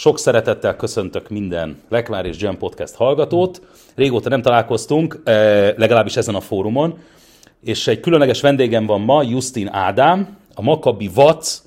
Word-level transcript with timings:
sok 0.00 0.18
szeretettel 0.18 0.76
köszöntök 0.76 1.28
minden 1.28 1.76
Lekvár 1.88 2.26
és 2.26 2.40
Jam 2.40 2.58
Podcast 2.58 2.94
hallgatót. 2.94 3.62
Régóta 3.94 4.28
nem 4.28 4.42
találkoztunk, 4.42 5.20
eh, 5.24 5.74
legalábbis 5.76 6.16
ezen 6.16 6.34
a 6.34 6.40
fórumon, 6.40 6.98
és 7.60 7.86
egy 7.86 8.00
különleges 8.00 8.40
vendégem 8.40 8.86
van 8.86 9.00
ma, 9.00 9.22
Justin 9.22 9.68
Ádám, 9.68 10.36
a 10.54 10.62
Makabi 10.62 11.10
Vac, 11.14 11.62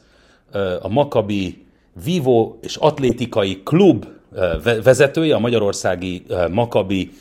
eh, 0.52 0.86
a 0.86 0.88
Makabi 0.88 1.66
Vivo 2.04 2.56
és 2.62 2.76
Atlétikai 2.76 3.62
Klub 3.64 4.06
eh, 4.36 4.82
vezetője, 4.84 5.36
a 5.36 5.40
magyarországi 5.40 6.26
Makabi 6.52 7.12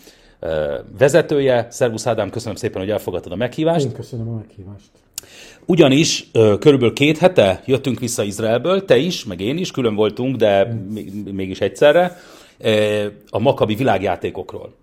vezetője. 0.99 1.67
Szervusz 1.71 2.07
Ádám, 2.07 2.31
köszönöm 2.31 2.57
szépen, 2.57 2.81
hogy 2.81 2.91
elfogadtad 2.91 3.33
a 3.33 3.37
meghívást. 3.37 3.85
Én 3.85 3.93
köszönöm 3.93 4.29
a 4.29 4.37
meghívást. 4.37 5.02
Ugyanis 5.67 6.31
körülbelül 6.33 6.93
két 6.93 7.19
hete 7.19 7.63
jöttünk 7.67 7.99
vissza 7.99 8.23
Izraelből, 8.23 8.85
te 8.85 8.97
is, 8.97 9.25
meg 9.25 9.41
én 9.41 9.59
is, 9.59 9.71
külön 9.71 9.95
voltunk, 9.95 10.37
de 10.37 10.77
mégis 11.33 11.61
egyszerre, 11.61 12.21
a 13.31 13.39
Makabi 13.39 13.75
világjátékokról, 13.75 14.75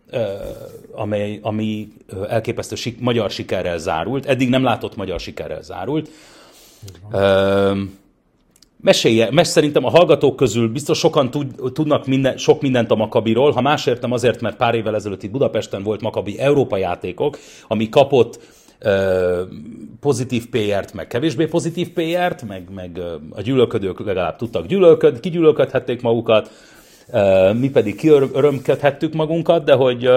amely, 0.92 1.40
ami 1.42 1.88
elképesztő 2.30 2.76
sik, 2.76 3.00
magyar 3.00 3.32
sikerrel 3.32 3.78
zárult, 3.78 4.26
eddig 4.26 4.50
nem 4.50 4.64
látott 4.64 4.96
magyar 4.96 5.20
sikerrel 5.20 5.62
zárult. 5.62 6.10
Mesélje, 8.82 9.32
mes 9.32 9.48
szerintem 9.48 9.86
a 9.86 9.90
hallgatók 9.90 10.36
közül 10.36 10.70
biztos 10.72 10.98
sokan 10.98 11.32
tud, 11.32 11.72
tudnak 11.74 12.08
minden, 12.08 12.38
sok 12.38 12.62
mindent 12.62 12.92
a 12.92 12.96
Makabiról, 12.96 13.52
ha 13.52 13.62
más 13.62 13.86
értem 13.86 14.12
azért, 14.12 14.42
mert 14.42 14.56
pár 14.56 14.76
évvel 14.76 14.96
ezelőtt 14.96 15.24
itt 15.24 15.32
Budapesten 15.32 15.84
volt 15.84 16.02
Makabi 16.02 16.40
Európa 16.40 16.78
játékok, 16.78 17.38
ami 17.68 17.90
kapott 17.90 18.40
pozitív 20.00 20.50
PR-t, 20.50 20.94
meg 20.94 21.08
kevésbé 21.08 21.46
pozitív 21.46 21.90
PR-t, 21.90 22.48
meg, 22.48 22.68
meg 22.76 23.00
a 23.30 23.42
gyűlölködők 23.42 24.00
legalább 24.00 24.36
tudtak 24.36 24.66
gyűlölköd, 24.66 25.20
kigyűlölködhették 25.20 26.02
magukat, 26.02 26.52
mi 27.60 27.70
pedig 27.70 27.96
kiörömködhettük 27.96 29.14
magunkat, 29.14 29.64
de 29.64 29.74
hogy 29.74 30.10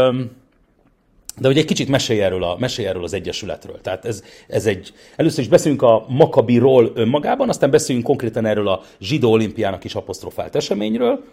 de 1.40 1.46
hogy 1.48 1.58
egy 1.58 1.64
kicsit 1.64 1.88
mesélj 1.88 2.20
erről, 2.20 2.42
a, 2.44 2.56
mesélj 2.58 2.88
erről 2.88 3.04
az 3.04 3.12
Egyesületről. 3.12 3.80
Tehát 3.80 4.04
ez, 4.04 4.22
ez 4.48 4.66
egy, 4.66 4.92
először 5.16 5.40
is 5.40 5.48
beszélünk 5.48 5.82
a 5.82 6.04
Makabiról 6.08 6.92
önmagában, 6.94 7.48
aztán 7.48 7.70
beszéljünk 7.70 8.06
konkrétan 8.06 8.46
erről 8.46 8.68
a 8.68 8.82
zsidó 9.00 9.30
olimpiának 9.30 9.84
is 9.84 9.94
apostrofált 9.94 10.54
eseményről. 10.54 11.24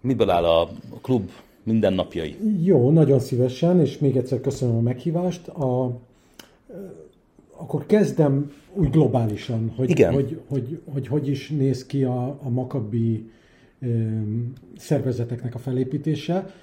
Miből 0.00 0.30
áll 0.30 0.44
a 0.44 0.68
klub 1.02 1.30
mindennapjai? 1.62 2.36
Jó, 2.62 2.90
nagyon 2.90 3.20
szívesen, 3.20 3.80
és 3.80 3.98
még 3.98 4.16
egyszer 4.16 4.40
köszönöm 4.40 4.76
a 4.76 4.80
meghívást. 4.80 5.48
A, 5.48 5.90
akkor 7.56 7.86
kezdem 7.86 8.52
úgy 8.74 8.90
globálisan, 8.90 9.72
hogy 9.76 9.90
Igen. 9.90 10.12
Hogy, 10.12 10.40
hogy, 10.48 10.80
hogy, 10.92 11.06
hogy 11.06 11.28
is 11.28 11.48
néz 11.48 11.86
ki 11.86 12.04
a, 12.04 12.38
a 12.42 12.48
Makabi 12.48 13.30
szervezeteknek 14.76 15.54
a 15.54 15.58
felépítése, 15.58 16.54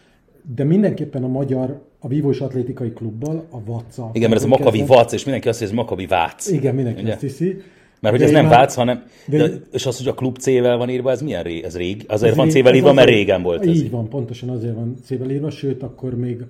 de 0.56 0.64
mindenképpen 0.64 1.24
a 1.24 1.28
magyar, 1.28 1.82
a 2.00 2.08
Vívós 2.08 2.42
Atlétikai 2.42 2.94
Klubbal, 2.94 3.46
a 3.50 3.64
Vaca. 3.66 4.10
Igen, 4.14 4.30
mert 4.30 4.42
ez 4.42 4.48
a 4.48 4.50
Makabi 4.50 4.84
Vac, 4.86 5.14
és 5.14 5.24
mindenki 5.24 5.48
azt 5.48 5.60
hiszi, 5.60 5.72
hogy 5.72 5.80
ez 5.80 5.86
Makabi 5.86 6.06
Vác. 6.06 6.52
Igen, 6.52 6.76
mindenki 6.76 7.02
Ugye? 7.02 7.12
azt 7.12 7.22
hiszi. 7.22 7.62
Mert 8.00 8.16
hogy 8.16 8.24
ez 8.24 8.32
nem 8.32 8.46
már... 8.46 8.58
Vác, 8.58 8.76
hanem... 8.76 9.04
De... 9.28 9.38
De, 9.38 9.50
és 9.72 9.86
az, 9.86 9.98
hogy 9.98 10.08
a 10.08 10.14
klub 10.14 10.38
C-vel 10.38 10.78
van 10.78 10.90
írva, 10.90 11.12
ez 11.12 11.22
milyen 11.22 11.44
rég? 11.44 11.64
Ez 11.64 11.78
rég? 11.78 12.06
Azért 12.08 12.32
ez 12.32 12.38
van 12.38 12.50
C-vel 12.50 12.76
írva, 12.76 12.94
mert 12.94 13.10
régen 13.10 13.42
volt 13.42 13.66
ez. 13.66 13.76
Így 13.76 13.90
van, 13.90 14.10
pontosan 14.10 14.50
azért 14.50 14.76
van 14.76 14.96
C-vel 15.04 15.30
írva, 15.30 15.50
sőt, 15.50 15.84
akkor 15.84 16.16
még 16.16 16.44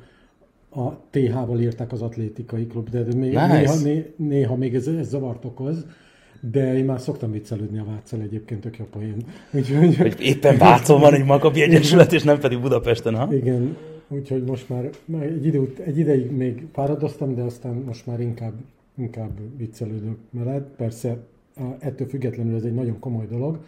a 0.75 0.99
TH-val 1.09 1.59
írták 1.59 1.91
az 1.91 2.01
atlétikai 2.01 2.67
klub, 2.67 2.89
de 2.89 3.03
még, 3.03 3.15
nice. 3.15 3.47
néha, 3.47 3.75
né, 3.83 4.13
néha 4.15 4.55
még 4.55 4.75
ez, 4.75 4.87
ez 4.87 5.09
zavart 5.09 5.45
okoz. 5.45 5.85
De 6.51 6.77
én 6.77 6.85
már 6.85 6.99
szoktam 6.99 7.31
viccelődni 7.31 7.79
a 7.79 7.83
Váccal 7.83 8.21
egyébként, 8.21 8.61
tök 8.61 8.77
jó 8.77 8.85
poén. 8.85 9.15
Úgyhogy, 9.51 9.97
hogy 9.97 10.15
éppen 10.19 10.57
Vácon 10.57 10.99
van 10.99 11.13
egy 11.13 11.25
Makabi 11.25 11.61
Egyesület, 11.61 12.13
és 12.13 12.23
nem 12.23 12.39
pedig 12.39 12.61
Budapesten, 12.61 13.15
ha? 13.15 13.33
Igen, 13.33 13.77
úgyhogy 14.07 14.43
most 14.43 14.69
már, 14.69 14.89
már 15.05 15.23
egy, 15.23 15.45
idő, 15.45 15.73
egy 15.85 15.97
ideig 15.97 16.31
még 16.31 16.67
fáradoztam, 16.73 17.35
de 17.35 17.41
aztán 17.41 17.73
most 17.73 18.05
már 18.05 18.19
inkább, 18.19 18.53
inkább 18.97 19.31
viccelődök 19.57 20.17
mellett. 20.29 20.75
Persze 20.77 21.17
ettől 21.79 22.07
függetlenül 22.07 22.55
ez 22.55 22.63
egy 22.63 22.73
nagyon 22.73 22.99
komoly 22.99 23.25
dolog, 23.29 23.59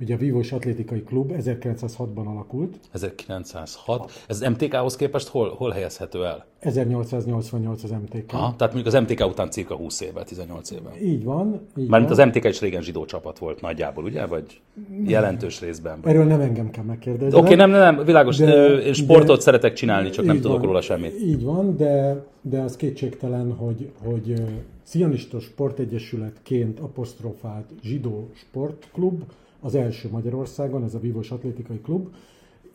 Ugye 0.00 0.14
a 0.14 0.16
Vívós 0.16 0.52
Atlétikai 0.52 1.02
Klub 1.02 1.32
1906-ban 1.38 2.26
alakult. 2.26 2.76
1906. 2.92 4.24
Ez 4.28 4.42
az 4.42 4.48
MTK-hoz 4.48 4.96
képest 4.96 5.28
hol, 5.28 5.54
hol 5.56 5.70
helyezhető 5.70 6.24
el? 6.24 6.46
1888 6.58 7.84
az 7.84 7.90
MTK. 7.90 8.32
Aha, 8.32 8.54
tehát 8.56 8.74
mondjuk 8.74 8.94
az 8.94 9.02
MTK 9.02 9.26
után 9.26 9.50
cirka 9.50 9.74
20 9.74 10.00
évvel, 10.00 10.24
18 10.24 10.70
évvel. 10.70 10.92
Így 11.02 11.24
van. 11.24 11.60
Így 11.76 11.88
Mármint 11.88 12.16
van. 12.16 12.28
az 12.28 12.34
MTK 12.34 12.44
is 12.44 12.60
régen 12.60 12.82
zsidó 12.82 13.04
csapat 13.04 13.38
volt 13.38 13.60
nagyjából, 13.60 14.04
ugye? 14.04 14.26
Vagy 14.26 14.60
jelentős 15.04 15.60
részben. 15.60 15.98
Erről 16.02 16.24
nem 16.24 16.40
engem 16.40 16.70
kell 16.70 16.84
megkérdezni. 16.84 17.38
Oké, 17.38 17.44
okay, 17.44 17.54
nem, 17.56 17.70
nem, 17.70 17.94
nem, 17.94 18.04
világos. 18.04 18.36
De, 18.36 18.76
én 18.76 18.92
sportot 18.92 19.36
de, 19.36 19.42
szeretek 19.42 19.72
csinálni, 19.72 20.10
csak 20.10 20.24
nem 20.24 20.40
tudok 20.40 20.58
van, 20.58 20.66
róla 20.66 20.80
semmit. 20.80 21.20
Így 21.20 21.44
van, 21.44 21.76
de, 21.76 22.24
de 22.40 22.60
az 22.60 22.76
kétségtelen, 22.76 23.52
hogy, 23.52 23.90
hogy 24.04 24.42
Cionista 24.82 25.40
Sportegyesületként 25.40 26.80
apostrofált 26.80 27.70
zsidó 27.82 28.30
sportklub, 28.34 29.22
az 29.66 29.74
első 29.74 30.08
Magyarországon, 30.10 30.84
ez 30.84 30.94
a 30.94 30.98
Vívós 30.98 31.30
Atlétikai 31.30 31.80
Klub, 31.80 32.08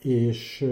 és... 0.01 0.61
Á, 0.61 0.67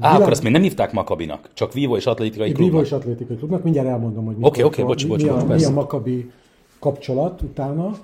világ... 0.00 0.20
akkor 0.20 0.30
azt 0.30 0.42
még 0.42 0.52
nem 0.52 0.62
hívták 0.62 0.92
Makabinak, 0.92 1.50
csak 1.54 1.72
Vivo 1.72 1.96
és 1.96 2.06
Atlétikai 2.06 2.52
Klubnak. 2.52 2.70
Vivo 2.70 2.82
és 2.82 2.92
Atlétikai 2.92 3.36
Klubnak, 3.36 3.62
mindjárt 3.62 3.88
elmondom, 3.88 4.24
hogy 4.24 4.36
okay, 4.40 4.62
okay, 4.62 4.84
bocs, 4.84 5.06
bocs, 5.06 5.22
mi, 5.22 5.28
bocs, 5.30 5.42
a, 5.42 5.54
mi 5.54 5.64
a 5.64 5.70
Makabi 5.70 6.30
kapcsolat 6.78 7.42
utána. 7.42 7.98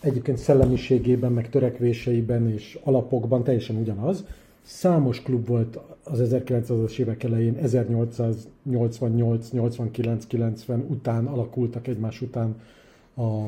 Egyébként 0.00 0.38
szellemiségében, 0.38 1.32
meg 1.32 1.50
törekvéseiben 1.50 2.50
és 2.50 2.78
alapokban 2.82 3.44
teljesen 3.44 3.76
ugyanaz. 3.76 4.24
Számos 4.62 5.22
klub 5.22 5.46
volt 5.46 5.78
az 6.04 6.20
1900-as 6.22 6.98
évek 6.98 7.22
elején, 7.22 7.56
1888, 7.56 9.50
89, 9.50 10.26
90 10.26 10.86
után 10.88 11.26
alakultak 11.26 11.86
egymás 11.86 12.20
után 12.20 12.60
a 13.16 13.44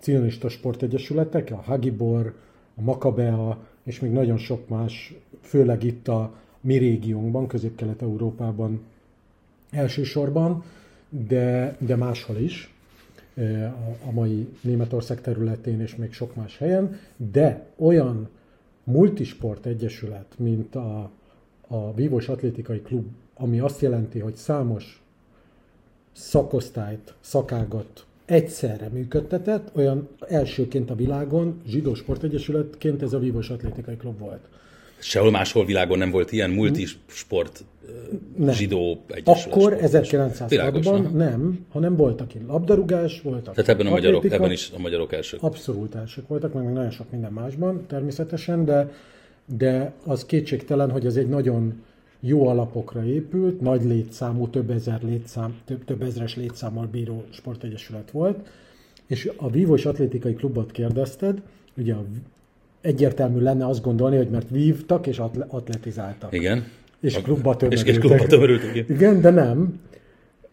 cionista 0.00 0.48
sportegyesületek, 0.48 1.50
a 1.50 1.56
Hagibor, 1.56 2.34
a 2.74 2.82
Makabea, 2.82 3.66
és 3.82 4.00
még 4.00 4.10
nagyon 4.10 4.36
sok 4.36 4.68
más, 4.68 5.14
főleg 5.40 5.82
itt 5.82 6.08
a 6.08 6.34
mi 6.60 6.76
régiónkban, 6.76 7.46
Közép-Kelet-Európában 7.46 8.80
elsősorban, 9.70 10.64
de, 11.08 11.76
de 11.78 11.96
máshol 11.96 12.36
is, 12.36 12.74
e, 13.34 13.74
a 14.06 14.10
mai 14.12 14.48
Németország 14.60 15.20
területén 15.20 15.80
és 15.80 15.96
még 15.96 16.12
sok 16.12 16.34
más 16.34 16.58
helyen, 16.58 16.98
de 17.16 17.66
olyan 17.76 18.28
multisport 18.84 19.66
egyesület, 19.66 20.34
mint 20.36 20.74
a, 20.74 21.10
a 21.66 21.94
Vívós 21.94 22.28
Atlétikai 22.28 22.80
Klub, 22.80 23.06
ami 23.34 23.60
azt 23.60 23.80
jelenti, 23.80 24.18
hogy 24.18 24.34
számos 24.34 25.02
szakosztályt, 26.12 27.14
szakágat 27.20 28.06
egyszerre 28.28 28.88
működtetett, 28.88 29.70
olyan 29.74 30.08
elsőként 30.28 30.90
a 30.90 30.94
világon, 30.94 31.60
zsidó 31.66 31.94
sportegyesületként 31.94 33.02
ez 33.02 33.12
a 33.12 33.18
Vívos 33.18 33.48
Atlétikai 33.48 33.96
Klub 33.96 34.18
volt. 34.18 34.40
Sehol 34.98 35.30
máshol 35.30 35.64
világon 35.64 35.98
nem 35.98 36.10
volt 36.10 36.32
ilyen 36.32 36.50
multisport 36.50 37.64
nem. 38.36 38.54
zsidó 38.54 39.04
egyesület. 39.06 39.52
Akkor 39.52 39.76
1906-ban 39.80 41.10
nem, 41.10 41.66
hanem 41.68 41.96
voltak 41.96 42.34
itt 42.34 42.46
labdarúgás, 42.46 43.20
voltak 43.20 43.54
Tehát 43.54 43.70
ebben 43.70 43.86
a 43.86 43.90
magyarok, 43.90 44.24
ebben 44.30 44.50
is 44.50 44.70
a 44.76 44.78
magyarok 44.78 45.12
elsők. 45.12 45.42
Abszolút 45.42 45.94
elsők 45.94 46.28
voltak, 46.28 46.52
meg 46.52 46.72
nagyon 46.72 46.90
sok 46.90 47.10
minden 47.10 47.32
másban 47.32 47.86
természetesen, 47.86 48.64
de, 48.64 48.92
de 49.56 49.92
az 50.04 50.24
kétségtelen, 50.24 50.90
hogy 50.90 51.06
ez 51.06 51.16
egy 51.16 51.28
nagyon 51.28 51.82
jó 52.20 52.48
alapokra 52.48 53.04
épült, 53.04 53.60
nagy 53.60 53.84
létszámú, 53.84 54.48
több 54.48 54.70
ezer 54.70 55.02
létszám, 55.02 55.56
több, 55.64 55.84
több 55.84 56.02
ezres 56.02 56.36
létszámmal 56.36 56.86
bíró 56.86 57.24
sportegyesület 57.30 58.10
volt, 58.10 58.48
és 59.06 59.30
a 59.36 59.50
Vívós 59.50 59.86
Atlétikai 59.86 60.34
Klubot 60.34 60.70
kérdezted, 60.70 61.42
ugye 61.76 61.94
egyértelmű 62.80 63.40
lenne 63.40 63.66
azt 63.66 63.82
gondolni, 63.82 64.16
hogy 64.16 64.30
mert 64.30 64.50
vívtak 64.50 65.06
és 65.06 65.18
atletizáltak. 65.48 66.32
Igen. 66.32 66.64
És 67.00 67.22
klubba 67.22 67.56
tömörültek. 67.56 67.88
És, 67.88 67.94
és 67.94 67.98
klubba 67.98 68.26
tömörültek. 68.26 68.76
Igen. 68.76 68.96
igen, 68.96 69.20
de 69.20 69.30
nem. 69.30 69.80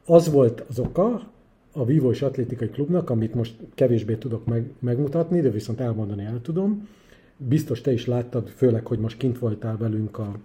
Az 0.05 0.31
volt 0.31 0.63
az 0.69 0.79
oka 0.79 1.33
a 1.71 1.85
Vívós 1.85 2.21
Atlétikai 2.21 2.69
Klubnak, 2.69 3.09
amit 3.09 3.33
most 3.33 3.53
kevésbé 3.75 4.15
tudok 4.15 4.45
meg, 4.45 4.69
megmutatni, 4.79 5.41
de 5.41 5.49
viszont 5.49 5.79
elmondani 5.79 6.23
el 6.23 6.39
tudom. 6.41 6.87
Biztos 7.37 7.81
te 7.81 7.91
is 7.91 8.05
láttad, 8.05 8.49
főleg, 8.49 8.85
hogy 8.85 8.99
most 8.99 9.17
kint 9.17 9.39
voltál 9.39 9.77
velünk 9.77 10.17
a 10.17 10.35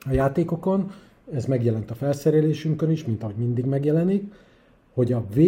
a 0.00 0.12
játékokon, 0.12 0.92
ez 1.32 1.44
megjelent 1.44 1.90
a 1.90 1.94
felszerelésünkön 1.94 2.90
is, 2.90 3.04
mint 3.04 3.22
ahogy 3.22 3.34
mindig 3.36 3.64
megjelenik, 3.64 4.32
hogy 4.92 5.12
a 5.12 5.24
V 5.34 5.40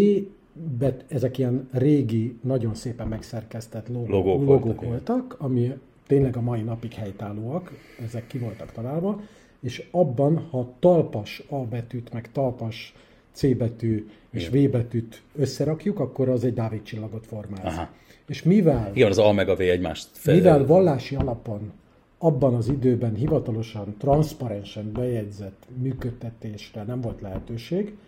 bet, 0.79 1.05
ezek 1.09 1.39
ilyen 1.39 1.69
régi, 1.73 2.39
nagyon 2.43 2.75
szépen 2.75 3.09
megszerkesztett 3.09 3.89
logók, 3.89 4.09
logók, 4.09 4.47
logók 4.47 4.63
voltak, 4.63 4.85
voltak, 4.85 5.37
ami 5.39 5.79
tényleg 6.07 6.37
a 6.37 6.41
mai 6.41 6.63
napig 6.63 6.93
helytállóak, 6.93 7.73
ezek 8.05 8.27
ki 8.27 8.39
voltak 8.39 8.73
találva, 8.73 9.21
és 9.61 9.89
abban, 9.91 10.47
ha 10.51 10.73
talpas 10.79 11.43
A 11.49 11.57
betűt, 11.57 12.13
meg 12.13 12.33
talpas 12.33 12.95
C 13.33 13.57
betű 13.57 14.09
és 14.31 14.49
Igen. 14.49 14.69
V 14.69 14.71
betűt 14.71 15.23
összerakjuk, 15.37 16.01
akkor 16.01 16.29
az 16.29 16.45
egy 16.45 16.55
Dávid 16.55 16.83
csillagot 16.83 17.27
formál. 17.27 17.67
Aha. 17.67 17.89
És 18.27 18.43
mivel... 18.43 18.91
Igen, 18.95 19.11
az 19.11 19.19
A 19.19 19.33
meg 19.33 19.49
a 19.49 19.55
V 19.55 19.61
egymást 19.61 20.09
fel... 20.13 20.35
Mivel 20.35 20.67
vallási 20.67 21.15
alapon 21.15 21.73
abban 22.19 22.55
az 22.55 22.69
időben 22.69 23.15
hivatalosan, 23.15 23.95
transzparensen 23.99 24.93
bejegyzett 24.93 25.67
működtetésre 25.77 26.83
nem 26.83 27.01
volt 27.01 27.21
lehetőség, 27.21 27.99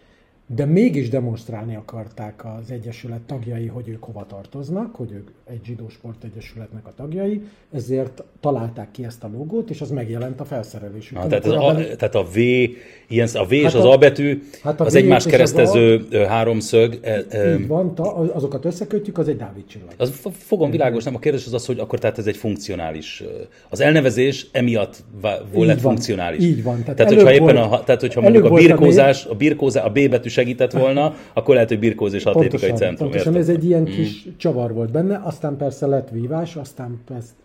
de 0.55 0.65
mégis 0.65 1.09
demonstrálni 1.09 1.77
akarták 1.77 2.45
az 2.45 2.71
Egyesület 2.71 3.21
tagjai, 3.21 3.67
hogy 3.67 3.89
ők 3.89 4.05
hova 4.05 4.27
tartoznak, 4.29 4.95
hogy 4.95 5.13
ők 5.13 5.29
egy 5.51 5.61
zsidó 5.65 5.89
sportegyesületnek 5.89 6.87
a 6.87 6.93
tagjai, 6.97 7.43
ezért 7.73 8.23
találták 8.41 8.91
ki 8.91 9.05
ezt 9.05 9.25
a 9.25 9.31
logót, 9.33 9.71
és 9.71 9.81
az 9.81 9.91
megjelent 9.91 10.41
a 10.41 10.45
felszerelésükön. 10.45 11.23
Ah, 11.23 11.29
tehát, 11.29 11.45
az 11.45 11.53
a, 11.53 11.97
tehát 11.97 12.15
a 12.15 12.23
V, 12.23 12.37
ilyen, 12.37 13.29
a 13.33 13.45
V 13.45 13.51
hát 13.51 13.51
és 13.51 13.75
az 13.75 13.85
A 13.85 13.97
betű, 13.97 14.43
hát 14.63 14.81
az 14.81 14.95
egymás 14.95 15.27
keresztező 15.27 16.07
a, 16.13 16.17
háromszög. 16.27 16.99
E, 17.03 17.25
e, 17.29 17.55
így 17.55 17.67
van, 17.67 17.95
ta, 17.95 18.15
azokat 18.15 18.65
összekötjük, 18.65 19.19
az 19.19 19.29
egy 19.29 19.37
Dávid 19.37 19.67
csillag. 19.67 19.91
Az 19.97 20.13
fogom 20.33 20.71
világos, 20.71 21.05
nem 21.05 21.15
a 21.15 21.19
kérdés 21.19 21.47
az 21.47 21.55
az, 21.55 21.67
hogy 21.67 21.79
akkor 21.79 21.99
tehát 21.99 22.19
ez 22.19 22.27
egy 22.27 22.37
funkcionális. 22.37 23.23
Az 23.69 23.81
elnevezés 23.81 24.47
emiatt 24.53 25.05
volt 25.53 25.81
funkcionális. 25.81 26.45
Így 26.45 26.63
van. 26.63 26.81
Tehát, 26.81 26.97
tehát 26.97 27.13
hogyha 27.13 27.33
éppen 27.33 27.57
a, 27.57 27.85
tehát, 27.85 28.01
hogyha 28.01 28.21
mondjuk 28.21 28.45
a 28.45 28.55
birkózás, 28.55 29.25
a 29.25 29.35
birkózás, 29.35 29.85
a 29.85 29.91
B 29.91 30.09
betű 30.09 30.29
segített 30.41 30.73
volna, 30.73 31.15
akkor 31.33 31.55
lehet, 31.55 31.69
hogy 31.69 31.79
birkóz 31.79 32.13
és 32.13 32.25
atlétikai 32.25 32.71
centrum. 32.71 33.09
Pontosan, 33.11 33.37
ez 33.37 33.49
egy 33.49 33.65
ilyen 33.65 33.81
mm. 33.81 33.85
kis 33.85 34.27
csavar 34.37 34.73
volt 34.73 34.91
benne, 34.91 35.21
aztán 35.25 35.57
persze 35.57 35.87
lett 35.87 36.09
vívás, 36.11 36.57
aztán 36.57 37.01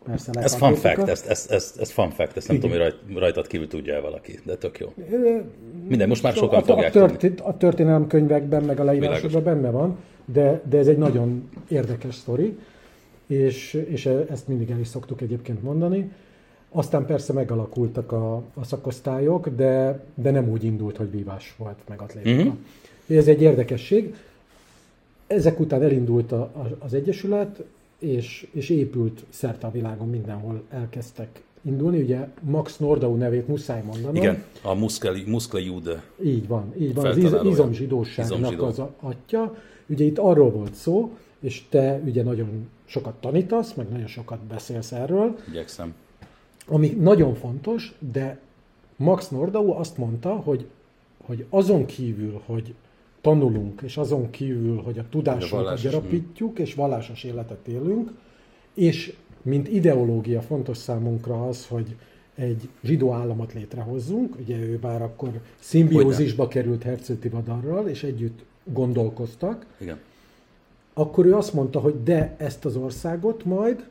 persze 0.06 0.30
lett 0.33 0.44
Ez 0.44 0.56
fun 0.56 0.74
fact, 0.75 1.07
ez, 1.07 1.25
ez, 1.27 1.47
ez, 1.50 1.75
ez 1.80 1.92
fun 1.92 2.09
fact, 2.09 2.38
ezt 2.38 2.47
nem 2.47 2.57
Igen. 2.57 2.69
tudom, 2.69 2.86
hogy 2.86 3.18
rajtad 3.18 3.47
kívül 3.47 3.68
tudja 3.68 3.94
el 3.94 4.01
valaki, 4.01 4.39
de 4.44 4.56
tök 4.56 4.80
jó. 4.80 4.94
Minden, 5.88 6.07
most 6.07 6.24
már 6.24 6.33
sokan 6.33 6.59
a, 6.59 6.63
fogják 6.63 6.95
a, 6.95 7.00
történt, 7.00 7.42
a 7.42 7.57
történelemkönyvekben, 7.57 8.63
meg 8.63 8.80
a 8.80 8.83
leírásokban 8.83 9.44
benne 9.44 9.69
van, 9.69 9.97
de, 10.25 10.62
de 10.69 10.77
ez 10.77 10.88
egy 10.88 10.97
nagyon 10.97 11.50
érdekes 11.68 12.15
sztori, 12.15 12.57
és, 13.27 13.74
és 13.89 14.06
ezt 14.06 14.47
mindig 14.47 14.69
el 14.69 14.80
is 14.80 14.88
szoktuk 14.88 15.21
egyébként 15.21 15.63
mondani. 15.63 16.12
Aztán 16.71 17.06
persze 17.06 17.33
megalakultak 17.33 18.12
a, 18.12 18.36
a 18.36 18.63
szakosztályok, 18.63 19.50
de, 19.50 20.03
de 20.15 20.31
nem 20.31 20.50
úgy 20.50 20.63
indult, 20.63 20.97
hogy 20.97 21.12
vívás 21.12 21.56
volt 21.57 21.77
meg 21.88 22.01
atlétika. 22.01 22.44
Mm-hmm. 22.44 22.53
Ez 23.07 23.28
egy 23.28 23.42
érdekesség. 23.42 24.16
Ezek 25.28 25.60
után 25.60 25.84
elindult 25.84 26.31
a, 26.31 26.42
a, 26.42 26.78
az 26.80 26.94
Egyesület, 26.94 27.63
és, 28.00 28.48
és 28.52 28.69
épült 28.69 29.24
szerte 29.30 29.68
a 29.68 29.72
világon 29.72 30.10
mindenhol 30.10 30.63
elkezdtek 30.69 31.42
indulni. 31.62 32.02
Ugye 32.02 32.28
Max 32.42 32.78
Nordau 32.78 33.16
nevét 33.16 33.48
muszáj 33.48 33.81
mondanom. 33.86 34.16
Igen, 34.16 34.44
a 34.62 34.74
muszkeli, 34.74 35.24
muszkeli 35.28 35.66
Jude. 35.66 36.04
Így 36.24 36.48
van, 36.48 36.74
így 36.80 36.94
van. 36.94 37.06
Az 37.06 37.18
iz, 37.18 37.34
izomzsidóságnak 37.44 38.38
Izomzsidó. 38.38 38.66
az 38.66 38.81
atya. 39.00 39.56
Ugye 39.86 40.06
itt 40.06 40.18
arról 40.18 40.52
volt 40.52 40.74
szó, 40.74 41.12
és 41.40 41.63
te 41.69 42.02
ugye 42.06 42.24
nagyon 42.24 42.68
sokat 42.86 43.13
tanítasz, 43.13 43.74
meg 43.74 43.90
nagyon 43.90 44.07
sokat 44.07 44.40
beszélsz 44.40 44.92
erről. 44.92 45.38
Igyekszem. 45.50 45.94
Ami 46.68 46.88
nagyon 46.88 47.34
fontos, 47.34 47.96
de 48.12 48.40
Max 48.96 49.30
Nordau 49.30 49.72
azt 49.72 49.98
mondta, 49.98 50.30
hogy, 50.30 50.66
hogy 51.25 51.46
azon 51.50 51.86
kívül, 51.86 52.42
hogy 52.46 52.74
tanulunk, 53.25 53.81
és 53.81 53.98
azon 53.98 54.30
kívül, 54.30 54.81
hogy 54.81 54.98
a 54.98 55.06
tudásunkat 55.10 55.81
gyarapítjuk, 55.81 56.60
és 56.60 56.74
vallásos 56.74 57.24
életet 57.24 57.68
élünk, 57.68 58.12
és 58.74 59.16
mint 59.42 59.68
ideológia 59.68 60.42
fontos 60.42 60.77
számunkra 60.77 61.48
az, 61.48 61.68
hogy 61.68 61.95
egy 62.36 62.69
zsidó 62.83 63.12
államot 63.12 63.54
létrehozzunk, 63.54 64.36
ugye 64.39 64.57
ő 64.57 64.80
már 64.81 65.01
akkor 65.01 65.42
szimbiózisba 65.60 66.48
került 66.48 66.83
Herzl 66.83 67.13
Tivadarral, 67.13 67.88
és 67.88 68.04
együtt 68.04 68.44
gondolkoztak, 68.63 69.66
Igen. 69.78 70.00
akkor 70.94 71.25
ő 71.25 71.36
azt 71.36 71.54
mondta, 71.54 71.80
hogy 71.80 72.04
de 72.04 72.36
ezt 72.38 72.66
az 72.66 72.75
országot 72.75 73.45
majd, 73.45 73.86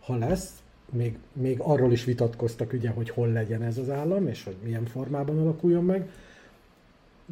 ha 0.00 0.16
lesz, 0.16 0.50
még, 0.92 1.18
még 1.32 1.58
arról 1.60 1.92
is 1.92 2.04
vitatkoztak, 2.04 2.72
ugye, 2.72 2.90
hogy 2.90 3.10
hol 3.10 3.28
legyen 3.28 3.62
ez 3.62 3.78
az 3.78 3.90
állam, 3.90 4.26
és 4.26 4.44
hogy 4.44 4.56
milyen 4.64 4.84
formában 4.84 5.38
alakuljon 5.38 5.84
meg, 5.84 6.10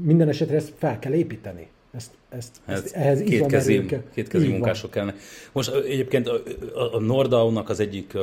minden 0.02 0.28
esetre 0.28 0.56
ezt 0.56 0.72
fel 0.78 0.98
kell 0.98 1.12
építeni. 1.12 1.68
Ezt, 1.92 2.10
ezt, 2.28 2.60
hát 2.66 2.84
ezt, 2.84 2.94
ehhez 2.94 3.20
kétkezi, 3.20 3.86
kétkezi 4.14 4.48
munkások 4.48 4.90
kellene. 4.90 5.14
Most 5.52 5.70
egyébként 5.70 6.28
a, 6.28 6.42
a 6.92 7.00
Nordaunak 7.00 7.68
az 7.68 7.80
egyik 7.80 8.16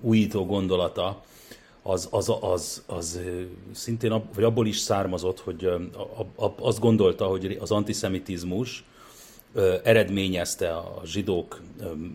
újító 0.00 0.46
gondolata, 0.46 1.24
az, 1.82 2.08
az, 2.10 2.32
az, 2.40 2.82
az 2.86 3.20
szintén, 3.72 4.22
vagy 4.34 4.44
abból 4.44 4.66
is 4.66 4.78
származott, 4.78 5.40
hogy 5.40 5.68
azt 6.56 6.80
gondolta, 6.80 7.24
hogy 7.24 7.58
az 7.60 7.70
antiszemitizmus 7.70 8.84
eredményezte 9.82 10.76
a 10.76 11.02
zsidók 11.04 11.60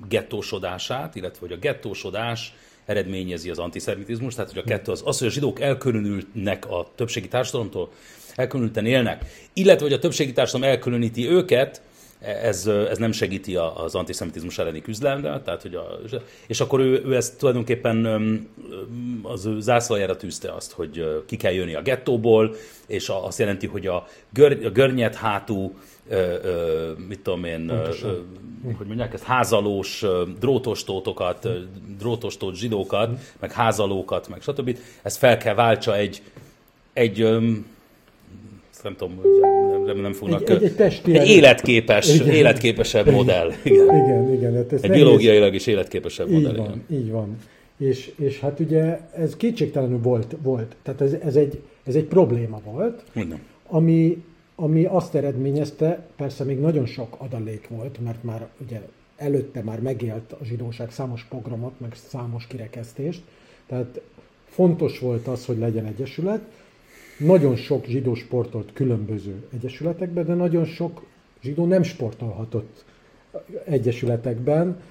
gettósodását, 0.10 1.16
illetve 1.16 1.40
hogy 1.40 1.52
a 1.52 1.58
gettósodás 1.58 2.54
eredményezi 2.86 3.50
az 3.50 3.60
antiszemitizmus, 3.60 4.36
tehát 4.36 4.52
hogy 4.52 4.62
a 4.66 4.68
kettő 4.68 4.92
az, 4.92 5.02
az, 5.06 5.18
hogy 5.18 5.28
a 5.28 5.32
zsidók 5.32 5.60
elkülönülnek 5.60 6.70
a 6.70 6.92
többségi 6.96 7.28
társadalomtól, 7.28 7.90
elkülönülten 8.38 8.86
élnek, 8.86 9.26
illetve 9.54 9.86
hogy 9.86 9.94
a 9.94 10.00
többségi 10.00 10.34
társadalom 10.34 10.74
elkülöníti 10.74 11.30
őket, 11.30 11.82
ez, 12.20 12.68
ez 12.68 12.98
nem 12.98 13.12
segíti 13.12 13.56
az 13.56 13.96
antiszemitizmus 13.96 14.58
elleni 14.58 14.82
küzdelemre, 14.82 15.42
tehát 15.42 15.62
hogy 15.62 15.76
a, 15.76 16.00
és 16.48 16.60
akkor 16.60 16.80
ő, 16.80 17.04
ő 17.06 17.16
ezt 17.16 17.38
tulajdonképpen 17.38 18.06
az 19.24 19.50
zászlajára 19.60 20.16
tűzte 20.16 20.54
azt, 20.54 20.72
hogy 20.72 21.24
ki 21.26 21.36
kell 21.36 21.52
jönni 21.52 21.76
a 21.76 21.82
gettóból, 21.82 22.56
és 22.88 23.10
azt 23.10 23.40
jelenti, 23.40 23.68
hogy 23.68 23.88
a, 23.88 24.08
gör, 24.34 24.66
a 24.66 24.70
görnyet 24.70 25.16
hátú, 25.16 25.76
mit 27.08 27.20
tudom 27.20 27.44
én, 27.44 27.72
hogy 28.78 28.88
mondják 28.88 29.14
ezt, 29.14 29.24
házalós 29.24 30.06
drótostótokat, 30.40 31.48
drótostót 31.98 32.56
zsidókat, 32.56 33.20
meg 33.40 33.52
házalókat, 33.52 34.28
meg 34.28 34.42
stb. 34.42 34.78
Ezt 35.02 35.18
fel 35.18 35.38
kell 35.38 35.54
váltsa 35.54 35.96
egy, 35.96 36.22
egy 36.94 37.38
nem 38.84 38.96
tudom, 38.96 39.22
nem, 39.86 39.98
nem 39.98 40.14
fognak... 40.14 40.50
Egy, 40.50 40.64
egy, 40.64 40.82
egy, 41.06 41.16
egy 41.16 41.28
életképes, 41.28 42.16
igen. 42.16 42.30
életképesebb 42.30 43.12
modell. 43.12 43.52
Igen, 43.64 43.86
igen. 43.86 44.34
igen 44.34 44.54
hát 44.54 44.72
egy 44.72 44.92
biológiailag 44.92 45.54
is 45.54 45.68
életképesebb 45.68 46.28
így 46.28 46.34
modell. 46.34 46.56
Van, 46.56 46.84
igen. 46.88 47.02
Így 47.02 47.12
van. 47.12 47.38
És, 47.78 48.12
és 48.18 48.40
hát 48.40 48.60
ugye 48.60 49.00
ez 49.16 49.36
kétségtelenül 49.36 50.00
volt, 50.02 50.36
volt. 50.42 50.76
tehát 50.84 51.02
ez, 51.02 51.14
ez, 51.14 51.36
egy, 51.36 51.62
ez 51.84 51.96
egy 51.96 52.06
probléma 52.06 52.62
volt, 52.64 53.04
ami, 53.68 54.24
ami 54.56 54.86
azt 54.86 55.16
eredményezte, 55.16 56.06
persze 56.16 56.44
még 56.44 56.60
nagyon 56.60 56.86
sok 56.86 57.16
adalék 57.18 57.68
volt, 57.70 57.98
mert 58.04 58.24
már 58.24 58.48
ugye 58.66 58.82
előtte 59.18 59.62
már 59.64 59.80
megélt 59.80 60.32
a 60.32 60.44
zsidóság 60.44 60.92
számos 60.92 61.26
programot, 61.30 61.80
meg 61.80 61.96
számos 62.10 62.48
kirekesztést, 62.48 63.22
tehát 63.68 64.02
fontos 64.50 65.00
volt 65.00 65.28
az, 65.28 65.46
hogy 65.46 65.58
legyen 65.58 65.86
egyesület, 65.86 66.42
nagyon 67.18 67.56
sok 67.56 67.86
zsidó 67.86 68.16
sportolt 68.16 68.74
különböző 68.74 69.48
egyesületekben, 69.54 70.26
de 70.26 70.34
nagyon 70.34 70.66
sok 70.66 71.06
zsidó 71.42 71.66
nem 71.66 71.84
sportolhatott 71.84 72.86
egyesületekben 73.66 74.82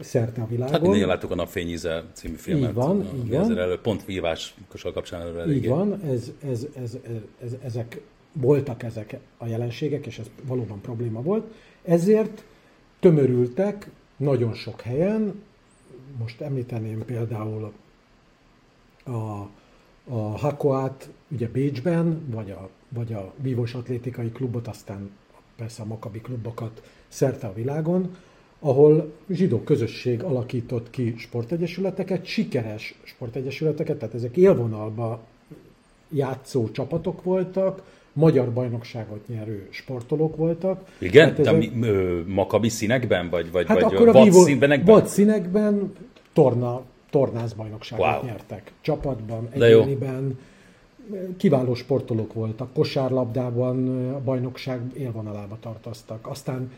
szerte 0.00 0.42
a 0.42 0.46
világon. 0.46 0.72
Hát 0.72 0.82
mindjárt 0.82 1.08
láttuk 1.08 1.30
a 1.30 1.34
Napfényíze 1.34 2.04
című 2.12 2.34
filmet. 2.34 2.68
Így 2.68 2.74
van, 2.74 3.08
így 3.14 3.30
van. 3.30 3.58
Elő, 3.58 3.78
pont 3.78 4.04
vívással 4.04 4.92
kapcsán 4.92 5.20
előre 5.20 5.46
Így 5.46 5.68
van, 5.68 6.00
ez, 6.04 6.32
ez, 6.50 6.66
ez, 6.82 6.96
ez, 7.42 7.56
ezek 7.62 8.00
voltak 8.32 8.82
ezek 8.82 9.18
a 9.38 9.46
jelenségek, 9.46 10.06
és 10.06 10.18
ez 10.18 10.30
valóban 10.42 10.80
probléma 10.80 11.22
volt. 11.22 11.52
Ezért 11.82 12.44
tömörültek 13.00 13.90
nagyon 14.16 14.54
sok 14.54 14.80
helyen, 14.80 15.42
most 16.18 16.40
említeném 16.40 17.04
például 17.04 17.72
a 19.04 19.48
a 20.10 20.38
Hakoát 20.38 21.08
ugye 21.28 21.48
Bécsben, 21.48 22.20
vagy 22.30 22.50
a, 22.50 22.68
vagy 22.88 23.12
a 23.12 23.32
vívós 23.36 23.74
atlétikai 23.74 24.30
klubot, 24.30 24.68
aztán 24.68 25.10
persze 25.56 25.82
a 25.82 25.86
Makabi 25.86 26.20
klubokat 26.20 26.82
szerte 27.08 27.46
a 27.46 27.52
világon, 27.52 28.16
ahol 28.58 29.12
zsidó 29.28 29.62
közösség 29.62 30.22
alakított 30.22 30.90
ki 30.90 31.14
sportegyesületeket, 31.18 32.24
sikeres 32.24 32.94
sportegyesületeket, 33.02 33.98
tehát 33.98 34.14
ezek 34.14 34.36
élvonalba 34.36 35.20
játszó 36.08 36.70
csapatok 36.70 37.22
voltak, 37.22 37.82
magyar 38.12 38.52
bajnokságot 38.52 39.28
nyerő 39.28 39.68
sportolók 39.70 40.36
voltak. 40.36 40.88
Igen? 40.98 41.28
Hát 41.28 41.38
ezek... 41.38 41.56
Mi, 41.56 41.72
ö, 41.88 42.20
makabi 42.26 42.68
színekben? 42.68 43.30
Vagy, 43.30 43.50
vagy, 43.50 43.66
hát 43.66 43.80
vagy 43.80 43.94
akkor 43.94 44.08
a 44.08 44.32
színekben? 44.32 44.84
Vad 44.84 45.06
színekben, 45.06 45.92
torna 46.32 46.82
tornászbajnokságot 47.10 48.06
wow. 48.06 48.24
nyertek. 48.24 48.72
Csapatban, 48.80 49.48
egyéniben. 49.50 50.38
Kiváló 51.36 51.74
sportolók 51.74 52.32
voltak. 52.32 52.72
Kosárlabdában 52.72 54.08
a 54.12 54.20
bajnokság 54.20 54.80
élvonalába 54.96 55.56
tartoztak. 55.60 56.26
Aztán 56.26 56.72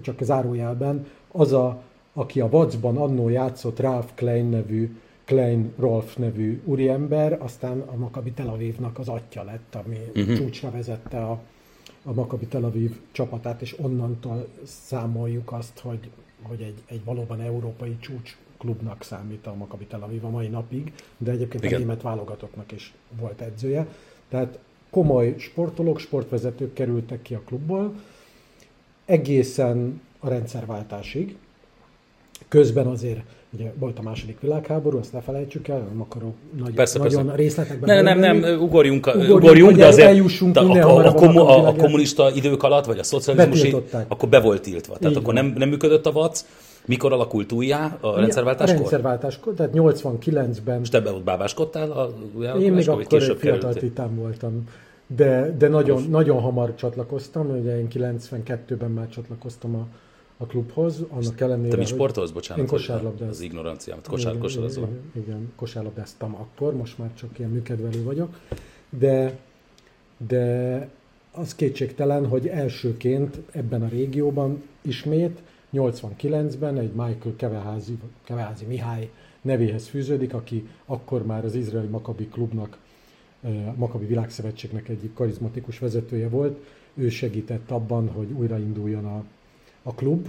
csak 0.00 0.22
zárójelben 0.22 1.06
az 1.32 1.52
a, 1.52 1.82
aki 2.12 2.40
a 2.40 2.48
Vacban 2.48 2.96
annó 2.96 3.28
játszott 3.28 3.80
Ralph 3.80 4.14
Klein 4.14 4.46
nevű 4.46 4.96
Klein 5.24 5.72
Rolf 5.78 6.16
nevű 6.16 6.62
úriember, 6.64 7.38
aztán 7.40 7.80
a 7.80 7.96
Maccabi 7.96 8.30
Tel 8.30 8.48
Avivnak 8.48 8.98
az 8.98 9.08
atya 9.08 9.44
lett, 9.44 9.74
ami 9.84 9.98
uh-huh. 10.14 10.36
csúcsra 10.36 10.70
vezette 10.70 11.24
a, 11.24 11.40
a 12.04 12.12
Maccabi 12.12 12.46
Tel 12.46 12.64
Aviv 12.64 13.00
csapatát, 13.12 13.62
és 13.62 13.78
onnantól 13.78 14.46
számoljuk 14.64 15.52
azt, 15.52 15.78
hogy, 15.78 16.10
hogy 16.42 16.60
egy, 16.60 16.82
egy 16.86 17.04
valóban 17.04 17.40
európai 17.40 17.96
csúcs 18.00 18.36
klubnak 18.64 19.02
számít 19.02 19.46
a 19.46 19.54
Maccabi 19.54 19.84
Tel 19.84 20.02
Aviv 20.02 20.24
a 20.24 20.30
mai 20.30 20.48
napig, 20.48 20.92
de 21.18 21.30
egyébként 21.30 21.64
Igen. 21.64 21.76
a 21.76 21.78
német 21.78 22.02
válogatottnak 22.02 22.72
is 22.72 22.92
volt 23.20 23.40
edzője. 23.40 23.86
Tehát 24.28 24.58
komoly 24.90 25.34
sportolók, 25.38 25.98
sportvezetők 25.98 26.72
kerültek 26.72 27.22
ki 27.22 27.34
a 27.34 27.40
klubból, 27.46 27.94
egészen 29.04 30.00
a 30.18 30.28
rendszerváltásig. 30.28 31.36
Közben 32.48 32.86
azért 32.86 33.20
ugye 33.50 33.72
volt 33.78 33.98
a 33.98 34.02
második 34.02 34.40
világháború, 34.40 34.98
azt 34.98 35.12
ne 35.12 35.20
felejtsük 35.20 35.68
el, 35.68 35.78
nem 35.78 36.00
akarok 36.00 36.34
nagy, 36.58 36.74
Persze, 36.74 36.98
nagyon 36.98 37.24
persze. 37.24 37.36
részletekben 37.36 38.04
Nem, 38.04 38.18
nem, 38.18 38.38
nem, 38.38 38.60
ugorjunk, 38.60 39.06
Ugorjunk, 39.06 39.42
ugorjunk, 39.42 39.76
de 39.76 39.86
azért 39.86 40.08
eljussunk 40.08 40.54
de 40.54 40.60
a, 40.60 40.96
a, 40.96 41.06
a, 41.06 41.12
komu, 41.12 41.40
a, 41.40 41.68
a 41.68 41.74
kommunista 41.74 42.30
idők 42.34 42.62
alatt, 42.62 42.84
vagy 42.84 42.98
a 42.98 43.02
szocializmus, 43.02 43.74
akkor 44.08 44.28
be 44.28 44.40
volt 44.40 44.62
tiltva. 44.62 44.96
Tehát 44.96 45.16
Így 45.16 45.22
akkor 45.22 45.34
nem, 45.34 45.54
nem 45.56 45.68
működött 45.68 46.06
a 46.06 46.12
VAC. 46.12 46.44
Mikor 46.86 47.12
alakult 47.12 47.52
újjá 47.52 47.98
a 48.00 48.18
rendszerváltáskor? 48.18 48.76
A 48.76 48.78
rendszerváltáskor, 48.78 49.54
tehát 49.54 49.72
89-ben 49.74 50.80
És 50.80 50.88
te 50.88 51.00
be 51.00 51.10
ott 51.10 51.22
bábáskodtál 51.22 51.90
a 51.90 52.12
Én 52.58 52.72
még 52.72 52.88
akkor 52.88 53.22
egy 53.22 53.36
fiatal 53.38 53.74
titán 53.74 54.16
voltam, 54.16 54.68
de, 55.06 55.56
de 55.58 55.68
nagyon, 55.68 56.02
nagyon 56.02 56.40
hamar 56.40 56.74
csatlakoztam, 56.74 57.50
ugye 57.50 57.78
én 57.78 57.86
92-ben 57.92 58.90
már 58.90 59.08
csatlakoztam 59.08 59.74
a, 59.74 59.86
a 60.36 60.46
klubhoz, 60.46 61.04
annak 61.10 61.40
ellenére, 61.40 61.70
Te 61.70 61.76
mi 61.76 61.84
sportolsz, 61.84 62.30
bocsánat? 62.30 62.62
Én 62.62 62.68
hogy 62.68 62.78
kosárlabdázom. 62.78 63.28
Az 63.28 63.40
ignoranciámat, 63.40 64.08
kosár, 64.08 64.30
Igen, 64.30 64.42
kosározol. 64.42 64.88
Igen, 65.12 65.24
igen, 65.26 65.52
kosárlabdáztam 65.56 66.34
akkor, 66.34 66.74
most 66.74 66.98
már 66.98 67.10
csak 67.14 67.38
ilyen 67.38 67.50
műkedvelő 67.50 68.02
vagyok, 68.02 68.38
de, 68.98 69.38
de 70.28 70.88
az 71.32 71.54
kétségtelen, 71.54 72.26
hogy 72.26 72.46
elsőként 72.46 73.38
ebben 73.52 73.82
a 73.82 73.88
régióban 73.88 74.62
ismét 74.82 75.38
89-ben 75.74 76.78
egy 76.78 76.92
Michael 76.92 77.34
Keveházi, 77.36 77.98
Keveházi 78.24 78.64
Mihály 78.64 79.10
nevéhez 79.42 79.86
fűződik, 79.88 80.34
aki 80.34 80.68
akkor 80.86 81.26
már 81.26 81.44
az 81.44 81.54
izraeli 81.54 81.88
Makabi 81.88 82.28
klubnak, 82.28 82.78
Makabi 83.76 84.04
világszövetségnek 84.06 84.88
egyik 84.88 85.14
karizmatikus 85.14 85.78
vezetője 85.78 86.28
volt. 86.28 86.58
Ő 86.94 87.08
segített 87.08 87.70
abban, 87.70 88.08
hogy 88.08 88.30
újrainduljon 88.32 89.04
a, 89.04 89.24
a 89.82 89.94
klub 89.94 90.28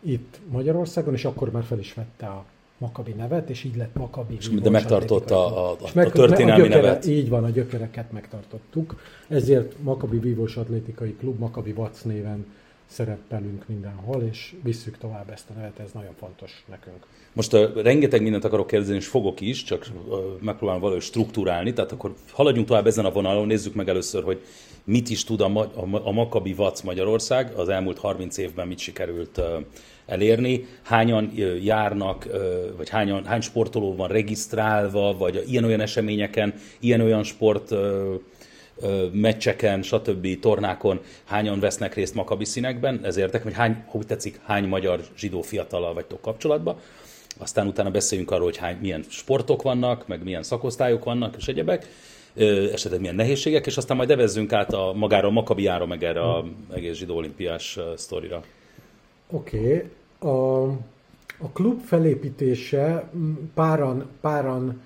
itt 0.00 0.40
Magyarországon, 0.50 1.14
és 1.14 1.24
akkor 1.24 1.50
már 1.50 1.62
fel 1.64 1.78
is 1.78 1.94
vette 1.94 2.26
a 2.26 2.44
Makabi 2.78 3.12
nevet, 3.12 3.50
és 3.50 3.64
így 3.64 3.76
lett 3.76 3.94
Makabi. 3.96 4.34
És 4.34 4.48
de 4.48 4.70
megtartotta 4.70 5.46
a- 5.46 5.70
a- 5.70 5.76
a 5.80 5.88
meg- 5.94 6.10
történelmi 6.12 6.62
gyökere- 6.62 6.82
nevet. 6.82 7.06
Így 7.06 7.28
van, 7.28 7.44
a 7.44 7.48
gyökereket 7.50 8.12
megtartottuk. 8.12 9.00
Ezért 9.28 9.82
Makabi 9.82 10.18
Vívós 10.18 10.56
Atlétikai 10.56 11.14
Klub, 11.18 11.38
Makabi 11.38 11.72
Vac 11.72 12.02
néven 12.02 12.46
szerepelünk 12.86 13.68
mindenhol, 13.68 14.22
és 14.30 14.54
visszük 14.62 14.98
tovább 14.98 15.30
ezt 15.30 15.50
a 15.50 15.52
nevet, 15.52 15.78
ez 15.78 15.92
nagyon 15.92 16.14
fontos 16.18 16.64
nekünk. 16.70 17.06
Most 17.32 17.52
uh, 17.52 17.82
rengeteg 17.82 18.22
mindent 18.22 18.44
akarok 18.44 18.66
kérdezni, 18.66 18.94
és 18.94 19.06
fogok 19.06 19.40
is, 19.40 19.62
csak 19.62 19.86
uh, 20.06 20.18
megpróbálom 20.40 20.80
valahogy 20.80 21.02
struktúrálni, 21.02 21.72
tehát 21.72 21.92
akkor 21.92 22.14
haladjunk 22.32 22.66
tovább 22.66 22.86
ezen 22.86 23.04
a 23.04 23.10
vonalon, 23.10 23.46
nézzük 23.46 23.74
meg 23.74 23.88
először, 23.88 24.22
hogy 24.22 24.44
mit 24.84 25.10
is 25.10 25.24
tud 25.24 25.40
a, 25.40 25.48
Ma- 25.48 25.76
a, 25.76 26.06
a 26.06 26.12
Makabi 26.12 26.54
Vac 26.54 26.80
Magyarország, 26.80 27.52
az 27.56 27.68
elmúlt 27.68 27.98
30 27.98 28.36
évben 28.36 28.66
mit 28.66 28.78
sikerült 28.78 29.38
uh, 29.38 29.44
elérni, 30.06 30.66
hányan 30.82 31.24
uh, 31.24 31.64
járnak, 31.64 32.26
uh, 32.30 32.76
vagy 32.76 32.88
hányan, 32.88 33.24
hány 33.24 33.40
sportoló 33.40 33.94
van 33.94 34.08
regisztrálva, 34.08 35.16
vagy 35.16 35.44
ilyen-olyan 35.48 35.80
eseményeken, 35.80 36.54
ilyen-olyan 36.80 37.22
sport 37.22 37.70
uh, 37.70 38.14
meccseken, 39.12 39.82
stb. 39.82 40.40
tornákon 40.40 41.00
hányan 41.24 41.60
vesznek 41.60 41.94
részt 41.94 42.14
Makabi 42.14 42.44
színekben, 42.44 43.00
ez 43.02 43.16
érdekel, 43.16 43.42
hogy 43.42 43.56
hány, 43.56 43.84
ha 43.88 43.98
úgy 43.98 44.06
tetszik, 44.06 44.40
hány 44.44 44.64
magyar 44.64 45.00
zsidó 45.16 45.42
fiatallal 45.42 45.94
vagytok 45.94 46.20
kapcsolatban. 46.20 46.76
Aztán 47.38 47.66
utána 47.66 47.90
beszéljünk 47.90 48.30
arról, 48.30 48.44
hogy 48.44 48.56
hány, 48.56 48.76
milyen 48.80 49.04
sportok 49.08 49.62
vannak, 49.62 50.06
meg 50.06 50.22
milyen 50.22 50.42
szakosztályok 50.42 51.04
vannak, 51.04 51.36
és 51.36 51.48
egyebek, 51.48 51.86
esetleg 52.72 53.00
milyen 53.00 53.14
nehézségek, 53.14 53.66
és 53.66 53.76
aztán 53.76 53.96
majd 53.96 54.10
evezzünk 54.10 54.52
át 54.52 54.72
a 54.72 54.92
magára 54.94 55.28
a 55.28 55.30
Makabiára, 55.30 55.86
meg 55.86 56.02
erre 56.04 56.20
a 56.20 56.44
egész 56.74 56.96
zsidó 56.96 57.16
olimpiás 57.16 57.78
sztorira. 57.96 58.42
Oké, 59.30 59.58
okay. 59.58 60.30
a, 60.32 60.62
a 61.38 61.50
klub 61.52 61.80
felépítése 61.80 63.10
páran, 63.54 64.06
páran 64.20 64.80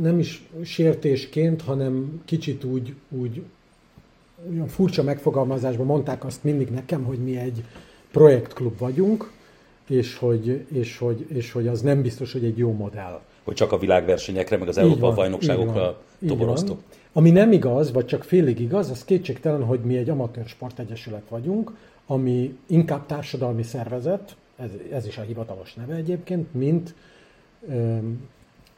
nem 0.00 0.18
is 0.18 0.42
sértésként, 0.62 1.62
hanem 1.62 2.22
kicsit 2.24 2.64
úgy, 2.64 2.94
úgy 3.08 3.42
olyan 4.50 4.68
furcsa 4.68 5.02
megfogalmazásban 5.02 5.86
mondták 5.86 6.24
azt 6.24 6.44
mindig 6.44 6.68
nekem, 6.68 7.04
hogy 7.04 7.18
mi 7.18 7.36
egy 7.36 7.64
projektklub 8.10 8.78
vagyunk, 8.78 9.32
és 9.88 10.16
hogy, 10.16 10.66
és, 10.72 10.98
hogy, 10.98 11.26
és 11.28 11.52
hogy 11.52 11.66
az 11.66 11.80
nem 11.80 12.02
biztos, 12.02 12.32
hogy 12.32 12.44
egy 12.44 12.58
jó 12.58 12.72
modell. 12.72 13.20
Hogy 13.44 13.54
csak 13.54 13.72
a 13.72 13.78
világversenyekre, 13.78 14.56
meg 14.56 14.68
az 14.68 14.78
Európa 14.78 15.12
bajnokságokra 15.12 16.00
toboroztok. 16.26 16.80
Ami 17.12 17.30
nem 17.30 17.52
igaz, 17.52 17.92
vagy 17.92 18.06
csak 18.06 18.24
félig 18.24 18.60
igaz, 18.60 18.90
az 18.90 19.04
kétségtelen, 19.04 19.64
hogy 19.64 19.80
mi 19.80 19.96
egy 19.96 20.10
amatőr 20.10 20.46
sportegyesület 20.46 21.28
vagyunk, 21.28 21.72
ami 22.06 22.58
inkább 22.66 23.06
társadalmi 23.06 23.62
szervezet, 23.62 24.36
ez, 24.56 24.70
ez 24.92 25.06
is 25.06 25.18
a 25.18 25.22
hivatalos 25.22 25.74
neve 25.74 25.94
egyébként, 25.94 26.54
mint 26.54 26.94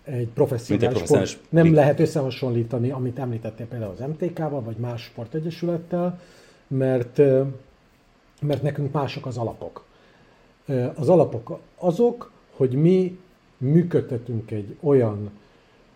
egy 0.07 0.29
professzionális, 0.29 0.87
egy 0.87 0.93
professzionális 0.93 1.31
sport. 1.31 1.53
Nem 1.53 1.75
lehet 1.75 2.01
összehasonlítani, 2.01 2.91
amit 2.91 3.19
említettél 3.19 3.67
például 3.67 3.93
az 3.99 4.05
MTK-val, 4.09 4.63
vagy 4.63 4.77
más 4.77 5.03
sportegyesülettel, 5.03 6.21
mert, 6.67 7.17
mert 8.41 8.63
nekünk 8.63 8.93
mások 8.93 9.27
az 9.27 9.37
alapok. 9.37 9.85
Az 10.95 11.09
alapok 11.09 11.59
azok, 11.79 12.31
hogy 12.51 12.75
mi 12.75 13.19
működtetünk 13.59 14.51
egy 14.51 14.77
olyan 14.81 15.31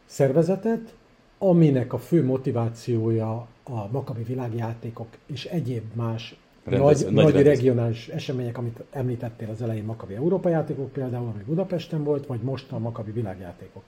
szervezetet, 0.05 0.95
aminek 1.39 1.93
a 1.93 1.99
fő 1.99 2.25
motivációja 2.25 3.47
a 3.63 3.89
Makabi 3.91 4.23
világjátékok 4.23 5.07
és 5.27 5.45
egyéb 5.45 5.85
más 5.95 6.39
Rendez- 6.65 7.05
nagy, 7.05 7.13
nagy 7.13 7.25
nagy 7.25 7.35
rendez- 7.35 7.57
regionális 7.57 8.09
események, 8.09 8.59
amit 8.59 8.83
említettél 8.91 9.49
az 9.51 9.63
elején, 9.63 9.85
Makabi 9.85 10.15
Európa 10.15 10.49
játékok 10.49 10.93
például, 10.93 11.27
ami 11.35 11.43
Budapesten 11.47 12.05
volt, 12.05 12.27
vagy 12.27 12.41
most 12.41 12.73
a 12.73 12.79
Makabi 12.79 13.11
világjátékok. 13.11 13.83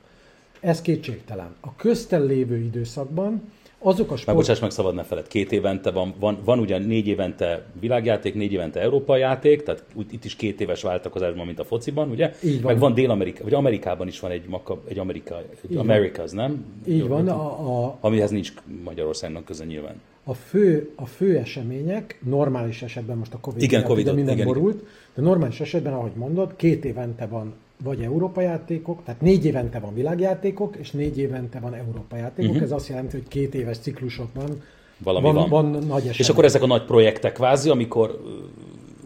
Ez 0.62 0.80
kétségtelen. 0.80 1.54
A 1.60 1.76
közten 1.76 2.24
lévő 2.24 2.56
időszakban 2.56 3.42
azok 3.78 4.06
a 4.06 4.10
Meg 4.10 4.18
sport... 4.18 4.36
bocsáss 4.36 4.60
meg, 4.60 4.70
szabad 4.70 4.94
ne 4.94 5.02
feled, 5.02 5.26
két 5.26 5.52
évente 5.52 5.90
van, 5.90 6.14
van, 6.18 6.38
van 6.44 6.58
ugyan 6.58 6.82
négy 6.82 7.06
évente 7.06 7.64
világjáték, 7.80 8.34
négy 8.34 8.52
évente 8.52 8.80
Európa 8.80 9.16
játék, 9.16 9.62
tehát 9.62 9.84
itt 10.10 10.24
is 10.24 10.36
két 10.36 10.60
éves 10.60 10.82
váltakozásban, 10.82 11.46
mint 11.46 11.58
a 11.58 11.64
fociban, 11.64 12.10
ugye? 12.10 12.34
Így 12.44 12.62
van. 12.62 12.72
Meg 12.72 12.80
van 12.80 12.94
Dél-Amerika, 12.94 13.42
vagy 13.42 13.54
Amerikában 13.54 14.06
is 14.06 14.20
van 14.20 14.30
egy, 14.30 14.48
maka, 14.48 14.82
egy 14.88 14.98
Amerika, 14.98 15.42
egy. 15.68 15.76
Americas, 15.76 16.30
nem? 16.30 16.64
Így 16.86 17.08
van, 17.08 17.28
a, 17.28 17.84
a, 17.84 17.96
Amihez 18.00 18.30
nincs 18.30 18.52
Magyarországnak 18.84 19.44
köze 19.44 19.64
nyilván. 19.64 20.00
A 20.24 20.34
fő, 20.34 20.90
a 20.94 21.06
fő 21.06 21.36
események, 21.36 22.18
normális 22.24 22.82
esetben 22.82 23.16
most 23.16 23.34
a 23.34 23.38
Covid 23.40 23.62
Igen, 23.62 23.82
Covid-ot, 23.82 24.12
ugye 24.12 24.22
minden 24.22 24.34
igen, 24.34 24.46
igen. 24.46 24.60
borult, 24.60 24.84
de 25.14 25.22
normális 25.22 25.60
esetben, 25.60 25.92
ahogy 25.92 26.12
mondod, 26.14 26.56
két 26.56 26.84
évente 26.84 27.26
van 27.26 27.54
vagy 27.82 28.00
Európa 28.02 28.40
játékok, 28.40 29.02
tehát 29.04 29.20
négy 29.20 29.44
évente 29.44 29.78
van 29.78 29.94
világjátékok, 29.94 30.76
és 30.76 30.90
négy 30.90 31.18
évente 31.18 31.58
van 31.60 31.74
Európa 31.74 32.16
játékok. 32.16 32.50
Uh-huh. 32.50 32.64
Ez 32.64 32.72
azt 32.72 32.88
jelenti, 32.88 33.16
hogy 33.16 33.28
két 33.28 33.54
éves 33.54 33.78
ciklusokban 33.78 34.44
Mhm. 34.44 34.60
Valami 35.04 35.24
van, 35.24 35.34
van. 35.34 35.48
van 35.48 35.66
nagy 35.70 35.98
esemény. 35.98 36.14
És 36.18 36.28
akkor 36.28 36.44
ezek 36.44 36.62
a 36.62 36.66
nagy 36.66 36.84
projektek 36.84 37.32
kvázi, 37.32 37.70
amikor, 37.70 38.22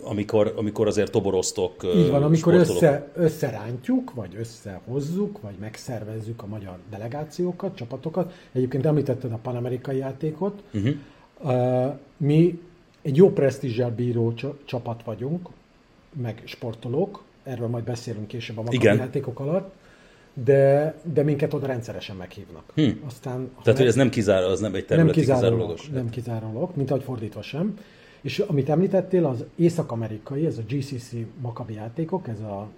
amikor, 0.02 0.52
amikor 0.56 0.87
azért 0.87 1.11
toboroztok 1.11 1.85
Így 1.97 2.11
van, 2.11 2.23
amikor 2.23 2.54
össze, 2.54 3.09
összerántjuk, 3.14 4.14
vagy 4.14 4.37
összehozzuk, 4.38 5.40
vagy 5.40 5.54
megszervezzük 5.61 6.42
a 6.42 6.47
magyar 6.47 6.78
delegációkat, 6.90 7.76
csapatokat. 7.76 8.33
Egyébként 8.52 8.87
említetted 8.87 9.33
a 9.33 9.38
panamerikai 9.42 9.97
játékot. 9.97 10.62
Uh-huh. 10.75 10.95
Uh, 11.42 11.92
mi 12.16 12.61
egy 13.02 13.16
jó 13.16 13.30
presztízsel 13.33 13.90
bíró 13.90 14.35
csa- 14.35 14.56
csapat 14.64 15.02
vagyunk, 15.04 15.49
meg 16.23 16.42
sportolók, 16.45 17.23
erről 17.47 17.69
majd 17.69 17.85
beszélünk 17.85 18.26
később 18.26 18.59
a. 18.59 18.62
Makabi 18.62 18.85
játékok 18.85 19.41
alatt, 19.41 19.75
de, 20.45 20.95
de 21.12 21.23
minket 21.23 21.55
oda 21.55 21.67
rendszeresen 21.67 22.17
meghívnak. 22.17 22.62
Hm. 22.75 22.91
Aztán, 23.07 23.33
Tehát, 23.49 23.65
hogy 23.65 23.75
meg- 23.75 23.87
ez 23.87 23.95
nem 23.95 24.09
kizár, 24.11 24.43
az 24.43 24.61
nem 24.61 24.75
egy 24.75 24.79
nem 24.88 24.97
területi 24.97 25.21
kizárólagos, 25.21 25.81
kizárólagos. 25.81 25.88
nem 25.88 26.11
kizárólagos, 26.11 26.75
mint 26.75 26.91
ahogy 26.91 27.03
fordítva 27.03 27.43
sem. 27.43 27.79
És 28.21 28.38
amit 28.38 28.69
említettél, 28.69 29.25
az 29.26 29.45
észak-amerikai, 29.57 30.47
ez 30.47 30.59
a 30.59 30.62
GCC 30.69 31.11
Makabi 31.41 31.75
játékok, 31.75 32.29
ez 32.29 32.41
a 32.41 32.69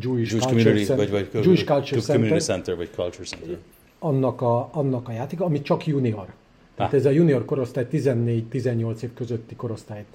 Jewish, 0.00 0.30
Jewish 0.32 0.46
Culture 0.46 0.62
Community, 0.62 0.84
Center, 0.86 1.10
vagy, 1.10 1.30
vagy 1.32 1.44
Jewish 1.44 1.64
Culture 1.64 2.00
Community 2.00 2.28
Center, 2.28 2.42
Center, 2.42 2.76
vagy 2.76 2.90
Culture 2.94 3.24
Center. 3.24 3.56
annak 3.98 4.40
a, 4.40 4.68
annak 4.72 5.08
a 5.08 5.12
játéka, 5.12 5.44
ami 5.44 5.62
csak 5.62 5.86
junior. 5.86 6.26
Tehát 6.74 6.92
Ah. 6.92 6.98
ez 6.98 7.06
a 7.06 7.10
junior 7.10 7.44
korosztály 7.44 7.86
14-18 7.92 9.02
év 9.02 9.14
közötti 9.14 9.54
korosztályt 9.56 10.06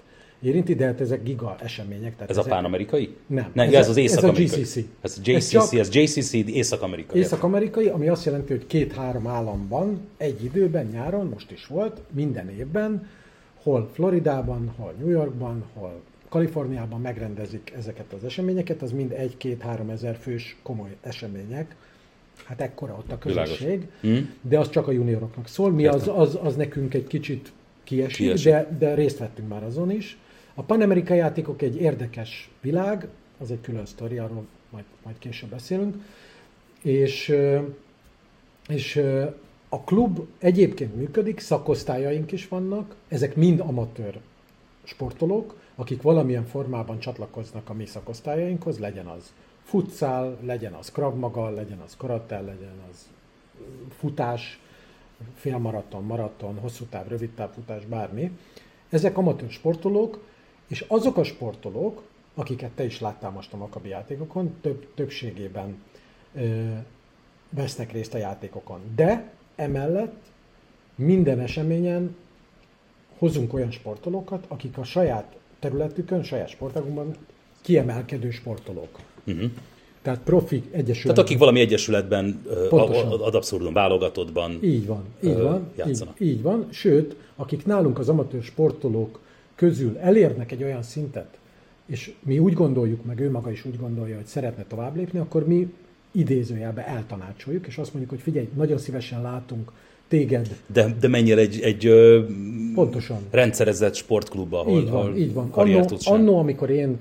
érinti, 0.41 0.75
de 0.75 0.85
hát 0.85 1.01
ezek 1.01 1.23
giga 1.23 1.55
események. 1.59 2.13
Tehát 2.13 2.29
Ez 2.29 2.37
a 2.37 2.39
ezek 2.39 2.51
pán-amerikai? 2.51 3.15
Nem, 3.27 3.51
Nem, 3.53 3.67
ez 3.67 3.73
ez, 3.73 3.87
a- 3.87 3.89
az 3.89 3.89
ez 3.89 3.97
a 3.97 3.99
észak-amerikai. 4.01 4.61
GCC. 4.61 4.75
Ez 4.75 4.85
Ez 5.01 5.19
JCC, 5.23 5.49
csak- 5.49 5.73
ez 5.73 5.95
JCC 5.95 6.33
észak-amerikai. 6.33 7.19
Észak-amerikai, 7.19 7.87
ami 7.87 8.07
azt 8.07 8.25
jelenti, 8.25 8.51
hogy 8.51 8.67
két-három 8.67 9.27
államban 9.27 9.99
egy 10.17 10.43
időben, 10.43 10.85
nyáron, 10.85 11.27
most 11.27 11.51
is 11.51 11.65
volt, 11.67 12.01
minden 12.11 12.49
évben, 12.49 13.07
hol 13.63 13.89
Floridában, 13.93 14.73
hol 14.77 14.93
New 14.99 15.09
Yorkban, 15.09 15.63
hol 15.73 16.01
Kaliforniában 16.29 17.01
megrendezik 17.01 17.73
ezeket 17.77 18.13
az 18.13 18.23
eseményeket, 18.23 18.81
az 18.81 18.91
mind 18.91 19.11
egy-két-három 19.11 19.89
ezer 19.89 20.15
fős 20.21 20.57
komoly 20.63 20.95
események, 21.01 21.75
hát 22.45 22.61
ekkora 22.61 22.95
ott 22.97 23.11
a 23.11 23.17
közösség, 23.17 23.87
mm. 24.07 24.17
de 24.41 24.59
az 24.59 24.69
csak 24.69 24.87
a 24.87 24.91
junioroknak 24.91 25.47
szól. 25.47 25.71
Mi 25.71 25.85
az, 25.85 26.11
az, 26.15 26.37
az 26.43 26.55
nekünk 26.55 26.93
egy 26.93 27.07
kicsit 27.07 27.51
kiesik, 27.83 28.15
kiesik. 28.17 28.51
De, 28.51 28.75
de 28.79 28.93
részt 28.93 29.17
vettünk 29.17 29.47
már 29.47 29.63
azon 29.63 29.91
is. 29.91 30.17
A 30.61 30.63
panamerikai 30.63 31.17
játékok 31.17 31.61
egy 31.61 31.81
érdekes 31.81 32.49
világ, 32.61 33.07
az 33.37 33.51
egy 33.51 33.61
külön 33.61 33.85
sztori, 33.85 34.17
arról 34.17 34.45
majd, 34.69 34.83
majd 35.03 35.17
később 35.17 35.49
beszélünk. 35.49 35.95
És, 36.81 37.35
és 38.67 39.03
a 39.69 39.81
klub 39.83 40.19
egyébként 40.39 40.95
működik, 40.95 41.39
szakosztályaink 41.39 42.31
is 42.31 42.47
vannak, 42.47 42.95
ezek 43.07 43.35
mind 43.35 43.59
amatőr 43.59 44.19
sportolók, 44.83 45.55
akik 45.75 46.01
valamilyen 46.01 46.45
formában 46.45 46.99
csatlakoznak 46.99 47.69
a 47.69 47.73
mi 47.73 47.85
szakosztályainkhoz, 47.85 48.79
legyen 48.79 49.05
az 49.05 49.33
futszál, 49.63 50.37
legyen 50.41 50.73
az 50.73 50.91
kravmaga, 50.91 51.49
legyen 51.49 51.79
az 51.85 51.95
karatel, 51.97 52.43
legyen 52.43 52.81
az 52.91 53.09
futás, 53.97 54.59
félmaraton, 55.35 56.03
maraton, 56.03 56.59
hosszú 56.59 56.85
táv, 56.85 57.07
rövid 57.07 57.31
futás, 57.53 57.85
bármi. 57.85 58.31
Ezek 58.89 59.17
amatőr 59.17 59.49
sportolók, 59.49 60.29
és 60.71 60.85
azok 60.87 61.17
a 61.17 61.23
sportolók, 61.23 62.01
akiket 62.35 62.71
te 62.71 62.83
is 62.83 62.99
láttál 62.99 63.31
most 63.31 63.53
a 63.53 63.57
Makabi 63.57 63.89
játékokon, 63.89 64.55
több, 64.61 64.87
többségében 64.95 65.83
ö, 66.35 66.41
vesznek 67.49 67.91
részt 67.91 68.13
a 68.13 68.17
játékokon. 68.17 68.79
De 68.95 69.31
emellett 69.55 70.21
minden 70.95 71.39
eseményen 71.39 72.15
hozunk 73.17 73.53
olyan 73.53 73.71
sportolókat, 73.71 74.45
akik 74.47 74.77
a 74.77 74.83
saját 74.83 75.35
területükön, 75.59 76.23
saját 76.23 76.49
sportágunkban 76.49 77.15
kiemelkedő 77.61 78.29
sportolók. 78.29 78.99
Uh-huh. 79.25 79.51
Tehát 80.01 80.19
profi 80.19 80.63
egyesület. 80.71 81.15
Tehát 81.15 81.29
akik 81.29 81.37
valami 81.37 81.59
egyesületben, 81.59 82.41
Pontosan. 82.69 83.11
ad 83.11 83.35
abszurdum 83.35 83.73
válogatottban 83.73 84.59
Így 84.61 84.87
van, 84.87 85.03
így 85.23 85.37
van, 85.37 85.71
játszanak. 85.75 86.19
Így, 86.19 86.27
így 86.27 86.41
van, 86.41 86.67
sőt, 86.69 87.15
akik 87.35 87.65
nálunk 87.65 87.99
az 87.99 88.09
amatőr 88.09 88.43
sportolók 88.43 89.19
közül 89.61 89.97
elérnek 89.97 90.51
egy 90.51 90.63
olyan 90.63 90.83
szintet, 90.83 91.37
és 91.85 92.13
mi 92.23 92.39
úgy 92.39 92.53
gondoljuk, 92.53 93.05
meg 93.05 93.19
ő 93.19 93.31
maga 93.31 93.51
is 93.51 93.65
úgy 93.65 93.77
gondolja, 93.79 94.15
hogy 94.15 94.25
szeretne 94.25 94.65
tovább 94.67 94.95
lépni, 94.95 95.19
akkor 95.19 95.47
mi 95.47 95.73
idézőjelbe 96.11 96.87
eltanácsoljuk, 96.87 97.67
és 97.67 97.77
azt 97.77 97.93
mondjuk, 97.93 98.09
hogy 98.09 98.21
figyelj, 98.21 98.49
nagyon 98.55 98.77
szívesen 98.77 99.21
látunk 99.21 99.71
téged. 100.07 100.55
De, 100.73 100.95
de 100.99 101.07
menjél 101.07 101.37
egy, 101.37 101.59
egy 101.61 101.89
Pontosan. 102.73 103.17
rendszerezett 103.29 103.95
sportklubba, 103.95 104.59
ahol, 104.59 104.79
így 104.79 104.89
van, 104.89 105.01
ahol 105.01 105.17
így 105.17 105.33
van. 105.33 105.49
Annó, 105.51 105.87
annó, 106.03 106.37
amikor 106.37 106.69
én 106.69 106.97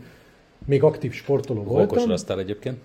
még 0.67 0.83
aktív 0.83 1.13
sportoló 1.13 1.63
Hol 1.63 1.87
voltam. 1.87 2.09
Hol 2.27 2.39
egyébként? 2.39 2.79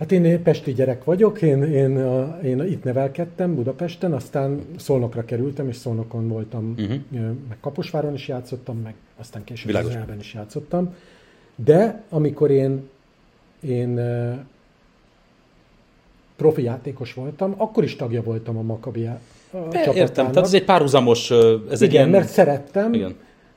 Hát 0.00 0.12
én 0.12 0.42
pesti 0.42 0.72
gyerek 0.72 1.04
vagyok, 1.04 1.42
én, 1.42 1.62
én, 1.62 1.98
én 2.42 2.64
itt 2.64 2.84
nevelkedtem 2.84 3.54
Budapesten, 3.54 4.12
aztán 4.12 4.60
Szolnokra 4.76 5.24
kerültem, 5.24 5.68
és 5.68 5.76
Szolnokon 5.76 6.28
voltam, 6.28 6.74
uh-huh. 6.78 6.98
meg 7.48 7.56
Kaposváron 7.60 8.14
is 8.14 8.28
játszottam, 8.28 8.78
meg 8.78 8.94
aztán 9.16 9.44
később 9.44 9.70
Izraelben 9.70 10.18
is 10.18 10.34
játszottam. 10.34 10.94
De 11.54 12.02
amikor 12.08 12.50
én, 12.50 12.88
én 13.60 14.00
profi 16.36 16.62
játékos 16.62 17.14
voltam, 17.14 17.54
akkor 17.56 17.84
is 17.84 17.96
tagja 17.96 18.22
voltam 18.22 18.56
a 18.56 18.62
Maccabi 18.62 19.08
Értem, 19.94 20.30
tehát 20.32 20.36
ez 20.36 20.54
egy 20.54 20.64
párhuzamos... 20.64 21.30
Ez 21.30 21.40
Igen, 21.40 21.80
egy 21.80 21.92
ilyen... 21.92 22.08
mert 22.08 22.28
szerettem, 22.28 22.92
Igen. 22.92 23.14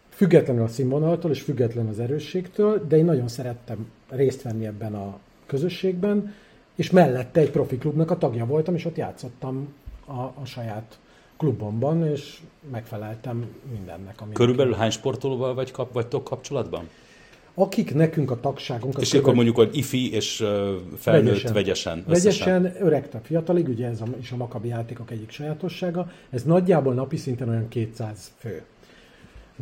függetlenül 0.09 0.63
a 0.63 0.67
színvonaltól 0.67 1.31
és 1.31 1.41
független 1.41 1.87
az 1.87 1.99
erősségtől, 1.99 2.85
de 2.87 2.97
én 2.97 3.05
nagyon 3.05 3.27
szerettem 3.27 3.87
részt 4.09 4.41
venni 4.41 4.65
ebben 4.65 4.93
a 4.93 5.19
közösségben, 5.53 6.33
és 6.75 6.89
mellette 6.89 7.39
egy 7.39 7.51
profi 7.51 7.77
klubnak 7.77 8.11
a 8.11 8.17
tagja 8.17 8.45
voltam, 8.45 8.75
és 8.75 8.85
ott 8.85 8.95
játszottam 8.95 9.73
a, 10.05 10.21
a 10.21 10.45
saját 10.45 10.99
klubomban, 11.37 12.07
és 12.07 12.39
megfeleltem 12.71 13.45
mindennek. 13.71 14.21
Ami 14.21 14.33
Körülbelül 14.33 14.73
hány 14.73 14.89
sportolóval 14.89 15.53
vagy 15.53 15.71
kap, 15.71 15.93
vagytok 15.93 16.23
kapcsolatban? 16.23 16.89
Akik 17.53 17.93
nekünk 17.93 18.31
a 18.31 18.39
tagságunk... 18.39 18.97
És 18.99 19.13
akkor 19.13 19.33
mondjuk, 19.33 19.55
hogy 19.55 19.77
ifi 19.77 20.13
és 20.13 20.35
felnőtt 20.97 21.49
vegyesen. 21.49 21.53
Vegyesen, 21.53 22.03
vegyesen 22.05 22.75
öregtől 22.79 23.21
fiatalig, 23.23 23.67
ugye 23.67 23.87
ez 23.87 24.01
a, 24.01 24.05
is 24.19 24.31
a 24.31 24.35
makabi 24.35 24.67
játékok 24.67 25.11
egyik 25.11 25.31
sajátossága, 25.31 26.11
ez 26.29 26.43
nagyjából 26.43 26.93
napi 26.93 27.17
szinten 27.17 27.49
olyan 27.49 27.67
200 27.67 28.31
fő. 28.37 28.63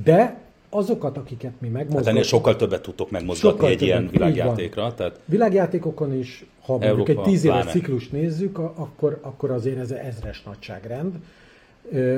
De 0.04 0.51
azokat, 0.74 1.18
akiket 1.18 1.52
mi 1.60 1.68
megmozgatunk... 1.68 2.06
Hát 2.06 2.14
ennél 2.14 2.24
sokkal 2.24 2.56
többet 2.56 2.82
tudtok 2.82 3.12
megmozgatni 3.12 3.66
egy 3.66 3.78
többet, 3.78 3.88
ilyen 3.88 4.08
világjátékra. 4.12 4.94
Tehát... 4.94 5.20
Világjátékokon 5.26 6.18
is, 6.18 6.46
ha 6.62 6.74
Európa, 6.74 6.96
mondjuk 6.96 7.18
egy 7.18 7.24
tíz 7.24 7.44
éves 7.44 7.66
ciklust 7.66 8.12
nézzük, 8.12 8.58
akkor, 8.58 9.20
akkor 9.22 9.52
azért 9.52 9.78
ez 9.78 9.92
ezres 9.92 10.44
nagyságrend. 10.44 11.16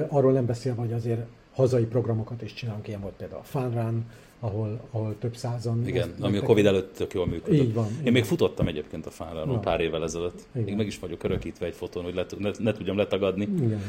Arról 0.08 0.32
nem 0.32 0.46
beszélve, 0.46 0.82
hogy 0.82 0.94
azért 0.94 1.22
hazai 1.54 1.86
programokat 1.86 2.42
is 2.42 2.54
csinálunk, 2.54 2.88
ilyen 2.88 3.02
volt 3.02 3.14
például 3.14 3.40
a 3.40 3.44
Fun 3.44 3.72
Run, 3.72 4.06
ahol, 4.40 4.80
ahol 4.92 5.16
több 5.20 5.36
százan... 5.36 5.88
Igen, 5.88 6.14
ami 6.20 6.38
a 6.38 6.42
Covid 6.42 6.66
előtt 6.66 6.96
tök 6.96 7.14
jól 7.14 7.28
működött. 7.28 7.60
Így 7.60 7.74
van. 7.74 7.86
Én 7.86 7.98
így 7.98 8.12
még 8.12 8.14
van. 8.14 8.24
futottam 8.24 8.68
egyébként 8.68 9.06
a 9.06 9.10
Fun 9.10 9.44
Run 9.46 9.62
pár 9.62 9.80
évvel 9.80 10.04
ezelőtt. 10.04 10.42
Igen. 10.52 10.66
Még 10.66 10.76
meg 10.76 10.86
is 10.86 11.00
vagyok 11.00 11.24
örökítve 11.24 11.66
egy 11.66 11.76
fotón, 11.76 12.04
hogy 12.04 12.14
le, 12.14 12.26
ne, 12.38 12.50
ne 12.60 12.72
tudjam 12.72 12.98
letagadni. 12.98 13.48
Igen. 13.62 13.82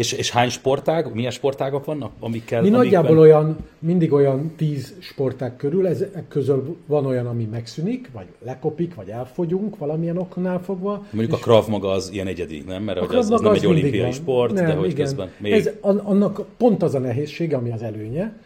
És, 0.00 0.12
és 0.12 0.30
hány 0.30 0.48
sportág, 0.48 1.14
milyen 1.14 1.30
sportágok 1.30 1.84
vannak, 1.84 2.12
amikkel... 2.20 2.60
Mi 2.60 2.66
amikben... 2.68 2.86
nagyjából 2.86 3.18
olyan, 3.18 3.56
mindig 3.78 4.12
olyan 4.12 4.52
tíz 4.56 4.94
sportág 4.98 5.56
körül, 5.56 5.86
ezek 5.86 6.28
közül 6.28 6.76
van 6.86 7.06
olyan, 7.06 7.26
ami 7.26 7.44
megszűnik, 7.44 8.10
vagy 8.12 8.26
lekopik, 8.44 8.94
vagy 8.94 9.08
elfogyunk 9.08 9.78
valamilyen 9.78 10.16
oknál 10.16 10.62
fogva. 10.62 11.06
Mondjuk 11.10 11.36
a 11.36 11.42
Krav 11.42 11.68
maga 11.68 11.90
az 11.90 12.10
ilyen 12.12 12.26
egyedi, 12.26 12.64
nem? 12.66 12.82
Mert 12.82 12.98
hogy 12.98 13.16
az, 13.16 13.30
az 13.30 13.40
nem 13.40 13.52
egy 13.52 13.66
olimpiai 13.66 14.02
van. 14.02 14.12
sport, 14.12 14.52
nem, 14.52 14.66
de 14.66 14.74
hogy 14.74 14.90
igen. 14.90 15.04
közben 15.04 15.30
még... 15.38 15.52
Ez, 15.52 15.70
annak 15.80 16.44
pont 16.56 16.82
az 16.82 16.94
a 16.94 16.98
nehézsége, 16.98 17.56
ami 17.56 17.70
az 17.70 17.82
előnye, 17.82 18.36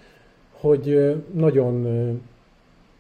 hogy 0.51 1.15
nagyon 1.33 1.87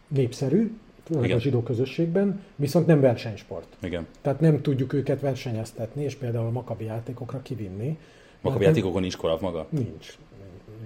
népszerű, 0.08 0.70
a 1.10 1.38
zsidó 1.38 1.62
közösségben, 1.62 2.40
viszont 2.56 2.86
nem 2.86 3.00
versenysport. 3.00 3.66
Igen. 3.82 4.06
Tehát 4.22 4.40
nem 4.40 4.62
tudjuk 4.62 4.92
őket 4.92 5.20
versenyeztetni, 5.20 6.04
és 6.04 6.14
például 6.14 6.46
a 6.46 6.50
makabi 6.50 6.84
játékokra 6.84 7.42
kivinni, 7.42 7.98
Makabi 8.44 8.64
játékokon 8.64 9.00
nincs 9.00 9.16
korav 9.16 9.40
maga? 9.40 9.66
Nincs. 9.70 10.16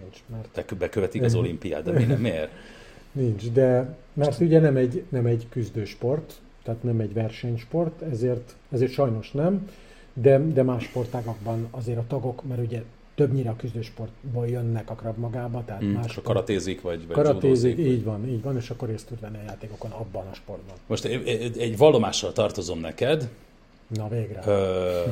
Nincs 0.01 0.23
mert... 0.27 0.49
Te 0.53 0.75
bekövetik 0.75 1.23
az 1.23 1.35
olimpiát, 1.35 1.83
de 1.83 1.93
mi, 1.93 2.05
miért? 2.29 2.51
Nincs, 3.13 3.51
de 3.51 3.97
mert 4.13 4.41
ugye 4.41 4.61
nem 4.61 4.77
egy, 4.77 5.05
nem 5.09 5.27
egy 5.27 5.47
küzdősport, 5.49 6.41
tehát 6.63 6.83
nem 6.83 7.01
egy 7.01 7.13
versenysport, 7.13 8.03
ezért, 8.03 8.57
ezért 8.71 8.93
sajnos 8.93 9.31
nem, 9.31 9.71
de, 10.13 10.39
de 10.39 10.63
más 10.63 10.85
sportágakban 10.85 11.69
azért 11.71 11.99
a 11.99 12.05
tagok, 12.09 12.45
mert 12.49 12.61
ugye 12.61 12.83
többnyire 13.15 13.51
a 13.51 13.57
küzdősportból 13.57 14.49
jönnek 14.49 14.91
a 14.91 14.95
krab 14.95 15.19
magába, 15.19 15.63
tehát 15.67 15.85
mm, 15.85 15.89
más. 15.89 16.19
Karatézik, 16.23 16.81
vagy, 16.81 17.07
vagy 17.07 17.17
Karatézik, 17.17 17.77
vagy... 17.77 17.87
így 17.87 18.05
van, 18.05 18.29
így 18.29 18.43
van, 18.43 18.57
és 18.57 18.71
akkor 18.71 18.89
részt 18.89 19.07
tud 19.07 19.21
venni 19.21 19.37
a 19.37 19.43
játékokon 19.47 19.91
abban 19.91 20.27
a 20.27 20.35
sportban. 20.35 20.77
Most 20.87 21.05
egy, 21.05 21.59
egy 21.59 21.77
vallomással 21.77 22.33
tartozom 22.33 22.79
neked. 22.79 23.29
Na 23.87 24.09
végre. 24.09 24.43
Ö, 24.47 25.03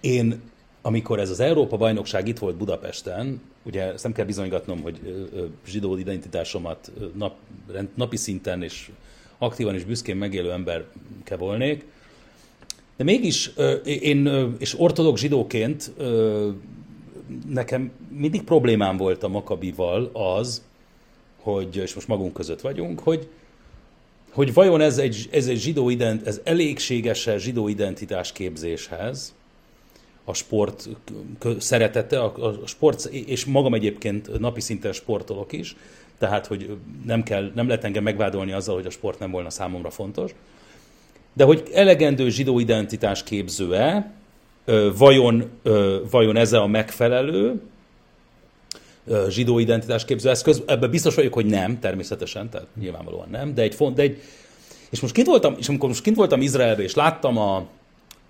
én 0.00 0.40
amikor 0.88 1.18
ez 1.18 1.30
az 1.30 1.40
Európa-bajnokság 1.40 2.28
itt 2.28 2.38
volt 2.38 2.56
Budapesten, 2.56 3.40
ugye 3.62 3.82
ezt 3.92 4.02
nem 4.02 4.12
kell 4.12 4.24
bizonygatnom, 4.24 4.82
hogy 4.82 4.98
zsidó 5.66 5.96
identitásomat 5.96 6.90
nap, 7.14 7.34
napi 7.94 8.16
szinten 8.16 8.62
és 8.62 8.90
aktívan 9.38 9.74
és 9.74 9.84
büszkén 9.84 10.16
megélő 10.16 10.52
ember 10.52 10.84
kell 11.24 11.36
volnék, 11.36 11.84
de 12.96 13.04
mégis 13.04 13.50
én, 13.84 14.26
és 14.58 14.80
ortodox 14.80 15.20
zsidóként 15.20 15.92
nekem 17.48 17.90
mindig 18.10 18.42
problémám 18.42 18.96
volt 18.96 19.22
a 19.22 19.28
Makabival 19.28 20.10
az, 20.12 20.62
hogy, 21.36 21.76
és 21.76 21.94
most 21.94 22.08
magunk 22.08 22.32
között 22.32 22.60
vagyunk, 22.60 23.00
hogy, 23.00 23.28
hogy 24.30 24.54
vajon 24.54 24.80
ez 24.80 24.98
egy, 24.98 25.28
ez 25.30 25.46
egy 25.46 25.58
zsidó 25.60 25.90
ident, 25.90 26.26
ez 26.26 26.40
elégséges 26.44 27.28
zsidó 27.38 27.68
identitás 27.68 28.32
képzéshez, 28.32 29.36
a 30.28 30.34
sport 30.34 30.88
szeretete, 31.58 32.20
a, 32.20 32.52
sport, 32.66 33.04
és 33.04 33.44
magam 33.44 33.74
egyébként 33.74 34.38
napi 34.38 34.60
szinten 34.60 34.92
sportolok 34.92 35.52
is, 35.52 35.76
tehát, 36.18 36.46
hogy 36.46 36.76
nem, 37.06 37.22
kell, 37.22 37.50
nem 37.54 37.66
lehet 37.66 37.84
engem 37.84 38.02
megvádolni 38.02 38.52
azzal, 38.52 38.74
hogy 38.74 38.86
a 38.86 38.90
sport 38.90 39.18
nem 39.18 39.30
volna 39.30 39.50
számomra 39.50 39.90
fontos. 39.90 40.34
De 41.32 41.44
hogy 41.44 41.62
elegendő 41.72 42.28
zsidó 42.28 42.58
identitás 42.58 43.22
képző-e, 43.22 44.12
vajon, 44.96 45.50
vajon 46.10 46.36
ez 46.36 46.52
a 46.52 46.66
megfelelő 46.66 47.60
zsidó 49.28 49.58
identitás 49.58 50.04
képző 50.04 50.30
eszköz? 50.30 50.62
Ebben 50.66 50.90
biztos 50.90 51.14
vagyok, 51.14 51.34
hogy 51.34 51.46
nem, 51.46 51.78
természetesen, 51.78 52.50
tehát 52.50 52.66
nyilvánvalóan 52.80 53.28
nem, 53.30 53.54
de 53.54 53.62
egy 53.62 53.74
font, 53.74 53.94
de 53.94 54.02
egy, 54.02 54.20
és 54.90 55.00
most 55.00 55.14
kint 55.14 55.26
voltam, 55.26 55.54
és 55.58 55.68
amikor 55.68 55.88
most 55.88 56.02
kint 56.02 56.16
voltam 56.16 56.40
Izraelbe, 56.40 56.82
és 56.82 56.94
láttam 56.94 57.38
a, 57.38 57.66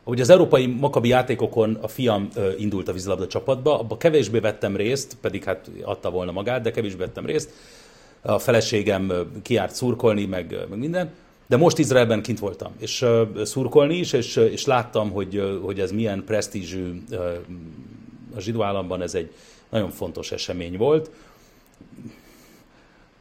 hogy 0.09 0.21
az 0.21 0.31
európai 0.31 0.67
makabi 0.67 1.09
játékokon 1.09 1.79
a 1.81 1.89
fiam 1.89 2.29
indult 2.59 2.89
a 2.89 2.93
vízilabda 2.93 3.27
csapatba, 3.27 3.79
abba 3.79 3.97
kevésbé 3.97 4.39
vettem 4.39 4.77
részt, 4.77 5.17
pedig 5.21 5.45
hát 5.45 5.71
adta 5.83 6.11
volna 6.11 6.33
magát, 6.33 6.63
de 6.63 6.71
kevésbé 6.71 6.99
vettem 6.99 7.27
részt. 7.27 7.51
a 8.21 8.39
feleségem 8.39 9.13
kiárt 9.43 9.75
szurkolni, 9.75 10.25
meg, 10.25 10.67
meg 10.69 10.79
minden, 10.79 11.11
de 11.47 11.57
most 11.57 11.79
Izraelben 11.79 12.23
kint 12.23 12.39
voltam, 12.39 12.73
és 12.79 13.07
szurkolni 13.43 13.97
is, 13.97 14.13
és, 14.13 14.37
és 14.37 14.65
láttam, 14.65 15.11
hogy, 15.11 15.59
hogy 15.63 15.81
ez 15.81 15.93
milyen 15.93 16.25
presztízsű 16.25 17.03
a 18.35 18.41
zsidó 18.41 18.63
államban, 18.63 19.03
ez 19.03 19.15
egy 19.15 19.33
nagyon 19.69 19.91
fontos 19.91 20.33
esemény 20.33 20.77
volt. 20.77 21.11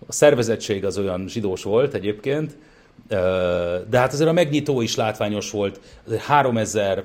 A 0.07 0.11
szervezettség 0.11 0.85
az 0.85 0.97
olyan 0.97 1.27
zsidós 1.27 1.63
volt 1.63 1.93
egyébként, 1.93 2.57
de 3.89 3.97
hát 3.97 4.13
azért 4.13 4.29
a 4.29 4.33
megnyitó 4.33 4.81
is 4.81 4.95
látványos 4.95 5.51
volt. 5.51 5.79
3000 6.19 7.03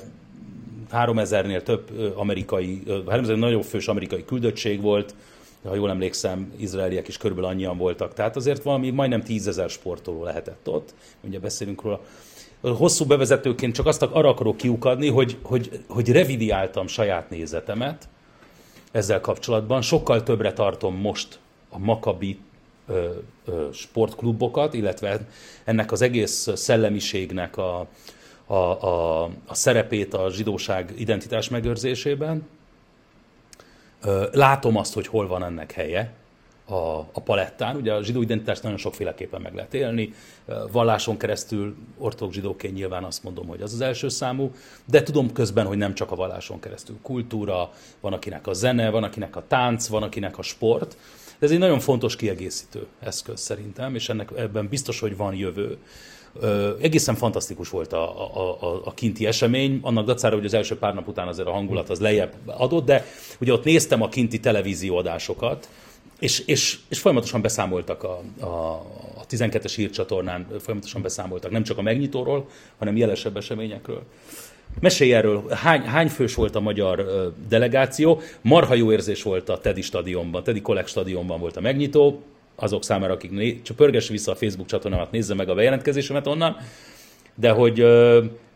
3000-nél 0.93 1.63
több 1.63 2.13
amerikai, 2.17 2.83
3000 3.09 3.37
nagyobb 3.37 3.63
fős 3.63 3.89
amerikai 3.89 4.25
küldöttség 4.25 4.81
volt, 4.81 5.15
ha 5.69 5.75
jól 5.75 5.91
emlékszem, 5.91 6.53
izraeliek 6.57 7.09
is 7.09 7.17
körülbelül 7.17 7.51
annyian 7.51 7.77
voltak. 7.77 8.15
Tehát 8.15 8.37
azért 8.37 8.63
valami 8.63 8.91
majdnem 8.91 9.23
tízezer 9.23 9.71
sportoló 9.71 10.25
lehetett 10.25 10.69
ott, 10.69 10.95
ugye 11.21 11.39
beszélünk 11.39 11.83
róla. 11.83 12.01
Hosszú 12.61 13.05
bevezetőként 13.05 13.75
csak 13.75 13.87
azt 13.87 14.03
arra 14.03 14.29
akarok 14.29 14.57
kiukadni, 14.57 15.09
hogy, 15.09 15.37
hogy, 15.43 15.81
hogy 15.89 16.09
revidiáltam 16.09 16.87
saját 16.87 17.31
nézetemet 17.31 18.09
ezzel 18.93 19.21
kapcsolatban. 19.21 19.83
Sokkal 19.83 20.23
többre 20.23 20.53
tartom 20.53 20.97
most 20.97 21.39
a 21.71 21.79
Makabi 21.79 22.39
ö, 22.39 22.39
ö, 22.39 22.52
sportklubokat, 23.73 24.75
illetve 24.75 25.27
ennek 25.65 25.93
az 25.93 26.03
egész 26.03 26.49
szellemiségnek 26.55 27.57
a, 27.57 27.87
a, 28.47 28.55
a, 28.55 29.23
a 29.47 29.55
szerepét 29.55 30.15
a 30.15 30.31
zsidóság 30.31 30.93
identitás 30.97 31.49
megőrzésében, 31.49 32.47
Látom 34.33 34.77
azt, 34.77 34.95
hogy 34.95 35.07
hol 35.07 35.27
van 35.27 35.45
ennek 35.45 35.73
helye 35.73 36.13
a, 36.65 36.99
a 36.99 37.21
palettán. 37.25 37.77
Ugye 37.77 37.93
a 37.93 38.03
zsidó 38.03 38.23
identitást 38.23 38.63
nagyon 38.63 38.79
sokféleképpen 38.79 39.41
meg 39.41 39.55
lehet 39.55 39.75
élni. 39.75 40.15
Valláson 40.73 41.17
keresztül, 41.17 41.77
ortodox 41.99 42.35
zsidóként 42.35 42.75
nyilván 42.75 43.05
azt 43.05 43.23
mondom, 43.23 43.47
hogy 43.47 43.63
az 43.63 43.73
az 43.73 43.81
első 43.81 44.09
számú, 44.09 44.51
de 44.85 45.03
tudom 45.03 45.33
közben, 45.33 45.67
hogy 45.67 45.77
nem 45.77 45.95
csak 45.95 46.11
a 46.11 46.17
valláson 46.17 46.61
keresztül. 46.61 46.99
Kultúra, 47.03 47.73
van 48.01 48.13
akinek 48.13 48.47
a 48.47 48.53
zene, 48.53 48.91
van 48.91 49.03
akinek 49.03 49.37
a 49.37 49.45
tánc, 49.49 49.87
van 49.87 50.03
akinek 50.03 50.39
a 50.39 50.43
sport. 50.43 50.97
De 51.43 51.49
ez 51.49 51.55
egy 51.55 51.61
nagyon 51.61 51.81
fontos 51.81 52.17
kiegészítő 52.17 52.87
eszköz 53.01 53.41
szerintem, 53.41 53.95
és 53.95 54.09
ennek 54.09 54.31
ebben 54.37 54.69
biztos, 54.69 55.01
hogy 55.01 55.17
van 55.17 55.35
jövő. 55.35 55.79
Egészen 56.81 57.15
fantasztikus 57.15 57.69
volt 57.69 57.93
a, 57.93 58.37
a, 58.37 58.57
a, 58.61 58.81
a 58.85 58.95
kinti 58.95 59.27
esemény, 59.27 59.79
annak 59.83 60.07
dacára, 60.07 60.35
hogy 60.35 60.45
az 60.45 60.55
első 60.55 60.79
pár 60.79 60.95
nap 60.95 61.09
után 61.09 61.29
azért 61.29 61.49
a 61.49 61.53
hangulat 61.53 61.91
az 61.91 62.01
lejjebb 62.01 62.33
adott, 62.47 62.85
de 62.85 63.07
ugye 63.41 63.53
ott 63.53 63.65
néztem 63.65 64.03
a 64.03 64.09
kinti 64.09 64.41
televízióadásokat, 64.41 65.69
és, 66.19 66.39
és, 66.39 66.79
és 66.89 67.01
folyamatosan 67.01 67.43
beszámoltak 67.43 68.03
a, 68.03 68.23
a, 68.41 68.47
a 69.17 69.27
12-es 69.31 69.73
hírcsatornán, 69.77 70.47
folyamatosan 70.61 71.03
beszámoltak 71.03 71.51
nem 71.51 71.63
csak 71.63 71.79
a 71.79 71.83
megnyitóról, 71.83 72.49
hanem 72.79 72.97
jelesebb 72.97 73.37
eseményekről. 73.37 74.03
Mesélj 74.81 75.15
erről, 75.15 75.45
hány, 75.51 75.81
hány 75.83 76.09
fős 76.09 76.35
volt 76.35 76.55
a 76.55 76.61
magyar 76.61 77.07
delegáció? 77.49 78.21
Marha 78.41 78.75
jó 78.75 78.93
érzés 78.93 79.23
volt 79.23 79.49
a 79.49 79.59
Tedi 79.59 79.83
stadionban, 79.83 80.43
Tedi 80.43 80.61
Kollek 80.61 80.87
stadionban 80.87 81.41
volt 81.41 81.57
a 81.57 81.61
megnyitó, 81.61 82.23
azok 82.57 82.85
számára, 82.85 83.13
akik 83.13 83.31
né- 83.31 83.65
csak 83.65 83.77
pörgess 83.77 84.09
vissza 84.09 84.33
a 84.33 84.35
Facebook 84.35 84.69
csatornámat, 84.69 85.11
nézze 85.11 85.35
meg 85.35 85.49
a 85.49 85.55
bejelentkezésemet 85.55 86.27
onnan, 86.27 86.57
de 87.35 87.51
hogy, 87.51 87.75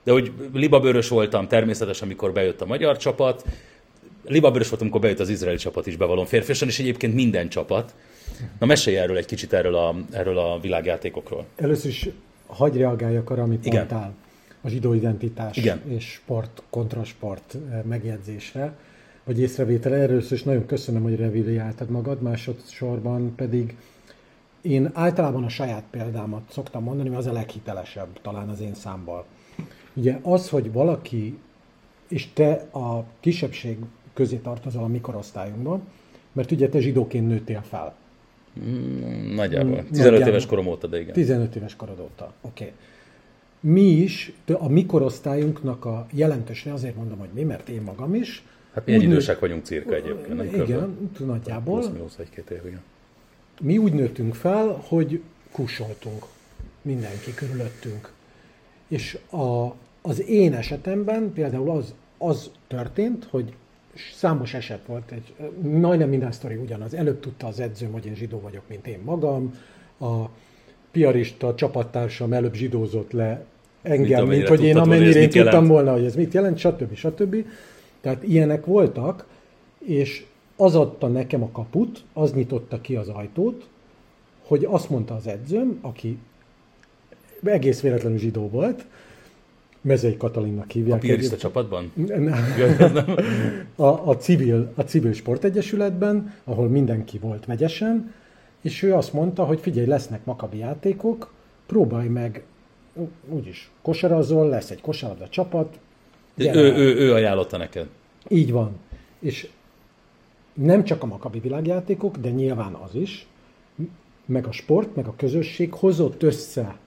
de 0.04 0.12
hogy 0.12 0.32
libabőrös 0.52 1.08
voltam 1.08 1.48
természetesen, 1.48 2.06
amikor 2.06 2.32
bejött 2.32 2.60
a 2.60 2.66
magyar 2.66 2.96
csapat, 2.96 3.44
libabőrös 4.24 4.68
voltam, 4.68 4.86
amikor 4.86 5.00
bejött 5.00 5.20
az 5.20 5.28
izraeli 5.28 5.58
csapat 5.58 5.86
is 5.86 5.96
bevallom 5.96 6.24
férfiasan, 6.24 6.68
és 6.68 6.78
egyébként 6.78 7.14
minden 7.14 7.48
csapat. 7.48 7.94
Na 8.58 8.66
mesélj 8.66 8.96
erről 8.96 9.16
egy 9.16 9.26
kicsit 9.26 9.52
erről 9.52 9.74
a, 9.74 9.94
erről 10.10 10.38
a 10.38 10.58
világjátékokról. 10.60 11.44
Először 11.56 11.90
is 11.90 12.08
hagyj 12.46 12.78
reagáljak 12.78 13.30
arra, 13.30 13.42
amit 13.42 13.66
Igen. 13.66 13.76
mondtál 13.76 14.14
zsidó 14.68 14.92
identitás 14.92 15.56
Igen. 15.56 15.82
és 15.88 16.04
sport, 16.04 16.62
kontrasport 16.70 17.56
megjegyzésre 17.84 18.76
vagy 19.24 19.40
észrevétele. 19.40 19.96
Először 19.96 20.32
is 20.32 20.42
nagyon 20.42 20.66
köszönöm, 20.66 21.02
hogy 21.02 21.16
revidiáltad 21.16 21.90
magad, 21.90 22.22
másodszorban 22.22 23.34
pedig 23.34 23.76
én 24.60 24.90
általában 24.94 25.44
a 25.44 25.48
saját 25.48 25.84
példámat 25.90 26.42
szoktam 26.50 26.82
mondani, 26.82 27.08
mert 27.08 27.20
az 27.20 27.26
a 27.26 27.32
leghitelesebb 27.32 28.20
talán 28.22 28.48
az 28.48 28.60
én 28.60 28.74
számból. 28.74 29.24
Ugye 29.94 30.18
az, 30.22 30.48
hogy 30.48 30.72
valaki, 30.72 31.38
és 32.08 32.32
te 32.32 32.52
a 32.72 33.04
kisebbség 33.20 33.76
közé 34.14 34.36
tartozol 34.36 34.82
a 34.82 34.86
mikorosztályunkban, 34.86 35.82
mert 36.32 36.50
ugye 36.50 36.68
te 36.68 36.80
zsidóként 36.80 37.28
nőttél 37.28 37.62
fel. 37.68 37.94
Mm, 38.60 39.34
nagyjából. 39.34 39.76
15 39.76 39.90
nagyjából. 39.90 40.28
éves 40.28 40.46
korom 40.46 40.66
óta, 40.66 40.86
de 40.86 41.00
igen. 41.00 41.12
15 41.12 41.56
éves 41.56 41.76
korod 41.76 42.00
óta, 42.00 42.32
oké. 42.40 42.64
Okay. 42.64 42.76
Mi 43.68 43.90
is, 43.90 44.32
a 44.52 44.68
mikorosztályunknak 44.68 45.84
a 45.84 46.06
jelentősen 46.12 46.72
azért 46.72 46.96
mondom, 46.96 47.18
hogy 47.18 47.28
mi, 47.32 47.42
mert 47.42 47.68
én 47.68 47.82
magam 47.82 48.14
is, 48.14 48.42
Hát 48.76 48.86
milyen 48.86 49.00
idősek 49.00 49.38
vagyunk 49.38 49.64
cirka 49.64 49.94
egyébként, 49.94 50.36
nem 50.36 50.46
Igen, 50.46 50.66
körben? 50.66 51.10
nagyjából. 51.18 51.90
Plusz, 51.90 52.18
egy-két 52.18 52.50
év, 52.50 52.66
igen. 52.66 52.82
Mi 53.60 53.78
úgy 53.78 53.92
nőttünk 53.92 54.34
fel, 54.34 54.82
hogy 54.88 55.22
kussoltunk 55.52 56.24
mindenki 56.82 57.34
körülöttünk. 57.34 58.12
És 58.88 59.18
a, 59.30 59.74
az 60.02 60.28
én 60.28 60.54
esetemben 60.54 61.32
például 61.32 61.70
az, 61.70 61.94
az 62.18 62.50
történt, 62.66 63.24
hogy 63.24 63.52
számos 64.14 64.54
eset 64.54 64.86
volt, 64.86 65.10
egy, 65.10 65.34
majdnem 65.60 66.08
minden 66.08 66.32
sztori 66.32 66.56
ugyanaz. 66.56 66.94
Előbb 66.94 67.20
tudta 67.20 67.46
az 67.46 67.60
edzőm, 67.60 67.92
hogy 67.92 68.06
én 68.06 68.14
zsidó 68.14 68.40
vagyok, 68.40 68.62
mint 68.68 68.86
én 68.86 69.00
magam. 69.04 69.54
A 70.00 70.24
piarista 70.90 71.54
csapattársam 71.54 72.32
előbb 72.32 72.54
zsidózott 72.54 73.12
le 73.12 73.44
engem, 73.86 74.26
mint, 74.26 74.36
mint 74.36 74.48
hogy 74.48 74.64
én 74.64 74.76
amennyire 74.76 75.20
én 75.20 75.30
tudtam 75.30 75.66
volna, 75.66 75.92
hogy 75.92 76.04
ez 76.04 76.14
mit 76.14 76.34
jelent, 76.34 76.58
stb. 76.58 76.94
stb. 76.94 77.36
Tehát 78.00 78.22
ilyenek 78.22 78.64
voltak, 78.64 79.26
és 79.78 80.24
az 80.56 80.74
adta 80.74 81.08
nekem 81.08 81.42
a 81.42 81.50
kaput, 81.50 82.04
az 82.12 82.32
nyitotta 82.32 82.80
ki 82.80 82.96
az 82.96 83.08
ajtót, 83.08 83.66
hogy 84.42 84.64
azt 84.70 84.90
mondta 84.90 85.14
az 85.14 85.26
edzőm, 85.26 85.78
aki 85.80 86.18
egész 87.44 87.80
véletlenül 87.80 88.18
zsidó 88.18 88.48
volt, 88.48 88.84
Mezei 89.80 90.16
Katalinnak 90.16 90.70
hívják. 90.70 90.96
A 90.96 91.00
piarista 91.00 91.36
csapatban? 91.36 91.92
Nem. 92.06 92.34
A, 93.76 93.84
a, 93.84 94.16
civil, 94.16 94.72
a 94.74 94.82
civil 94.82 95.12
sportegyesületben, 95.12 96.34
ahol 96.44 96.68
mindenki 96.68 97.18
volt 97.18 97.46
megyesen, 97.46 98.12
és 98.60 98.82
ő 98.82 98.94
azt 98.94 99.12
mondta, 99.12 99.44
hogy 99.44 99.60
figyelj, 99.60 99.86
lesznek 99.86 100.24
makabi 100.24 100.58
játékok, 100.58 101.32
próbálj 101.66 102.08
meg, 102.08 102.44
úgyis 103.28 103.70
kosarazol, 103.82 104.48
lesz 104.48 104.70
egy 104.70 104.80
kosarlabda 104.80 105.28
csapat, 105.28 105.78
ő, 106.36 106.74
ő, 106.76 106.96
ő 106.96 107.12
ajánlotta 107.12 107.56
neked. 107.56 107.88
Így 108.28 108.52
van. 108.52 108.76
És 109.18 109.48
nem 110.52 110.84
csak 110.84 111.02
a 111.02 111.06
Makabi 111.06 111.38
világjátékok, 111.38 112.16
de 112.16 112.30
nyilván 112.30 112.74
az 112.74 112.94
is, 112.94 113.26
meg 114.24 114.46
a 114.46 114.52
sport, 114.52 114.96
meg 114.96 115.06
a 115.06 115.14
közösség 115.16 115.72
hozott 115.72 116.22
össze 116.22 116.78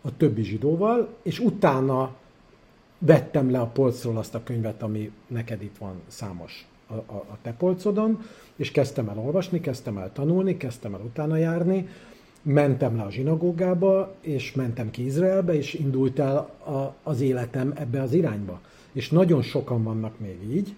a 0.00 0.16
többi 0.16 0.42
zsidóval, 0.42 1.08
és 1.22 1.38
utána 1.38 2.14
vettem 2.98 3.50
le 3.50 3.60
a 3.60 3.66
polcról 3.66 4.16
azt 4.16 4.34
a 4.34 4.42
könyvet, 4.42 4.82
ami 4.82 5.10
neked 5.26 5.62
itt 5.62 5.76
van 5.78 6.00
számos 6.06 6.66
a, 6.86 6.94
a, 6.94 7.14
a 7.14 7.38
te 7.42 7.52
polcodon, 7.52 8.22
és 8.56 8.70
kezdtem 8.70 9.08
el 9.08 9.18
olvasni, 9.18 9.60
kezdtem 9.60 9.98
el 9.98 10.12
tanulni, 10.12 10.56
kezdtem 10.56 10.94
el 10.94 11.00
utána 11.00 11.36
járni, 11.36 11.88
mentem 12.44 12.96
le 12.96 13.02
a 13.02 13.10
zsinagógába, 13.10 14.14
és 14.20 14.52
mentem 14.52 14.90
ki 14.90 15.04
Izraelbe, 15.04 15.54
és 15.54 15.74
indult 15.74 16.18
el 16.18 16.36
a, 16.64 16.94
az 17.02 17.20
életem 17.20 17.72
ebbe 17.76 18.02
az 18.02 18.12
irányba 18.12 18.60
és 18.94 19.10
nagyon 19.10 19.42
sokan 19.42 19.82
vannak 19.82 20.18
még 20.18 20.38
így, 20.50 20.74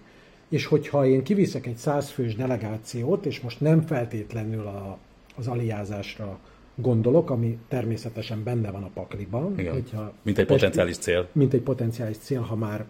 és 0.49 0.65
hogyha 0.65 1.05
én 1.05 1.23
kiviszek 1.23 1.65
egy 1.65 1.75
százfős 1.75 2.35
delegációt, 2.35 3.25
és 3.25 3.39
most 3.39 3.61
nem 3.61 3.81
feltétlenül 3.81 4.67
a, 4.67 4.97
az 5.35 5.47
aliázásra 5.47 6.39
gondolok, 6.75 7.29
ami 7.29 7.57
természetesen 7.67 8.43
benne 8.43 8.71
van 8.71 8.83
a 8.83 8.89
pakliban. 8.93 9.59
Igen. 9.59 9.73
Hogyha 9.73 10.13
mint 10.21 10.37
egy 10.37 10.45
potenciális 10.45 10.97
cél. 10.97 11.27
Mint 11.31 11.53
egy 11.53 11.61
potenciális 11.61 12.17
cél, 12.17 12.41
ha 12.41 12.55
már 12.55 12.85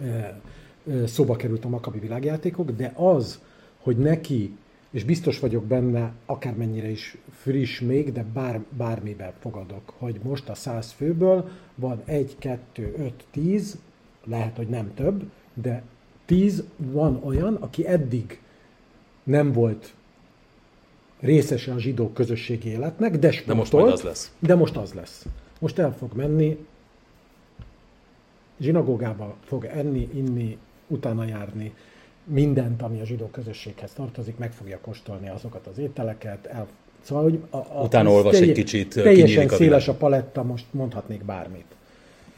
e, 0.00 0.04
e, 0.90 1.06
szóba 1.06 1.36
került 1.36 1.64
a 1.64 1.68
makabi 1.68 1.98
világjátékok, 1.98 2.70
de 2.70 2.92
az, 2.96 3.40
hogy 3.78 3.96
neki, 3.96 4.56
és 4.90 5.04
biztos 5.04 5.38
vagyok 5.38 5.64
benne, 5.64 6.12
akármennyire 6.26 6.90
is 6.90 7.16
friss 7.30 7.80
még, 7.80 8.12
de 8.12 8.24
bár, 8.32 8.60
bármiben 8.70 9.32
fogadok, 9.38 9.92
hogy 9.98 10.20
most 10.22 10.48
a 10.48 10.54
száz 10.54 10.90
főből 10.92 11.48
van 11.74 12.02
egy, 12.04 12.36
kettő, 12.38 12.94
öt, 12.98 13.24
tíz, 13.30 13.78
lehet, 14.24 14.56
hogy 14.56 14.68
nem 14.68 14.94
több, 14.94 15.30
de 15.54 15.82
tíz 16.24 16.64
van 16.76 17.20
olyan, 17.24 17.54
aki 17.54 17.86
eddig 17.86 18.40
nem 19.22 19.52
volt 19.52 19.94
részese 21.20 21.72
a 21.72 21.78
zsidó 21.78 22.12
közösségi 22.12 22.68
életnek, 22.68 23.18
de 23.18 23.42
De 23.46 23.54
most 23.54 23.72
majd 23.72 23.92
az 23.92 24.02
lesz. 24.02 24.32
De 24.38 24.54
most 24.54 24.76
az 24.76 24.92
lesz. 24.92 25.26
Most 25.58 25.78
el 25.78 25.92
fog 25.92 26.12
menni, 26.14 26.66
zsinagógába 28.60 29.36
fog 29.44 29.64
enni, 29.64 30.08
inni, 30.14 30.58
utána 30.86 31.24
járni, 31.24 31.74
mindent, 32.28 32.82
ami 32.82 33.00
a 33.00 33.04
zsidó 33.04 33.26
közösséghez 33.26 33.92
tartozik, 33.92 34.38
meg 34.38 34.52
fogja 34.52 34.78
kóstolni 34.80 35.28
azokat 35.28 35.66
az 35.66 35.78
ételeket, 35.78 36.46
el 36.46 36.66
Szóval, 37.00 37.22
hogy 37.22 37.40
a, 37.50 37.56
a, 37.56 37.82
Utána 37.82 38.10
olvas 38.10 38.40
egy 38.40 38.52
kicsit, 38.52 38.94
Teljesen 38.94 39.48
széles 39.48 39.88
a 39.88 39.94
paletta, 39.94 40.42
most 40.42 40.64
mondhatnék 40.70 41.24
bármit. 41.24 41.64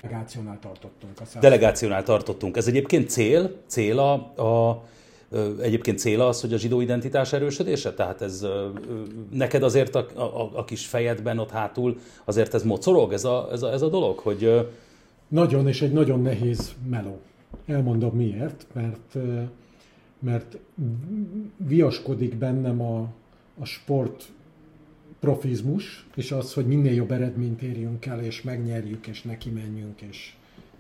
Delegációnál 0.03 0.59
tartottunk. 0.61 1.13
A 1.21 1.39
Delegációnál 1.41 2.03
tartottunk. 2.03 2.57
Ez 2.57 2.67
egyébként 2.67 3.11
cél, 3.11 3.53
cél 3.67 3.99
a, 3.99 4.13
a 4.43 4.83
Egyébként 5.61 5.99
cél 5.99 6.21
az, 6.21 6.41
hogy 6.41 6.53
a 6.53 6.59
zsidó 6.59 6.81
identitás 6.81 7.33
erősödése? 7.33 7.93
Tehát 7.93 8.23
ez 8.23 8.47
neked 9.31 9.63
azért 9.63 9.95
a, 9.95 10.07
a, 10.15 10.51
a 10.55 10.65
kis 10.65 10.87
fejedben 10.87 11.39
ott 11.39 11.51
hátul 11.51 11.99
azért 12.25 12.55
ez 12.55 12.63
mocorog, 12.63 13.13
ez 13.13 13.25
a, 13.25 13.49
ez 13.53 13.63
a, 13.63 13.73
ez 13.73 13.83
a 13.83 13.89
dolog? 13.89 14.19
Hogy... 14.19 14.69
Nagyon, 15.29 15.69
és 15.69 15.83
egy 15.83 15.93
nagyon 15.93 16.23
nehéz 16.23 16.73
meló. 16.89 17.21
Elmondom 17.67 18.17
miért, 18.17 18.67
mert, 18.73 19.17
mert 20.21 20.59
viaskodik 21.57 22.37
bennem 22.37 22.81
a, 22.81 23.13
a 23.59 23.65
sport 23.65 24.33
profizmus, 25.19 26.07
és 26.15 26.33
az, 26.33 26.53
hogy 26.53 26.67
minél 26.67 26.93
jobb 26.93 27.11
eredményt 27.11 27.63
érjünk 27.63 28.07
el, 28.07 28.21
és 28.21 28.43
megnyerjük, 28.43 29.07
és 29.07 29.23
neki 29.23 29.51
menjünk, 29.51 30.01
és, 30.01 30.35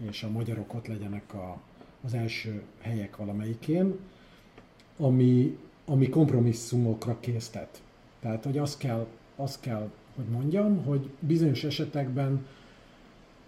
és 0.08 0.22
a 0.22 0.30
magyarok 0.30 0.74
ott 0.74 0.86
legyenek 0.86 1.34
a, 1.34 1.60
az 2.04 2.14
első 2.14 2.62
helyek 2.80 3.16
valamelyikén 3.16 3.94
ami, 5.00 5.58
ami 5.84 6.08
kompromisszumokra 6.08 7.16
késztet. 7.20 7.82
Tehát, 8.20 8.44
hogy 8.44 8.58
azt 8.58 8.78
kell, 8.78 9.06
azt 9.36 9.60
kell, 9.60 9.90
hogy 10.16 10.24
mondjam, 10.24 10.84
hogy 10.84 11.10
bizonyos 11.20 11.64
esetekben 11.64 12.46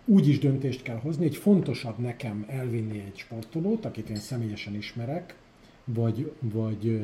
úgy 0.05 0.29
is 0.29 0.39
döntést 0.39 0.83
kell 0.83 0.97
hozni, 0.97 1.27
hogy 1.27 1.37
fontosabb 1.37 1.99
nekem 1.99 2.45
elvinni 2.49 2.99
egy 2.99 3.17
sportolót, 3.17 3.85
akit 3.85 4.11
én 4.11 4.17
személyesen 4.17 4.75
ismerek, 4.75 5.37
vagy, 5.85 6.33
vagy, 6.41 7.01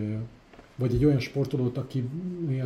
vagy 0.77 0.95
egy 0.95 1.05
olyan 1.05 1.21
sportolót, 1.21 1.77
aki 1.79 2.09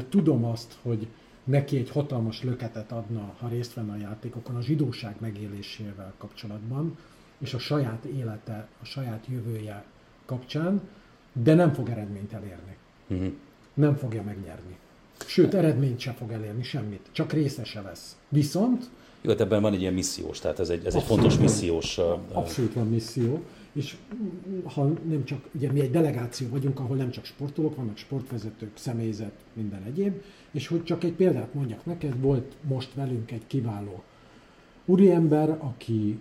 tudom 0.09 0.45
azt, 0.45 0.79
hogy 0.83 1.07
neki 1.45 1.77
egy 1.77 1.91
hatalmas 1.91 2.43
löketet 2.43 2.93
adna, 2.93 3.35
ha 3.39 3.49
részt 3.49 3.75
venne 3.75 3.93
a 3.93 3.97
játékokon, 3.97 4.57
a 4.57 4.63
zsidóság 4.63 5.15
megélésével 5.19 6.13
kapcsolatban, 6.19 6.99
és 7.39 7.55
a 7.55 7.59
saját 7.59 8.05
élete, 8.05 8.69
a 8.83 8.85
saját 8.85 9.27
jövője 9.29 9.85
kapcsán, 10.25 10.81
de 11.33 11.55
nem 11.55 11.73
fog 11.73 11.89
eredményt 11.89 12.33
elérni. 12.33 12.77
Uh-huh. 13.09 13.33
Nem 13.75 13.97
fogja 13.97 14.23
megnyerni. 14.23 14.77
Sőt, 15.27 15.55
eredményt 15.55 15.99
sem 15.99 16.15
fog 16.15 16.31
elérni, 16.33 16.63
semmit. 16.63 17.09
Csak 17.13 17.33
részese 17.33 17.81
lesz. 17.81 18.17
Viszont... 18.29 18.91
Jó, 19.21 19.31
hát 19.31 19.41
ebben 19.41 19.63
van 19.63 19.73
egy 19.73 19.81
ilyen 19.81 19.95
missziós, 19.95 20.39
tehát 20.39 20.59
ez 20.59 20.69
egy, 20.69 20.87
ez 20.87 20.95
egy 20.95 21.03
fontos 21.03 21.39
missziós... 21.39 21.99
Abszolút 22.33 22.75
van 22.75 22.89
misszió. 22.89 23.43
És 23.73 23.97
ha 24.65 24.87
nem 25.09 25.25
csak, 25.25 25.49
ugye 25.55 25.73
mi 25.73 25.81
egy 25.81 25.91
delegáció 25.91 26.49
vagyunk, 26.49 26.81
ahol 26.81 26.97
nem 26.97 27.11
csak 27.11 27.25
sportolók, 27.25 27.77
vannak 27.77 27.97
sportvezetők, 27.97 28.77
személyzet, 28.77 29.45
minden 29.53 29.83
egyéb, 29.83 30.23
és 30.51 30.67
hogy 30.67 30.85
csak 30.85 31.05
egy 31.05 31.13
példát 31.13 31.55
mondjak 31.55 31.85
neked, 31.85 32.21
volt 32.21 32.57
most 32.63 32.95
velünk 32.95 33.31
egy 33.31 33.47
kiváló 33.47 34.03
úriember, 34.85 35.57
aki 35.59 36.19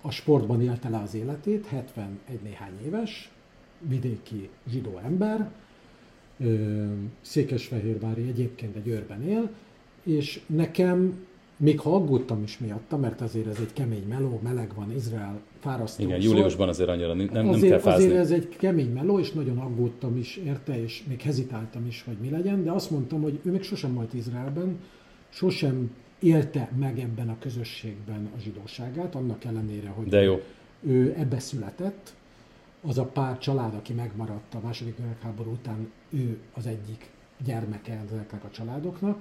a 0.00 0.10
sportban 0.10 0.62
élte 0.62 0.88
le 0.88 0.98
az 0.98 1.14
életét, 1.14 1.66
71 1.66 2.40
néhány 2.42 2.72
éves, 2.84 3.30
vidéki 3.80 4.48
zsidó 4.68 4.98
ember, 5.04 5.50
Székesfehérvári 7.20 8.28
egyébként 8.28 8.76
egy 8.76 8.88
őrben 8.88 9.22
él, 9.22 9.50
és 10.02 10.40
nekem, 10.46 11.25
még 11.56 11.80
ha 11.80 11.94
aggódtam 11.94 12.42
is 12.42 12.58
miatta, 12.58 12.96
mert 12.96 13.20
azért 13.20 13.46
ez 13.46 13.58
egy 13.60 13.72
kemény 13.72 14.04
meló, 14.08 14.40
meleg 14.42 14.74
van, 14.74 14.92
Izrael 14.92 15.40
fárasztó. 15.60 16.02
Igen, 16.02 16.20
júliusban 16.20 16.68
azért 16.68 16.88
annyira 16.88 17.14
nem, 17.14 17.28
nem 17.32 17.48
azért, 17.48 17.70
kell 17.70 17.78
fázni. 17.78 18.04
Azért 18.04 18.20
ez 18.20 18.30
egy 18.30 18.48
kemény 18.48 18.92
meló, 18.92 19.18
és 19.18 19.32
nagyon 19.32 19.58
aggódtam 19.58 20.16
is 20.16 20.36
érte, 20.36 20.82
és 20.82 21.02
még 21.08 21.20
hezitáltam 21.20 21.86
is, 21.86 22.02
hogy 22.06 22.16
mi 22.20 22.30
legyen, 22.30 22.64
de 22.64 22.70
azt 22.70 22.90
mondtam, 22.90 23.22
hogy 23.22 23.40
ő 23.42 23.50
még 23.50 23.62
sosem 23.62 23.94
volt 23.94 24.14
Izraelben, 24.14 24.78
sosem 25.28 25.90
élte 26.18 26.70
meg 26.78 26.98
ebben 26.98 27.28
a 27.28 27.36
közösségben 27.38 28.30
a 28.36 28.40
zsidóságát, 28.40 29.14
annak 29.14 29.44
ellenére, 29.44 29.88
hogy 29.88 30.06
de 30.06 30.22
jó. 30.22 30.40
ő 30.80 31.14
ebbe 31.18 31.38
született, 31.38 32.14
az 32.82 32.98
a 32.98 33.04
pár 33.04 33.38
család, 33.38 33.74
aki 33.74 33.92
megmaradt 33.92 34.54
a 34.54 34.60
második 34.62 34.96
világháború 34.96 35.50
után, 35.50 35.90
ő 36.10 36.38
az 36.54 36.66
egyik 36.66 37.10
gyermeke 37.44 38.02
ezeknek 38.12 38.44
a 38.44 38.50
családoknak, 38.50 39.18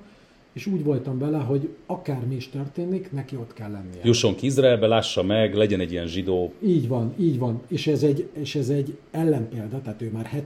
és 0.56 0.66
úgy 0.66 0.84
voltam 0.84 1.18
vele, 1.18 1.38
hogy 1.38 1.70
akármi 1.86 2.36
is 2.36 2.50
történik, 2.50 3.12
neki 3.12 3.36
ott 3.36 3.54
kell 3.54 3.72
lennie. 3.72 4.02
Jusson 4.04 4.36
ki 4.36 4.46
Izraelbe, 4.46 4.88
lássa 4.88 5.24
meg, 5.24 5.56
legyen 5.56 5.80
egy 5.80 5.92
ilyen 5.92 6.08
zsidó. 6.08 6.54
Így 6.60 6.88
van, 6.88 7.14
így 7.20 7.40
van. 7.40 7.62
És 7.68 7.88
ez 7.88 8.04
egy, 8.04 8.30
és 8.34 8.56
ez 8.56 8.70
egy 8.70 8.98
ellenpélda, 9.12 9.82
tehát 9.82 10.02
ő 10.02 10.12
már 10.12 10.44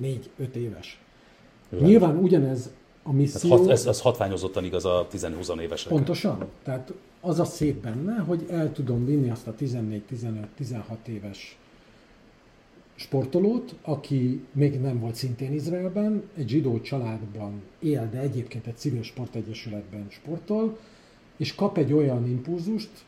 74-5 0.00 0.54
éves. 0.54 1.00
Világos. 1.68 1.88
Nyilván 1.88 2.16
ugyanez 2.16 2.72
a 3.02 3.12
misszió... 3.12 3.52
Ez, 3.52 3.60
hat, 3.60 3.70
ez, 3.70 3.86
ez 3.86 4.00
hatványozottan 4.00 4.64
igaz 4.64 4.84
a 4.84 5.06
10-20 5.12 5.60
évesekre. 5.60 5.94
Pontosan. 5.94 6.44
Tehát 6.62 6.92
az 7.20 7.40
a 7.40 7.44
szép 7.44 7.82
benne, 7.82 8.16
hogy 8.18 8.44
el 8.50 8.72
tudom 8.72 9.04
vinni 9.04 9.30
azt 9.30 9.46
a 9.46 9.54
14-15-16 9.60 11.06
éves 11.06 11.58
sportolót, 12.94 13.74
aki 13.82 14.44
még 14.52 14.80
nem 14.80 15.00
volt 15.00 15.14
szintén 15.14 15.52
Izraelben, 15.52 16.22
egy 16.36 16.48
zsidó 16.48 16.80
családban 16.80 17.62
él, 17.78 18.08
de 18.12 18.18
egyébként 18.18 18.66
egy 18.66 18.76
civil 18.76 19.02
sportegyesületben 19.02 20.06
sportol, 20.10 20.78
és 21.36 21.54
kap 21.54 21.78
egy 21.78 21.92
olyan 21.92 22.28
impulzust 22.28 23.04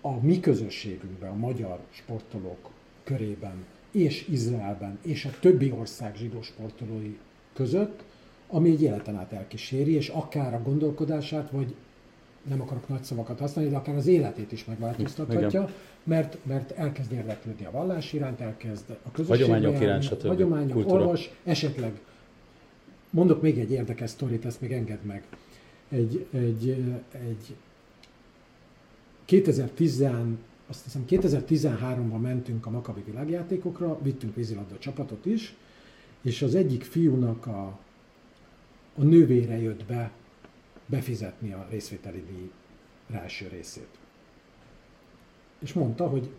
a 0.00 0.24
mi 0.24 0.40
közösségünkben, 0.40 1.30
a 1.30 1.36
magyar 1.36 1.80
sportolók 1.90 2.70
körében, 3.04 3.64
és 3.90 4.26
Izraelben, 4.28 4.98
és 5.02 5.24
a 5.24 5.38
többi 5.40 5.72
ország 5.78 6.16
zsidó 6.16 6.42
sportolói 6.42 7.16
között, 7.52 8.02
ami 8.48 8.70
egy 8.70 8.82
életen 8.82 9.16
át 9.16 9.32
elkíséri, 9.32 9.92
és 9.92 10.08
akár 10.08 10.54
a 10.54 10.62
gondolkodását, 10.62 11.50
vagy 11.50 11.74
nem 12.48 12.60
akarok 12.60 12.88
nagy 12.88 13.02
szavakat 13.02 13.38
használni, 13.38 13.70
de 13.70 13.76
akár 13.76 13.96
az 13.96 14.06
életét 14.06 14.52
is 14.52 14.64
megváltoztathatja, 14.64 15.48
Igen. 15.48 15.68
mert, 16.02 16.38
mert 16.42 16.70
elkezd 16.70 17.12
érdeklődni 17.12 17.64
a 17.64 17.70
vallás 17.70 18.12
iránt, 18.12 18.40
elkezd 18.40 18.90
a 18.90 19.10
közösség 19.10 19.44
hagyományok 19.44 19.80
iránt, 19.80 20.02
stb. 20.02 20.26
Hagyományok, 20.26 20.72
Kultúra. 20.72 21.00
olvas, 21.00 21.30
esetleg 21.44 22.00
mondok 23.10 23.42
még 23.42 23.58
egy 23.58 23.70
érdekes 23.70 24.10
sztorit, 24.10 24.44
ezt 24.44 24.60
még 24.60 24.72
engedd 24.72 25.02
meg. 25.02 25.22
Egy, 25.88 26.26
egy, 26.32 26.68
egy 27.10 27.54
2010, 29.24 30.04
azt 30.66 30.84
hiszem 30.84 31.04
2013-ban 31.08 32.20
mentünk 32.20 32.66
a 32.66 32.70
Makabi 32.70 33.02
világjátékokra, 33.06 33.98
vittünk 34.02 34.34
vízilabda 34.34 34.78
csapatot 34.78 35.26
is, 35.26 35.54
és 36.22 36.42
az 36.42 36.54
egyik 36.54 36.82
fiúnak 36.84 37.46
a, 37.46 37.78
a 38.96 39.02
nővére 39.02 39.60
jött 39.60 39.84
be 39.84 40.10
befizetni 40.86 41.52
a 41.52 41.66
részvételi 41.70 42.24
díj 42.24 42.50
első 43.10 43.48
részét. 43.48 43.88
És 45.58 45.72
mondta, 45.72 46.08
hogy 46.08 46.30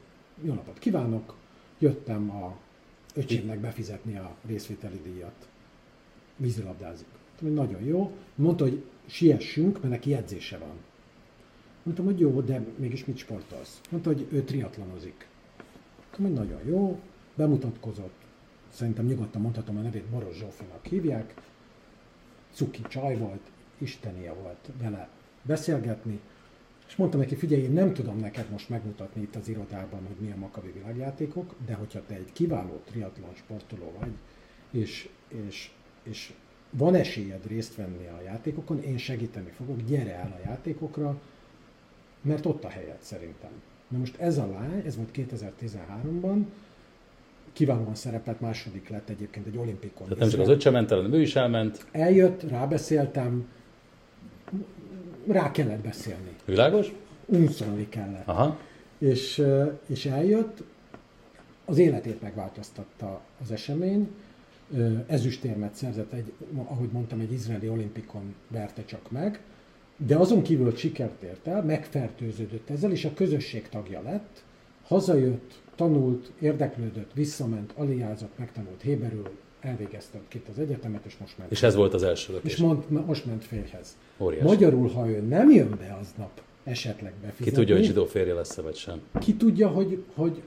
jó 0.41 0.53
napot 0.53 0.79
kívánok, 0.79 1.36
jöttem 1.79 2.29
a 2.29 2.58
öcsémnek 3.15 3.60
befizetni 3.60 4.17
a 4.17 4.36
részvételi 4.47 5.01
díjat. 5.03 5.47
Vízilabdázik. 6.38 7.08
Nagyon 7.39 7.84
jó. 7.84 8.12
Mondta, 8.36 8.63
hogy 8.63 8.84
siessünk, 9.05 9.73
mert 9.73 9.89
neki 9.89 10.13
edzése 10.13 10.58
van. 10.58 10.75
Mondtam, 11.84 12.05
hogy 12.05 12.19
jó, 12.19 12.41
de 12.41 12.65
mégis 12.75 13.05
mit 13.05 13.17
sportolsz? 13.17 13.81
Mondta, 13.89 14.13
hogy 14.13 14.27
ő 14.31 14.43
triatlonozik. 14.43 15.27
Mondtam, 15.97 16.25
hogy 16.25 16.34
nagyon 16.34 16.65
jó, 16.65 16.99
bemutatkozott. 17.36 18.13
Szerintem 18.69 19.05
nyugodtan 19.05 19.41
mondhatom 19.41 19.77
a 19.77 19.81
nevét, 19.81 20.05
Boros 20.05 20.38
Zsófinak 20.38 20.86
hívják. 20.86 21.34
Cuki 22.53 22.81
csaj 22.88 23.17
volt, 23.17 23.51
istenie 23.77 24.33
volt 24.33 24.69
vele 24.81 25.09
beszélgetni, 25.41 26.19
és 26.88 26.95
mondtam 26.95 27.19
neki, 27.19 27.35
figyelj, 27.35 27.61
én 27.61 27.71
nem 27.71 27.93
tudom 27.93 28.19
neked 28.19 28.49
most 28.51 28.69
megmutatni 28.69 29.21
itt 29.21 29.35
az 29.35 29.47
irodában, 29.47 29.99
hogy 30.07 30.25
mi 30.25 30.31
a 30.31 30.35
Makabi 30.35 30.71
világjátékok, 30.71 31.53
de 31.65 31.73
hogyha 31.73 32.05
te 32.07 32.13
egy 32.13 32.31
kiváló 32.33 32.81
triatlon 32.85 33.33
sportoló 33.33 33.91
vagy, 33.99 34.11
és, 34.71 35.09
és, 35.47 35.71
és 36.03 36.33
van 36.69 36.95
esélyed 36.95 37.47
részt 37.47 37.75
venni 37.75 38.07
a 38.07 38.21
játékokon, 38.21 38.81
én 38.81 38.97
segíteni 38.97 39.49
fogok, 39.49 39.81
gyere 39.81 40.15
el 40.15 40.39
a 40.39 40.47
játékokra, 40.47 41.21
mert 42.21 42.45
ott 42.45 42.63
a 42.63 42.69
helyed 42.69 42.97
szerintem. 42.99 43.51
Na 43.88 43.97
most 43.97 44.19
ez 44.19 44.38
a 44.38 44.47
lány, 44.47 44.83
ez 44.85 44.95
volt 44.95 45.09
2013-ban, 45.15 46.43
kiválóan 47.53 47.95
szerepelt, 47.95 48.41
második 48.41 48.89
lett 48.89 49.09
egyébként 49.09 49.47
egy 49.47 49.57
olimpikon. 49.57 50.07
Tehát 50.07 50.19
nem 50.19 50.29
csak 50.29 50.39
az 50.39 50.47
öccse 50.47 50.69
ment 50.69 50.91
el, 50.91 50.97
hanem 50.97 51.13
ő 51.13 51.21
is 51.21 51.35
elment. 51.35 51.85
Eljött, 51.91 52.43
rábeszéltem, 52.43 53.47
rá 55.27 55.51
kellett 55.51 55.83
beszélni. 55.83 56.35
Világos? 56.45 56.93
Unszolni 57.25 57.89
kellett. 57.89 58.27
Aha. 58.27 58.59
És, 58.97 59.43
és 59.85 60.05
eljött, 60.05 60.63
az 61.65 61.77
életét 61.77 62.21
megváltoztatta 62.21 63.21
az 63.41 63.51
esemény, 63.51 64.09
ezüstérmet 65.07 65.75
szerzett, 65.75 66.13
egy, 66.13 66.33
ahogy 66.55 66.89
mondtam, 66.91 67.19
egy 67.19 67.31
izraeli 67.31 67.69
olimpikon 67.69 68.35
verte 68.47 68.85
csak 68.85 69.11
meg, 69.11 69.41
de 69.97 70.15
azon 70.15 70.41
kívül, 70.41 70.65
hogy 70.65 70.77
sikert 70.77 71.21
ért 71.21 71.47
el, 71.47 71.63
megfertőződött 71.63 72.69
ezzel, 72.69 72.91
és 72.91 73.05
a 73.05 73.13
közösség 73.13 73.69
tagja 73.69 74.01
lett, 74.01 74.43
hazajött, 74.83 75.61
tanult, 75.75 76.31
érdeklődött, 76.39 77.13
visszament, 77.13 77.73
aliázott, 77.75 78.38
megtanult 78.38 78.81
héberül, 78.81 79.29
elvégezte 79.65 80.19
itt 80.34 80.47
az 80.47 80.60
egyetemet, 80.60 81.06
és 81.06 81.17
most 81.19 81.38
ment. 81.38 81.51
És 81.51 81.63
ez 81.63 81.75
volt 81.75 81.93
az 81.93 82.04
első 82.04 82.34
És 82.34 82.38
lökés. 82.38 82.58
mond, 82.58 83.06
most 83.06 83.25
ment 83.25 83.43
férjhez. 83.43 83.97
Óriási. 84.17 84.45
Magyarul, 84.45 84.89
ha 84.89 85.10
ő 85.10 85.21
nem 85.21 85.51
jön 85.51 85.75
be 85.80 85.97
aznap 86.01 86.41
esetleg 86.63 87.12
Ki 87.12 87.25
befizetni, 87.25 87.58
tudja, 87.60 87.75
hogy 87.75 87.86
zsidó 87.86 88.06
férje 88.06 88.34
lesz-e 88.34 88.62
vagy 88.62 88.75
sem. 88.75 89.01
ki 89.19 89.34
tudja, 89.36 89.67
hogy, 89.67 90.04
hogy 90.15 90.41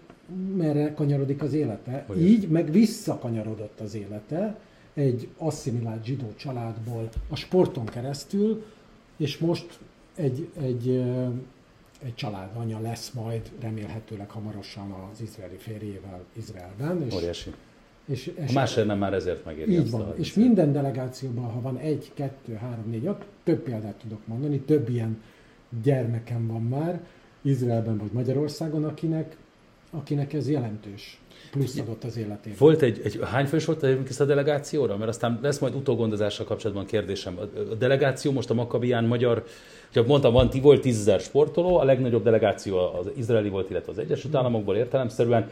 merre 0.57 0.95
kanyarodik 0.95 1.43
az 1.43 1.53
élete. 1.53 2.05
Hogy 2.07 2.23
Így 2.23 2.49
meg 2.49 2.71
visszakanyarodott 2.71 3.81
az 3.81 3.95
élete 3.95 4.59
egy 4.95 5.29
asszimilált 5.37 6.05
zsidó 6.05 6.33
családból 6.37 7.09
a 7.29 7.37
sporton 7.37 7.85
keresztül, 7.85 8.65
és 9.17 9.39
most 9.39 9.79
egy, 10.15 10.49
egy, 10.61 10.89
egy 12.05 12.15
családanya 12.15 12.81
lesz 12.81 13.11
majd 13.11 13.51
remélhetőleg 13.61 14.31
hamarosan 14.31 14.91
az 15.13 15.21
izraeli 15.21 15.57
férjével 15.57 16.25
Izraelben. 16.33 17.03
És, 17.07 17.15
Óriási. 17.15 17.51
És, 18.09 18.33
és 18.47 18.53
másért 18.53 18.87
nem, 18.87 18.99
már 18.99 19.14
ezért 19.14 19.44
megéri 19.44 19.79
így 19.79 19.90
van. 19.90 20.12
És 20.16 20.35
minden 20.35 20.73
delegációban, 20.73 21.44
ha 21.44 21.61
van 21.61 21.77
egy, 21.77 22.11
kettő, 22.14 22.55
három, 22.55 22.90
négy, 22.90 23.07
öt, 23.07 23.25
több 23.44 23.59
példát 23.59 23.94
tudok 23.94 24.27
mondani, 24.27 24.59
több 24.59 24.88
ilyen 24.88 25.23
gyermekem 25.83 26.47
van 26.47 26.62
már, 26.62 27.01
Izraelben 27.42 27.99
vagy 27.99 28.11
Magyarországon, 28.12 28.85
akinek, 28.85 29.37
akinek 29.90 30.33
ez 30.33 30.51
jelentős 30.51 31.21
plusz 31.51 31.79
adott 31.79 32.05
az 32.05 32.16
életében. 32.16 32.59
Volt 32.59 32.83
egy, 32.83 33.01
egy 33.05 33.21
hány 33.23 33.47
fős 33.47 33.64
volt 33.64 33.87
ezt 34.09 34.21
a 34.21 34.25
delegációra? 34.25 34.97
Mert 34.97 35.11
aztán 35.11 35.38
lesz 35.42 35.59
majd 35.59 35.75
utógondozással 35.75 36.47
kapcsolatban 36.47 36.87
kérdésem. 36.87 37.38
A, 37.38 37.75
delegáció 37.75 38.33
most 38.33 38.51
a 38.51 38.55
Makabián 38.55 39.05
magyar, 39.05 39.44
csak 39.90 40.07
mondtam, 40.07 40.33
van, 40.33 40.51
ti 40.51 40.61
volt 40.61 40.81
10 40.81 41.12
sportoló, 41.18 41.77
a 41.77 41.85
legnagyobb 41.85 42.23
delegáció 42.23 42.77
az 42.77 43.11
izraeli 43.16 43.49
volt, 43.49 43.71
illetve 43.71 43.92
az 43.92 43.99
Egyesült 43.99 44.35
Államokból 44.35 44.77
értelemszerűen. 44.77 45.51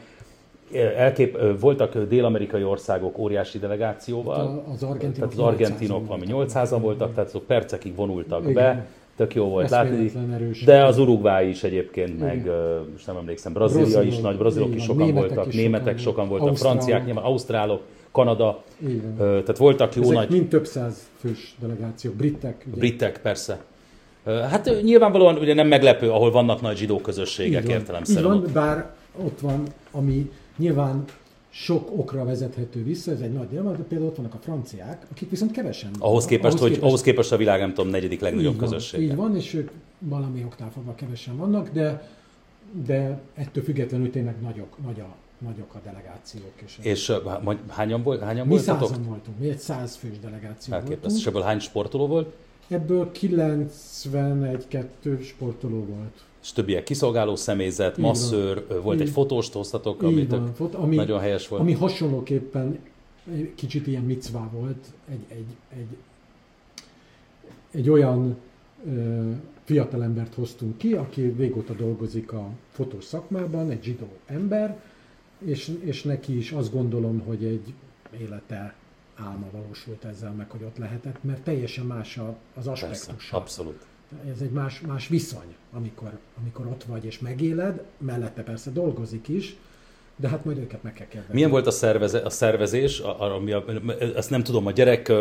Elkép, 0.96 1.38
voltak 1.60 1.98
dél-amerikai 1.98 2.64
országok 2.64 3.18
óriási 3.18 3.58
delegációval, 3.58 4.40
A- 4.40 4.72
az 4.72 4.82
argentinok 4.82 5.14
tehát 5.14 5.32
az 5.32 5.38
argentinok 5.38 6.02
800-an 6.02 6.06
valami 6.06 6.26
voltak. 6.32 6.50
800-an 6.64 6.78
voltak, 6.80 7.14
tehát 7.14 7.28
azok 7.28 7.44
percekig 7.44 7.94
vonultak 7.94 8.40
Igen. 8.42 8.54
be, 8.54 8.86
tök 9.16 9.34
jó 9.34 9.44
volt 9.44 9.70
látni. 9.70 10.12
De 10.64 10.84
az 10.84 10.98
Uruguay 10.98 11.48
is 11.48 11.64
egyébként, 11.64 12.20
meg 12.20 12.36
Igen. 12.36 12.48
ö, 12.54 12.80
most 12.92 13.06
nem 13.06 13.16
emlékszem, 13.16 13.52
Brazília 13.52 13.82
Brazilok, 13.84 14.06
is 14.14 14.18
nagy, 14.20 14.36
brazilok 14.36 14.68
így 14.68 14.74
is 14.74 14.82
sokan 14.82 15.04
németek 15.06 15.34
voltak, 15.34 15.52
is 15.52 15.54
németek 15.60 15.98
sokan 15.98 15.98
sokan 15.98 16.28
voltak, 16.28 16.48
ausztrálok. 16.48 16.76
franciák, 16.78 17.04
nyilván 17.04 17.24
ausztrálok, 17.24 17.80
Kanada, 18.12 18.62
ö, 19.18 19.24
tehát 19.40 19.56
voltak 19.56 19.94
jó 19.94 20.02
Ezek 20.02 20.14
nagy 20.14 20.28
mind 20.30 20.48
több 20.48 20.66
száz 20.66 21.08
fős 21.20 21.54
delegációk, 21.60 22.14
britek. 22.14 22.64
Ugye, 22.68 22.76
britek 22.78 23.20
persze. 23.22 23.58
Hát 24.24 24.70
nyilvánvalóan 24.82 25.36
ugye 25.36 25.54
nem 25.54 25.66
meglepő, 25.68 26.10
ahol 26.10 26.30
vannak 26.30 26.60
nagy 26.60 26.76
zsidó 26.76 27.00
közösségek 27.00 27.62
van, 27.62 27.70
így 27.70 27.76
értelemszerűen. 27.76 28.40
van, 28.40 28.50
bár 28.52 28.90
ott 29.24 29.40
van, 29.40 29.62
ami 29.90 30.30
nyilván 30.56 31.04
sok 31.50 31.90
okra 31.96 32.24
vezethető 32.24 32.84
vissza, 32.84 33.10
ez 33.10 33.20
egy 33.20 33.32
nagy 33.32 33.48
nyilván, 33.50 33.76
de 33.76 33.82
például 33.82 34.10
ott 34.10 34.16
vannak 34.16 34.34
a 34.34 34.38
franciák, 34.38 35.06
akik 35.10 35.30
viszont 35.30 35.50
kevesen. 35.50 35.90
Ahhoz 35.98 36.24
képest, 36.24 36.58
hogy 36.58 36.68
képest- 36.68 36.86
ahhoz 36.86 37.00
képest 37.02 37.32
a 37.32 37.36
világ 37.36 37.60
nem 37.60 37.74
tudom, 37.74 37.90
negyedik 37.90 38.20
legnagyobb 38.20 38.56
közösség. 38.56 39.00
Így 39.02 39.16
van, 39.16 39.36
és 39.36 39.54
ők 39.54 39.70
valami 39.98 40.44
oknál 40.44 40.70
fogva 40.70 40.94
kevesen 40.94 41.36
vannak, 41.36 41.68
de, 41.72 42.08
de 42.86 43.20
ettől 43.34 43.64
függetlenül 43.64 44.10
tényleg 44.10 44.34
nagyok, 44.42 44.76
nagy 44.84 45.00
a, 45.00 45.14
nagyok 45.44 45.74
a 45.74 45.78
delegációk. 45.84 46.52
És, 46.64 46.78
És 46.82 47.12
hányan, 47.68 48.02
volt, 48.02 48.22
hányan 48.22 48.46
mi 48.46 48.52
voltatok? 48.54 48.88
százan 48.88 49.04
voltunk, 49.04 49.38
mi 49.38 49.48
egy 49.48 49.58
száz 49.58 49.96
fős 49.96 50.18
delegáció 50.18 50.74
Elképesztő. 50.74 51.06
És 51.06 51.12
voltunk. 51.24 51.36
ebből 51.36 51.42
hány 51.42 51.58
sportoló 51.60 52.06
volt? 52.06 52.34
Ebből 52.68 53.10
91-2 53.20 55.22
sportoló 55.22 55.84
volt. 55.84 56.24
És 56.46 56.52
többiek 56.52 56.82
kiszolgáló 56.84 57.36
személyzet, 57.36 57.96
van. 57.96 58.04
masszőr, 58.06 58.64
ö, 58.68 58.80
volt 58.80 59.00
egy 59.00 59.06
Így- 59.06 59.12
fotóst 59.12 59.52
hoztatok, 59.52 60.02
amit 60.02 60.30
van, 60.30 60.52
ami, 60.72 60.96
nagyon 60.96 61.20
helyes 61.20 61.48
volt. 61.48 61.60
ami 61.62 61.72
hasonlóképpen 61.72 62.78
egy 63.32 63.52
kicsit 63.54 63.86
ilyen 63.86 64.02
micvá 64.02 64.48
volt, 64.52 64.86
egy, 65.10 65.24
egy, 65.28 65.46
egy, 65.78 65.96
egy 67.70 67.90
olyan 67.90 68.36
ö, 68.86 69.30
fiatalembert 69.64 70.34
hoztunk 70.34 70.78
ki, 70.78 70.92
aki 70.92 71.34
régóta 71.38 71.72
dolgozik 71.74 72.32
a 72.32 72.48
fotós 72.70 73.04
szakmában, 73.04 73.70
egy 73.70 73.82
zsidó 73.82 74.08
ember, 74.26 74.80
és, 75.38 75.78
és 75.84 76.02
neki 76.02 76.36
is 76.36 76.52
azt 76.52 76.72
gondolom, 76.72 77.20
hogy 77.20 77.44
egy 77.44 77.72
élete 78.20 78.74
álma 79.14 79.46
valósult 79.52 80.04
ezzel 80.04 80.32
meg, 80.32 80.50
hogy 80.50 80.62
ott 80.62 80.76
lehetett, 80.78 81.24
mert 81.24 81.42
teljesen 81.42 81.86
más 81.86 82.18
az 82.18 82.64
Persze, 82.64 82.70
aspektusa. 82.70 83.36
abszolút. 83.36 83.86
Ez 84.32 84.40
egy 84.40 84.50
más, 84.50 84.80
más 84.80 85.08
viszony, 85.08 85.54
amikor, 85.72 86.18
amikor 86.40 86.66
ott 86.66 86.84
vagy 86.84 87.04
és 87.04 87.18
megéled, 87.18 87.82
mellette 87.98 88.42
persze 88.42 88.70
dolgozik 88.70 89.28
is, 89.28 89.56
de 90.20 90.28
hát 90.28 90.44
majd 90.44 90.58
őket 90.58 90.82
meg 90.82 90.92
kell 90.92 91.06
kérdezni. 91.06 91.34
Milyen 91.34 91.50
volt 91.50 91.66
a, 91.66 91.70
szerveze, 91.70 92.18
a 92.18 92.30
szervezés? 92.30 92.98
Ami 93.18 93.52
a, 93.52 93.64
ezt 94.16 94.30
nem 94.30 94.42
tudom, 94.42 94.66
a 94.66 94.70
gyerek 94.70 95.12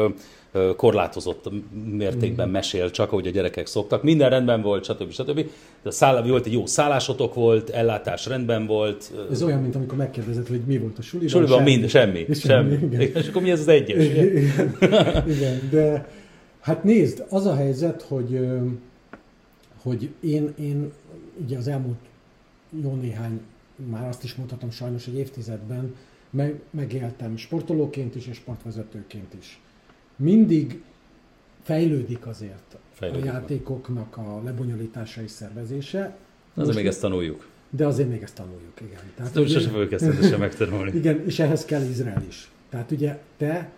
korlátozott 0.76 1.50
mértékben 1.91 2.50
mesél, 2.50 2.91
csak 2.91 3.12
ahogy 3.12 3.28
a 3.28 3.30
gyerekek 3.30 3.67
szoktak. 3.67 4.04
Minden 4.04 4.30
rendben 4.30 4.62
volt, 4.62 4.84
stb. 4.84 5.12
stb. 5.12 5.36
De 5.82 5.89
a 5.89 5.91
száll, 5.91 6.28
volt 6.28 6.45
egy 6.45 6.54
jó 6.54 6.65
szállásotok 6.65 7.34
volt, 7.34 7.69
ellátás 7.69 8.26
rendben 8.26 8.65
volt. 8.65 9.12
Ez 9.32 9.43
olyan, 9.43 9.62
mint 9.62 9.76
amikor 9.76 9.98
megkérdezed, 9.98 10.48
hogy 10.48 10.62
mi 10.65 10.78
volt 10.78 10.98
a 10.98 11.02
suliban. 11.02 11.30
Suliban 11.30 11.63
mind, 11.63 11.89
semmi. 11.89 12.26
Semmi. 12.34 12.34
semmi, 12.71 12.95
igen. 12.95 13.02
És 13.02 13.28
akkor 13.28 13.41
mi 13.41 13.52
ez 13.52 13.60
az 13.60 13.67
egyes? 13.67 14.06
Igen, 14.06 14.28
igen, 15.28 15.60
de 15.71 16.08
hát 16.65 16.84
nézd, 16.84 17.25
az 17.30 17.45
a 17.45 17.56
helyzet, 17.56 18.01
hogy, 18.01 18.47
hogy 19.82 20.10
én, 20.19 20.54
én 20.60 20.91
ugye 21.43 21.58
az 21.58 21.67
elmúlt 21.67 21.97
jó 22.84 22.95
néhány, 22.95 23.41
már 23.89 24.08
azt 24.08 24.23
is 24.23 24.36
mondhatom 24.36 24.69
sajnos, 24.71 25.06
hogy 25.06 25.15
évtizedben 25.17 25.95
meg, 26.30 26.62
megéltem 26.69 27.38
sportolóként 27.38 28.15
is 28.15 28.28
és 28.28 28.36
sportvezetőként 28.36 29.34
is. 29.39 29.60
Mindig 30.15 30.82
fejlődik 31.63 32.25
azért 32.28 32.78
Fejlődik. 32.93 33.23
a 33.23 33.25
játékoknak 33.34 34.17
a 34.17 34.41
lebonyolítása 34.43 35.21
és 35.21 35.32
szervezése, 35.32 36.17
Azért 36.54 36.75
még 36.75 36.86
ezt 36.88 37.01
tanuljuk. 37.01 37.47
de 37.69 37.86
azért 37.88 38.10
még 38.10 38.21
ezt 38.21 38.36
tanuljuk, 38.36 38.82
igen. 38.82 38.99
Tehát, 39.15 39.34
Nem 39.34 39.43
ugye- 39.43 39.54
sose 39.54 39.69
fogjuk 39.69 39.91
ezt 39.91 40.04
rendesen 40.06 40.39
megtanulni. 40.39 40.97
igen, 40.97 41.25
és 41.25 41.39
ehhez 41.39 41.65
kell 41.65 41.82
Izrael 41.82 42.23
is. 42.28 42.51
Tehát 42.69 42.91
ugye 42.91 43.19
te, 43.38 43.71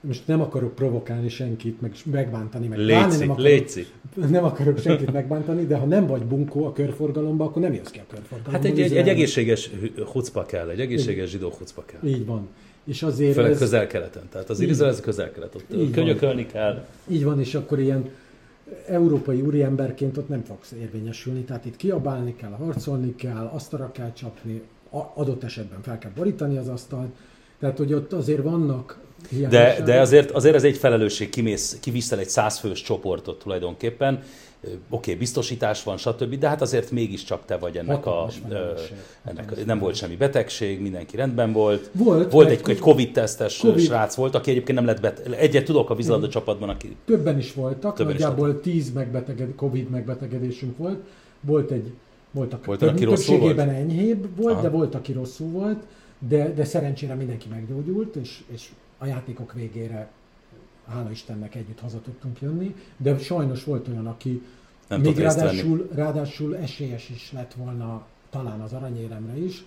most 0.00 0.26
nem 0.26 0.40
akarok 0.40 0.74
provokálni 0.74 1.28
senkit, 1.28 1.80
meg 1.80 1.94
megbántani, 2.04 2.66
meg 2.66 2.78
pláne 2.78 3.06
Léci, 3.06 3.18
nem 3.18 3.30
akarok, 3.30 3.50
léci. 3.50 3.86
nem 4.14 4.44
akarok 4.44 4.78
senkit 4.78 5.12
megbántani, 5.12 5.66
de 5.66 5.76
ha 5.76 5.84
nem 5.84 6.06
vagy 6.06 6.22
bunkó 6.22 6.64
a 6.64 6.72
körforgalomba, 6.72 7.44
akkor 7.44 7.62
nem 7.62 7.72
jössz 7.72 7.90
ki 7.90 7.98
a 7.98 8.04
körforgalomba. 8.08 8.50
Hát 8.50 8.64
egy, 8.64 8.80
egy, 8.80 8.96
egy 8.96 9.08
egészséges 9.08 9.70
hucpa 10.12 10.44
kell, 10.44 10.68
egy 10.68 10.80
egészséges 10.80 11.30
zsidó 11.30 11.50
hucpa 11.58 11.84
kell. 11.84 12.10
Így 12.10 12.26
van. 12.26 12.48
És 12.84 13.02
azért 13.02 13.34
Főleg 13.34 13.50
ez, 13.50 13.58
közel-keleten. 13.58 14.22
Tehát 14.30 14.50
az. 14.50 14.60
Izrael 14.60 14.92
ez 14.92 15.00
közel-kelet. 15.00 15.54
Ott 15.54 15.64
Így 15.72 15.78
van. 15.78 15.90
könyökölni 15.90 16.46
kell. 16.46 16.86
így 17.08 17.24
van, 17.24 17.40
és 17.40 17.54
akkor 17.54 17.78
ilyen 17.80 18.10
európai 18.86 19.40
úriemberként 19.40 20.16
ott 20.16 20.28
nem 20.28 20.42
fogsz 20.44 20.72
érvényesülni, 20.80 21.40
tehát 21.40 21.64
itt 21.64 21.76
kiabálni 21.76 22.36
kell, 22.36 22.50
harcolni 22.50 23.14
kell, 23.14 23.50
asztalra 23.52 23.92
kell 23.92 24.12
csapni, 24.12 24.62
adott 25.14 25.44
esetben 25.44 25.82
fel 25.82 25.98
kell 25.98 26.10
borítani 26.14 26.56
az 26.56 26.68
asztalt, 26.68 27.14
tehát 27.58 27.78
hogy 27.78 27.92
ott 27.92 28.12
azért 28.12 28.42
vannak 28.42 28.98
De, 29.48 29.82
de 29.84 30.00
azért, 30.00 30.30
azért 30.30 30.54
ez 30.54 30.64
egy 30.64 30.76
felelősség, 30.76 31.30
kimész, 31.30 31.78
kiviszel 31.80 32.18
egy 32.18 32.28
százfős 32.28 32.82
csoportot 32.82 33.38
tulajdonképpen. 33.38 34.22
Oké, 34.64 34.76
okay, 34.88 35.14
biztosítás 35.14 35.82
van, 35.82 35.96
stb. 35.96 36.38
De 36.38 36.48
hát 36.48 36.62
azért 36.62 36.90
mégiscsak 36.90 37.44
te 37.44 37.56
vagy 37.56 37.76
ennek 37.76 38.06
a... 38.06 38.10
Hatalmas 38.10 38.40
felelősség. 38.48 38.96
ennek, 39.24 39.44
Hatalmas 39.44 39.64
nem 39.64 39.78
volt 39.78 39.94
semmi 39.94 40.16
betegség, 40.16 40.80
mindenki 40.80 41.16
rendben 41.16 41.52
volt. 41.52 41.90
Volt, 41.92 42.32
volt 42.32 42.48
egy, 42.48 42.60
egy 42.66 42.78
Covid-tesztes 42.78 43.58
Covid. 43.58 43.84
srác 43.84 44.14
volt, 44.14 44.34
aki 44.34 44.50
egyébként 44.50 44.78
nem 44.78 44.86
lett 44.86 45.00
bet... 45.00 45.18
Egyet 45.18 45.64
tudok 45.64 45.90
a 45.90 45.94
vízilabda 45.94 46.28
csapatban, 46.28 46.68
aki 46.68 46.96
Többen 47.04 47.38
is 47.38 47.52
voltak, 47.52 47.96
Többen 47.96 48.14
is 48.14 48.20
nagyjából 48.20 48.60
10 48.60 48.92
megbeteged, 48.92 49.54
Covid 49.54 49.90
megbetegedésünk 49.90 50.76
volt. 50.76 51.00
Volt 51.40 51.70
egy, 51.70 51.92
voltak 52.30 52.64
Volt 52.64 52.78
több, 52.78 52.88
aki 52.88 53.04
rosszul 53.04 53.34
többségében 53.34 53.68
enyhébb 53.68 54.36
volt, 54.36 54.52
Aha. 54.52 54.62
de 54.62 54.68
volt, 54.68 54.94
aki 54.94 55.12
rosszul 55.12 55.50
volt, 55.50 55.82
de, 56.28 56.52
de 56.52 56.64
szerencsére 56.64 57.14
mindenki 57.14 57.48
meggyógyult, 57.50 58.16
és, 58.16 58.42
és 58.52 58.68
a 58.98 59.06
játékok 59.06 59.52
végére 59.52 60.10
hála 60.88 61.10
Istennek 61.10 61.54
együtt 61.54 61.80
haza 61.80 62.00
tudtunk 62.00 62.40
jönni, 62.40 62.74
de 62.96 63.18
sajnos 63.18 63.64
volt 63.64 63.88
olyan, 63.88 64.06
aki 64.06 64.42
nem 64.88 65.00
még 65.00 65.18
ráadásul, 65.18 65.88
ráadásul 65.94 66.56
esélyes 66.56 67.10
is 67.10 67.32
lett 67.32 67.54
volna 67.54 68.06
talán 68.30 68.60
az 68.60 68.72
aranyéremre 68.72 69.38
is, 69.38 69.64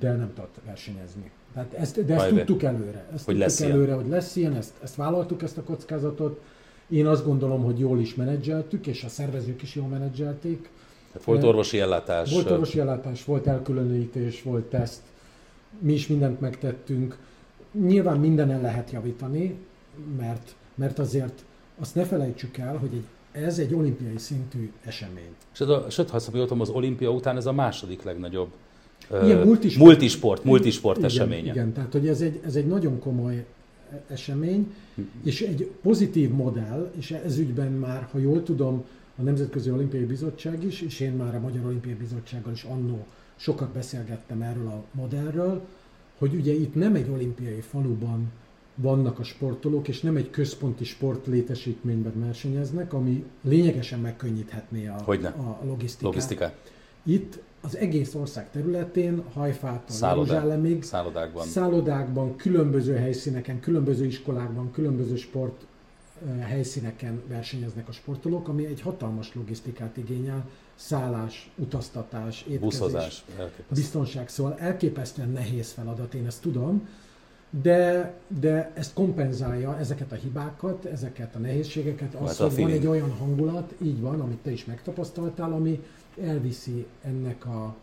de 0.00 0.12
nem 0.12 0.32
tudott 0.34 0.54
versenyezni. 0.64 1.30
Tehát 1.52 1.72
ezt, 1.72 2.04
de 2.04 2.14
ezt 2.14 2.24
Ajde. 2.24 2.36
tudtuk 2.36 2.62
előre. 2.62 3.06
Ezt 3.14 3.24
Hogy 3.24 3.34
tudtuk 3.34 3.38
lesz 3.38 3.60
ilyen. 3.60 3.72
előre, 3.72 3.92
hogy 3.92 4.08
lesz 4.08 4.36
ilyen, 4.36 4.54
ezt, 4.54 4.72
ezt 4.82 4.94
vállaltuk 4.94 5.42
ezt 5.42 5.58
a 5.58 5.62
kockázatot. 5.62 6.40
Én 6.88 7.06
azt 7.06 7.24
gondolom, 7.24 7.64
hogy 7.64 7.78
jól 7.78 8.00
is 8.00 8.14
menedzseltük, 8.14 8.86
és 8.86 9.04
a 9.04 9.08
szervezők 9.08 9.62
is 9.62 9.74
jól 9.74 9.86
menedzselték. 9.86 10.68
Tehát 11.12 11.26
volt 11.26 11.44
orvosi 11.44 11.80
ellátás. 11.80 12.32
Volt 12.32 12.50
orvosi 12.50 12.78
ellátás, 12.78 13.24
volt 13.24 13.46
elkülönítés, 13.46 14.42
volt 14.42 14.64
teszt, 14.64 15.02
mi 15.78 15.92
is 15.92 16.06
mindent 16.06 16.40
megtettünk. 16.40 17.18
Nyilván 17.72 18.18
mindenen 18.18 18.60
lehet 18.60 18.90
javítani, 18.90 19.58
mert, 20.18 20.54
mert 20.74 20.98
azért 20.98 21.44
azt 21.78 21.94
ne 21.94 22.04
felejtsük 22.04 22.56
el, 22.56 22.76
hogy 22.76 22.90
egy, 22.92 23.42
ez 23.42 23.58
egy 23.58 23.74
olimpiai 23.74 24.18
szintű 24.18 24.70
esemény. 24.84 25.34
Ez 25.52 25.68
a, 25.68 25.86
sőt, 25.90 26.10
ha 26.10 26.20
tudom, 26.20 26.60
az 26.60 26.68
olimpia 26.68 27.10
után 27.10 27.36
ez 27.36 27.46
a 27.46 27.52
második 27.52 28.02
legnagyobb 28.02 28.50
Ilyen 29.24 29.46
multisport, 29.46 29.86
multisport, 29.86 30.44
multisport 30.44 30.96
igen, 30.96 31.10
eseménye. 31.10 31.50
Igen, 31.50 31.72
tehát 31.72 31.92
hogy 31.92 32.08
ez 32.08 32.20
egy, 32.20 32.40
ez 32.44 32.56
egy 32.56 32.66
nagyon 32.66 32.98
komoly 32.98 33.44
esemény, 34.08 34.74
és 35.22 35.40
egy 35.40 35.70
pozitív 35.82 36.30
modell, 36.30 36.90
és 36.96 37.10
ez 37.10 37.38
ügyben 37.38 37.72
már, 37.72 38.08
ha 38.12 38.18
jól 38.18 38.42
tudom, 38.42 38.84
a 39.16 39.22
Nemzetközi 39.22 39.70
Olimpiai 39.70 40.04
Bizottság 40.04 40.64
is, 40.64 40.80
és 40.80 41.00
én 41.00 41.12
már 41.12 41.34
a 41.34 41.40
Magyar 41.40 41.64
Olimpiai 41.64 41.94
Bizottsággal 41.94 42.52
is 42.52 42.62
annó 42.62 43.06
sokat 43.36 43.68
beszélgettem 43.68 44.42
erről 44.42 44.66
a 44.66 44.84
modellről, 44.92 45.60
hogy 46.18 46.34
ugye 46.34 46.52
itt 46.52 46.74
nem 46.74 46.94
egy 46.94 47.10
olimpiai 47.10 47.60
faluban 47.60 48.32
vannak 48.74 49.18
a 49.18 49.22
sportolók, 49.22 49.88
és 49.88 50.00
nem 50.00 50.16
egy 50.16 50.30
központi 50.30 50.84
sportlétesítményben 50.84 52.12
versenyeznek, 52.20 52.92
ami 52.92 53.24
lényegesen 53.42 54.00
megkönnyíthetné 54.00 54.86
a, 54.86 55.02
a 55.24 55.64
logisztikát. 55.64 56.02
logisztikát. 56.02 56.72
Itt 57.02 57.38
az 57.60 57.76
egész 57.76 58.14
ország 58.14 58.50
területén, 58.50 59.22
Hajfától 59.32 59.96
Jeruzsálemig, 60.08 60.82
szállodákban. 60.82 61.46
szállodákban, 61.46 62.36
különböző 62.36 62.94
helyszíneken, 62.94 63.60
különböző 63.60 64.04
iskolákban, 64.04 64.70
különböző 64.70 65.16
sport 65.16 65.66
helyszíneken 66.40 67.22
versenyeznek 67.26 67.88
a 67.88 67.92
sportolók, 67.92 68.48
ami 68.48 68.66
egy 68.66 68.80
hatalmas 68.80 69.34
logisztikát 69.34 69.96
igényel, 69.96 70.48
szállás, 70.74 71.50
utaztatás, 71.54 72.40
étkezés, 72.40 72.60
Buszozás, 72.60 73.24
biztonság, 73.68 74.28
szóval 74.28 74.58
elképesztően 74.58 75.30
nehéz 75.30 75.72
feladat, 75.72 76.14
én 76.14 76.26
ezt 76.26 76.42
tudom, 76.42 76.88
de, 77.50 78.14
de 78.40 78.72
ezt 78.74 78.94
kompenzálja 78.94 79.78
ezeket 79.78 80.12
a 80.12 80.14
hibákat, 80.14 80.84
ezeket 80.84 81.34
a 81.34 81.38
nehézségeket, 81.38 82.14
az, 82.14 82.36
hogy 82.36 82.56
van 82.56 82.70
egy 82.70 82.86
olyan 82.86 83.10
hangulat, 83.10 83.74
így 83.82 84.00
van, 84.00 84.20
amit 84.20 84.38
te 84.38 84.50
is 84.50 84.64
megtapasztaltál, 84.64 85.52
ami 85.52 85.84
elviszi 86.22 86.86
ennek 87.02 87.46
a, 87.46 87.74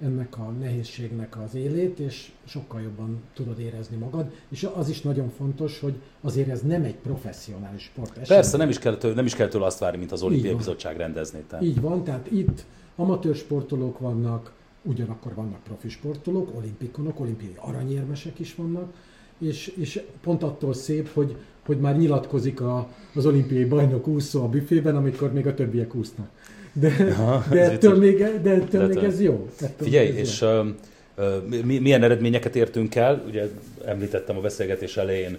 ennek 0.00 0.38
a 0.38 0.50
nehézségnek 0.60 1.38
az 1.44 1.54
élét, 1.54 1.98
és 1.98 2.30
sokkal 2.44 2.80
jobban 2.80 3.22
tudod 3.34 3.58
érezni 3.58 3.96
magad. 3.96 4.30
És 4.48 4.68
az 4.74 4.88
is 4.88 5.00
nagyon 5.00 5.30
fontos, 5.36 5.80
hogy 5.80 5.94
azért 6.20 6.48
ez 6.48 6.62
nem 6.62 6.82
egy 6.82 6.94
professzionális 6.94 7.82
sport. 7.82 8.10
Esemény. 8.10 8.26
Persze, 8.26 8.56
nem 8.56 8.68
is, 8.68 8.78
kell 8.78 8.96
tőle, 8.96 9.14
nem 9.14 9.24
is 9.24 9.34
kell 9.34 9.48
tőle 9.48 9.64
azt 9.66 9.78
várni, 9.78 9.98
mint 9.98 10.12
az 10.12 10.22
olimpiai 10.22 10.54
bizottság 10.54 10.96
rendezné. 10.96 11.44
Tehát. 11.48 11.64
Így 11.64 11.80
van, 11.80 12.04
tehát 12.04 12.30
itt 12.30 12.64
amatőr 12.96 13.34
sportolók 13.34 13.98
vannak, 13.98 14.52
ugyanakkor 14.82 15.34
vannak 15.34 15.62
profi 15.62 15.88
sportolók, 15.88 16.56
olimpikonok, 16.56 17.20
olimpiai 17.20 17.54
aranyérmesek 17.56 18.38
is 18.38 18.54
vannak, 18.54 18.92
és, 19.38 19.66
és 19.66 20.02
pont 20.20 20.42
attól 20.42 20.74
szép, 20.74 21.12
hogy, 21.12 21.36
hogy 21.66 21.80
már 21.80 21.96
nyilatkozik 21.96 22.60
a, 22.60 22.88
az 23.14 23.26
olimpiai 23.26 23.64
bajnok 23.64 24.06
úszó 24.06 24.42
a 24.42 24.48
büfében, 24.48 24.96
amikor 24.96 25.32
még 25.32 25.46
a 25.46 25.54
többiek 25.54 25.94
úsznak. 25.94 26.28
De, 26.72 27.06
Aha, 27.10 27.44
de, 27.50 27.70
ettől 27.70 27.98
még, 27.98 28.18
de 28.42 28.50
ettől 28.50 28.86
még 28.86 28.96
ez 28.96 29.20
jó. 29.20 29.48
Ettől 29.60 29.86
Figyelj, 29.86 30.06
és 30.06 30.40
jó. 30.40 30.48
Uh, 30.48 31.62
milyen 31.62 32.02
eredményeket 32.02 32.56
értünk 32.56 32.94
el? 32.94 33.22
Ugye 33.26 33.48
említettem 33.84 34.36
a 34.36 34.40
beszélgetés 34.40 34.96
elején, 34.96 35.38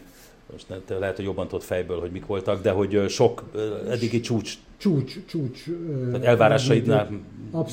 most 0.51 0.65
lehet, 0.99 1.15
hogy 1.15 1.25
jobban 1.25 1.47
tudod 1.47 1.63
fejből, 1.63 1.99
hogy 1.99 2.11
mik 2.11 2.25
voltak, 2.25 2.61
de 2.61 2.71
hogy 2.71 3.09
sok 3.09 3.43
eddigi 3.89 4.19
csúcs. 4.19 4.53
Csúcs, 4.77 5.25
csúcs. 5.25 5.63
Tehát 6.11 6.25
elvárásaidnál 6.25 7.09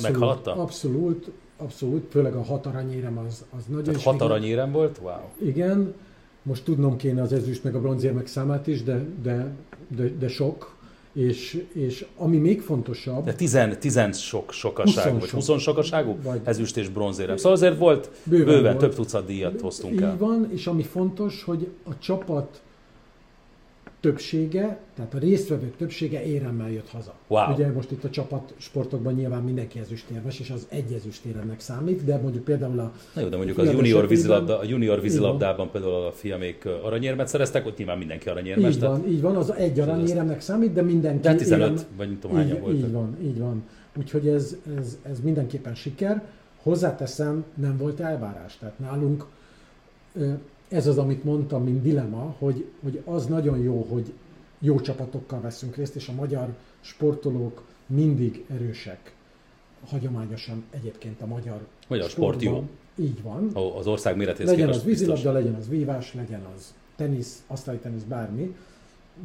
meghaladta? 0.02 0.54
Abszolút, 0.54 1.30
abszolút, 1.56 2.06
főleg 2.11 2.34
a 2.34 2.42
hat 2.42 2.66
aranyérem 2.66 3.18
az, 3.18 3.44
az 3.56 3.62
nagyon 3.68 3.84
Tehát 3.84 4.02
hat 4.02 4.20
aranyérem 4.20 4.72
volt? 4.72 4.98
Wow. 5.02 5.48
Igen, 5.48 5.94
most 6.42 6.64
tudnom 6.64 6.96
kéne 6.96 7.22
az 7.22 7.32
ezüst 7.32 7.64
meg 7.64 7.74
a 7.74 7.80
bronzérmek 7.80 8.26
számát 8.26 8.66
is, 8.66 8.82
de, 8.82 9.04
de, 9.22 9.52
de, 9.96 10.09
de 10.18 10.28
sok. 10.28 10.76
És, 11.12 11.64
és 11.72 12.04
ami 12.16 12.36
még 12.36 12.61
fontosabb... 12.61 13.24
De 13.24 13.32
tizen, 13.32 13.78
tizen 13.80 14.12
sok 14.12 14.52
sokaság, 14.52 15.20
vagy 15.20 15.30
huszon 15.30 15.59
sokaságú? 15.59 16.16
Vagy 16.22 16.40
ezüst 16.44 16.76
és 16.76 16.88
bronzérem. 16.88 17.36
Szóval 17.36 17.52
azért 17.52 17.78
volt 17.78 18.11
bőven, 18.24 18.46
bőven 18.46 18.62
volt. 18.62 18.78
több 18.78 18.94
tucat 18.94 19.26
díjat 19.26 19.61
hoztunk 19.61 20.00
el. 20.00 20.12
Így 20.12 20.18
van, 20.18 20.48
és 20.52 20.66
ami 20.66 20.82
fontos, 20.82 21.42
hogy 21.42 21.68
a 21.84 21.98
csapat 21.98 22.62
többsége, 24.01 24.78
tehát 24.96 25.14
a 25.14 25.18
résztvevők 25.18 25.76
többsége 25.76 26.24
éremmel 26.24 26.70
jött 26.70 26.88
haza. 26.88 27.14
Wow. 27.26 27.53
Ugye 27.53 27.72
most 27.72 27.90
itt 27.90 28.05
a 28.05 28.11
csapat 28.11 28.55
sportokban 28.57 29.14
nyilván 29.14 29.42
mindenki 29.42 29.78
ezüstérmes, 29.78 30.40
és 30.40 30.51
az 30.51 30.66
egy 30.68 30.92
ezüstéremnek 30.92 31.61
számít, 31.61 32.05
de 32.05 32.16
mondjuk 32.16 32.44
például 32.44 32.78
a... 32.78 32.92
Na 33.14 33.20
jó, 33.20 33.28
de 33.28 33.36
mondjuk 33.36 33.59
az 33.59 33.70
junior 33.70 34.09
vízilabda, 34.09 34.59
a 34.59 34.64
junior 34.64 35.01
vízilabdában 35.01 35.70
például 35.70 35.94
a 36.07 36.12
fiamék 36.12 36.64
aranyérmet 36.82 37.28
szereztek, 37.28 37.66
ott 37.66 37.76
nyilván 37.76 37.99
mindenki 37.99 38.28
aranyérmes. 38.28 38.74
Így 38.74 38.80
van, 38.80 39.09
így 39.09 39.20
van, 39.20 39.36
az 39.36 39.53
egy 39.53 39.80
aranyéremnek 39.80 40.40
számít, 40.40 40.72
de 40.72 40.82
mindenki... 40.82 41.20
De 41.20 41.34
15, 41.34 41.68
érem, 41.68 41.84
vagy 41.96 42.09
nem 42.09 42.18
tudom 42.18 42.38
így, 42.38 42.74
Így 42.74 42.92
van, 42.92 43.16
így 43.22 43.38
van. 43.38 43.62
Úgyhogy 43.96 44.28
ez, 44.28 44.57
ez, 44.78 44.99
ez 45.03 45.20
mindenképpen 45.20 45.74
siker. 45.74 46.22
Hozzáteszem, 46.62 47.44
nem 47.55 47.76
volt 47.76 48.01
elvárás. 48.01 48.59
Tehát 48.59 48.78
nálunk 48.78 49.24
ez 50.69 50.87
az, 50.87 50.99
amit 50.99 51.25
mondtam, 51.25 51.64
mint 51.64 51.83
dilema, 51.83 52.35
hogy, 52.39 52.64
hogy 52.83 53.01
az 53.05 53.27
nagyon 53.27 53.59
jó, 53.59 53.87
hogy 53.91 54.12
jó 54.59 54.81
csapatokkal 54.81 55.41
veszünk 55.41 55.77
részt, 55.77 55.97
és 55.97 56.09
a 56.09 56.12
magyar 56.12 56.49
sportolók 56.81 57.62
mindig 57.87 58.45
erősek. 58.55 59.12
Hagyományosan 59.91 60.64
egyébként 60.71 61.21
a 61.21 61.27
magyar, 61.27 61.66
magyar 61.89 62.09
sport 62.09 62.43
jó. 62.43 62.69
Így 62.95 63.23
van. 63.23 63.51
Az 63.79 63.87
ország 63.87 64.16
méretéhez 64.16 64.51
Legyen 64.51 64.69
az 64.69 64.85
vízilabda, 64.85 65.33
legyen 65.33 65.55
az 65.55 65.69
vívás, 65.69 66.14
legyen 66.14 66.47
az 66.57 66.75
tenisz, 66.97 67.43
asztali 67.47 67.77
tenisz, 67.77 68.03
bármi. 68.03 68.55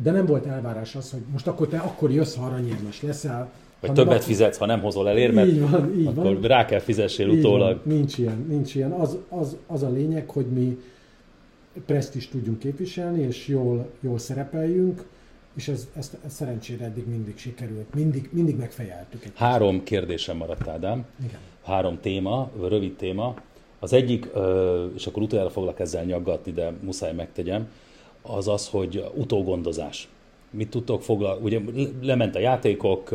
De 0.04 0.12
nem 0.12 0.26
volt 0.26 0.46
elvárás 0.46 0.96
az, 0.96 1.12
hogy 1.12 1.22
most 1.32 1.48
akkor 1.48 1.68
te 1.68 1.78
akkor 1.78 2.12
jössz, 2.12 2.36
ha 2.36 2.46
aranyérmes 2.46 3.02
leszel. 3.02 3.52
Vagy 3.80 3.92
többet 3.92 4.14
akkor... 4.14 4.26
fizetsz, 4.26 4.58
ha 4.58 4.66
nem 4.66 4.82
hozol 4.82 5.10
el 5.10 5.18
érmet, 5.18 5.48
így 5.48 5.70
van, 5.70 6.00
így 6.00 6.06
akkor 6.06 6.24
van. 6.34 6.42
rá 6.42 6.66
kell 6.66 6.80
fizessél 6.80 7.30
utólag. 7.30 7.82
Van. 7.84 7.96
Nincs 7.96 8.18
ilyen, 8.18 8.46
nincs 8.48 8.76
ilyen. 8.76 8.92
Az, 8.92 9.18
az, 9.30 9.58
az 9.68 9.84
a 9.84 9.90
lényeg, 9.90 10.30
hogy 10.30 10.46
mi 10.46 10.80
is 12.14 12.28
tudjunk 12.28 12.60
képviselni, 12.60 13.22
és 13.22 13.48
jól, 13.48 13.90
jól 14.00 14.18
szerepeljünk, 14.18 15.06
és 15.56 15.68
ez, 15.68 15.88
ez, 15.96 16.18
ez 16.26 16.34
szerencsére 16.34 16.86
eddig 16.86 17.08
mindig 17.08 17.38
sikerült, 17.38 17.94
mindig, 17.94 18.30
mindig 18.32 18.56
megfejeltük. 18.56 19.24
Három 19.34 19.84
kérdésem 19.84 20.38
maradt, 20.38 20.68
Ádám. 20.68 21.06
Igen. 21.26 21.40
Három 21.64 22.00
téma, 22.00 22.52
rövid 22.62 22.96
téma. 22.96 23.36
Az 23.80 23.94
egyik, 23.94 24.30
és 24.96 25.08
akkor 25.08 25.24
utoljára 25.24 25.50
foglak 25.50 25.80
ezzel 25.80 26.04
nyaggatni, 26.04 26.52
de 26.52 26.74
muszáj 26.82 27.14
megtegyem, 27.14 27.70
az 28.22 28.48
az, 28.48 28.68
hogy 28.68 29.06
utógondozás. 29.16 30.08
Mit 30.50 30.70
tudtok 30.70 31.02
foglalni? 31.02 31.44
Ugye 31.44 31.60
lement 32.02 32.36
a 32.36 32.40
játékok, 32.40 33.10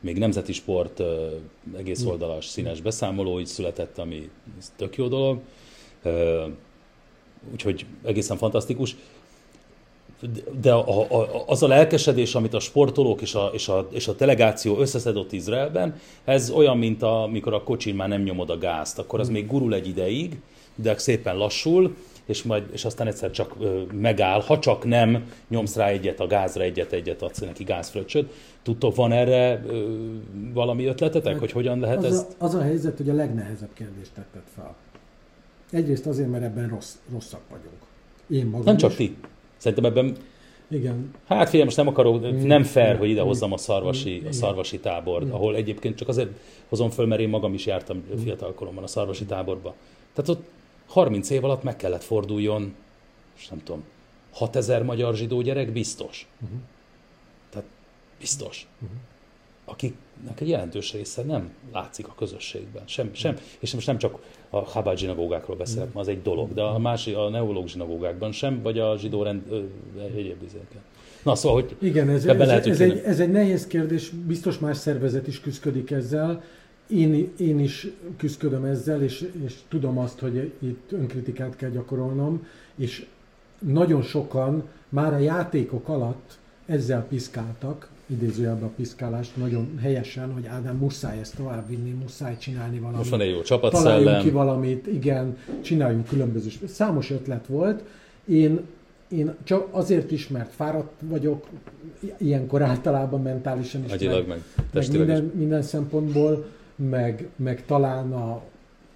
még 0.00 0.18
nemzeti 0.18 0.52
sport, 0.52 1.02
egész 1.76 2.04
oldalas 2.04 2.46
színes 2.46 2.80
beszámoló 2.80 3.40
így 3.40 3.46
született, 3.46 3.98
ami 3.98 4.30
tök 4.76 4.96
jó 4.96 5.08
dolog 5.08 5.40
úgyhogy 7.52 7.86
egészen 8.04 8.36
fantasztikus. 8.36 8.96
De 10.60 10.72
a, 10.72 11.00
a, 11.00 11.44
az 11.46 11.62
a 11.62 11.66
lelkesedés, 11.66 12.34
amit 12.34 12.54
a 12.54 12.60
sportolók 12.60 13.20
és 13.20 13.34
a, 13.34 13.50
és 13.52 13.68
a, 13.68 13.88
és 13.90 14.08
a 14.08 14.12
delegáció 14.12 14.78
összeszedott 14.78 15.32
Izraelben, 15.32 16.00
ez 16.24 16.50
olyan, 16.50 16.78
mint 16.78 17.02
a, 17.02 17.22
amikor 17.22 17.54
a 17.54 17.62
kocsin 17.62 17.94
már 17.94 18.08
nem 18.08 18.22
nyomod 18.22 18.50
a 18.50 18.58
gázt, 18.58 18.98
akkor 18.98 19.20
az 19.20 19.28
még 19.28 19.46
gurul 19.46 19.74
egy 19.74 19.88
ideig, 19.88 20.40
de 20.74 20.98
szépen 20.98 21.36
lassul, 21.36 21.94
és, 22.26 22.42
majd, 22.42 22.64
és 22.72 22.84
aztán 22.84 23.06
egyszer 23.06 23.30
csak 23.30 23.54
ö, 23.60 23.82
megáll, 23.92 24.40
ha 24.40 24.58
csak 24.58 24.84
nem 24.84 25.32
nyomsz 25.48 25.76
rá 25.76 25.86
egyet 25.86 26.20
a 26.20 26.26
gázra, 26.26 26.62
egyet, 26.62 26.92
egyet 26.92 27.22
adsz 27.22 27.38
neki 27.38 27.64
gázfröccsöt. 27.64 28.32
Tudtok, 28.62 28.94
van 28.94 29.12
erre 29.12 29.62
ö, 29.66 29.84
valami 30.52 30.86
ötletetek, 30.86 31.32
hát, 31.32 31.40
hogy 31.40 31.52
hogyan 31.52 31.80
lehet? 31.80 32.04
A, 32.04 32.26
az 32.38 32.54
a 32.54 32.60
helyzet, 32.60 32.96
hogy 32.96 33.08
a 33.08 33.14
legnehezebb 33.14 33.72
kérdést 33.74 34.10
tetted 34.14 34.42
fel. 34.54 34.74
Egyrészt 35.70 36.06
azért, 36.06 36.30
mert 36.30 36.44
ebben 36.44 36.68
rossz, 36.68 36.94
rosszak 37.12 37.40
vagyunk. 37.50 37.82
Én 38.28 38.46
magam 38.46 38.64
Nem 38.64 38.76
csak 38.76 38.90
is. 38.90 38.96
ti. 38.96 39.16
Szerintem 39.56 39.84
ebben... 39.84 40.16
Igen. 40.68 41.10
Hát 41.26 41.46
figyelj, 41.46 41.64
most 41.64 41.76
nem 41.76 41.88
akarok, 41.88 42.42
nem 42.44 42.62
fair, 42.62 42.96
hogy 42.96 43.08
ide 43.08 43.20
hozzam 43.20 43.52
a 43.52 43.56
szarvasi, 43.56 44.22
a 44.28 44.32
szarvasi 44.32 44.78
tábort, 44.78 45.30
ahol 45.30 45.56
egyébként 45.56 45.96
csak 45.96 46.08
azért 46.08 46.30
hozom 46.68 46.90
föl, 46.90 47.06
mert 47.06 47.20
én 47.20 47.28
magam 47.28 47.54
is 47.54 47.66
jártam 47.66 48.04
fiatalkoromban 48.22 48.84
a 48.84 48.86
szarvasi 48.86 49.24
táborba. 49.24 49.74
Tehát 50.12 50.30
ott 50.30 50.46
30 50.86 51.30
év 51.30 51.44
alatt 51.44 51.62
meg 51.62 51.76
kellett 51.76 52.02
forduljon, 52.02 52.74
és 53.36 53.48
nem 53.48 53.62
tudom, 53.62 53.84
6000 54.32 54.82
magyar 54.82 55.14
zsidó 55.14 55.40
gyerek 55.40 55.72
biztos. 55.72 56.28
Uh-huh. 56.42 56.58
Tehát 57.50 57.68
biztos. 58.18 58.68
Akiknek 59.68 60.40
egy 60.40 60.48
jelentős 60.48 60.92
része 60.92 61.22
nem 61.22 61.50
látszik 61.72 62.08
a 62.08 62.14
közösségben. 62.16 62.82
Sem, 62.86 63.10
sem, 63.12 63.36
és 63.58 63.74
most 63.74 63.86
nem 63.86 63.98
csak 63.98 64.18
a 64.50 64.58
Chabad 64.58 64.98
zsinagógákról 64.98 65.56
beszélek, 65.56 65.88
az 65.92 66.08
egy 66.08 66.22
dolog, 66.22 66.54
de 66.54 66.62
a 66.62 66.78
másik, 66.78 67.16
a 67.16 67.28
neológ 67.28 67.68
zsinagógákban 67.68 68.32
sem, 68.32 68.62
vagy 68.62 68.78
a 68.78 68.96
zsidó 68.98 69.22
rend, 69.22 69.42
egyéb 70.14 70.42
izéken. 70.42 70.80
Na 71.22 71.34
szóval, 71.34 71.62
hogy 71.62 71.76
Igen, 71.78 72.08
ez, 72.08 72.24
ez, 72.24 72.36
lehet, 72.36 72.66
ez, 72.66 72.80
egy, 72.80 72.98
ez 73.04 73.20
egy 73.20 73.30
nehéz 73.30 73.66
kérdés, 73.66 74.08
biztos 74.08 74.58
más 74.58 74.76
szervezet 74.76 75.26
is 75.26 75.40
küzdik 75.40 75.90
ezzel. 75.90 76.42
Én, 76.86 77.32
én 77.38 77.58
is 77.58 77.86
küzdködöm 78.16 78.64
ezzel, 78.64 79.02
és, 79.02 79.30
és 79.44 79.54
tudom 79.68 79.98
azt, 79.98 80.18
hogy 80.18 80.52
itt 80.58 80.92
önkritikát 80.92 81.56
kell 81.56 81.70
gyakorolnom, 81.70 82.46
és 82.76 83.06
nagyon 83.58 84.02
sokan 84.02 84.68
már 84.88 85.12
a 85.12 85.18
játékok 85.18 85.88
alatt 85.88 86.38
ezzel 86.66 87.06
piszkáltak, 87.08 87.88
idézőjelben 88.06 88.62
a 88.62 88.72
piszkálást 88.76 89.36
nagyon 89.36 89.78
helyesen, 89.80 90.32
hogy 90.32 90.46
Ádám 90.46 90.76
muszáj 90.76 91.18
ezt 91.18 91.36
továbbvinni, 91.36 91.90
muszáj 91.90 92.36
csinálni 92.38 92.76
valamit. 92.78 92.98
Most 92.98 93.10
van 93.10 93.20
egy 93.20 93.30
jó 93.30 93.40
Találjunk 93.40 93.70
csapatszellem. 93.70 94.22
ki 94.22 94.30
valamit, 94.30 94.86
igen, 94.86 95.36
csináljunk 95.60 96.06
különböző. 96.08 96.50
Számos 96.66 97.10
ötlet 97.10 97.46
volt. 97.46 97.82
Én, 98.24 98.60
én 99.08 99.34
csak 99.44 99.68
azért 99.70 100.10
is, 100.10 100.28
mert 100.28 100.52
fáradt 100.52 100.92
vagyok, 101.00 101.46
ilyenkor 102.18 102.62
általában 102.62 103.22
mentálisan 103.22 103.84
is, 103.84 103.92
Agyilag, 103.92 104.28
meg 104.28 104.42
meg 104.56 104.66
testileg 104.70 105.08
is. 105.08 105.14
minden, 105.14 105.36
minden 105.38 105.62
szempontból, 105.62 106.46
meg, 106.76 107.28
meg 107.36 107.64
talán 107.66 108.12
a, 108.12 108.42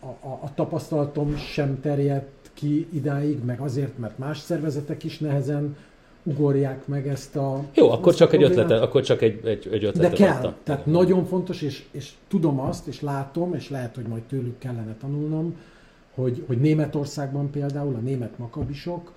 a, 0.01 0.29
a 0.43 0.55
tapasztalatom 0.55 1.37
sem 1.37 1.81
terjedt 1.81 2.51
ki 2.55 2.87
idáig, 2.93 3.45
meg 3.45 3.61
azért, 3.61 3.99
mert 3.99 4.19
más 4.19 4.39
szervezetek 4.39 5.05
is 5.05 5.19
nehezen 5.19 5.77
ugorják 6.23 6.87
meg 6.87 7.09
ezt 7.09 7.37
a 7.37 7.65
Jó, 7.75 7.91
akkor 7.91 8.15
csak 8.15 8.33
egy 8.33 8.43
ötletet, 8.43 8.83
akkor 8.83 9.03
csak 9.03 9.23
egy, 9.23 9.41
egy, 9.45 9.69
egy 9.73 9.81
De 9.81 9.87
ötletet 9.87 10.19
kell, 10.19 10.37
adtam. 10.37 10.55
tehát 10.63 10.87
nagyon 10.87 11.25
fontos, 11.25 11.63
és, 11.63 11.85
és 11.91 12.11
tudom 12.29 12.61
azt, 12.61 12.87
és 12.87 13.01
látom, 13.01 13.55
és 13.55 13.71
lehet, 13.71 13.95
hogy 13.95 14.05
majd 14.05 14.23
tőlük 14.23 14.59
kellene 14.59 14.97
tanulnom, 15.01 15.57
hogy, 16.15 16.45
hogy 16.47 16.61
Németországban 16.61 17.51
például 17.51 17.95
a 17.95 17.99
német 17.99 18.39
makabisok, 18.39 19.13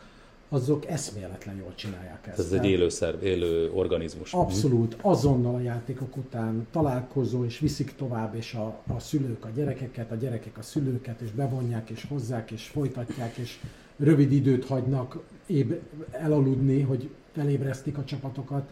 azok 0.54 0.88
eszméletlen 0.88 1.56
jól 1.56 1.74
csinálják 1.76 2.28
ezt. 2.28 2.39
Ez 2.39 2.51
egy 2.51 2.66
élő 2.66 2.89
szerv, 2.89 3.24
élő 3.24 3.72
organizmus. 3.72 4.34
Abszolút, 4.34 4.97
azonnal 5.01 5.56
a 5.56 5.60
játékok 5.60 6.18
után 6.18 6.68
találkozó, 6.72 7.45
és 7.45 7.60
viszik 7.60 7.95
tovább, 7.95 8.36
és 8.36 8.54
a, 8.54 8.82
a 8.88 8.99
szülők 8.99 9.45
a 9.45 9.49
gyerekeket, 9.56 10.12
a 10.12 10.16
gyerekek 10.16 10.58
a 10.58 10.62
szülőket, 10.62 11.22
és 11.22 11.32
bevonják, 11.32 11.89
és 11.89 12.06
hozzák, 12.10 12.51
és 12.51 12.68
folytatják, 12.68 13.38
és 13.38 13.60
rövid 13.97 14.32
időt 14.32 14.66
hagynak 14.66 15.20
éb, 15.45 15.74
elaludni, 16.12 16.82
hogy 16.82 17.10
felébresztik 17.32 17.97
a 17.97 18.04
csapatokat. 18.04 18.64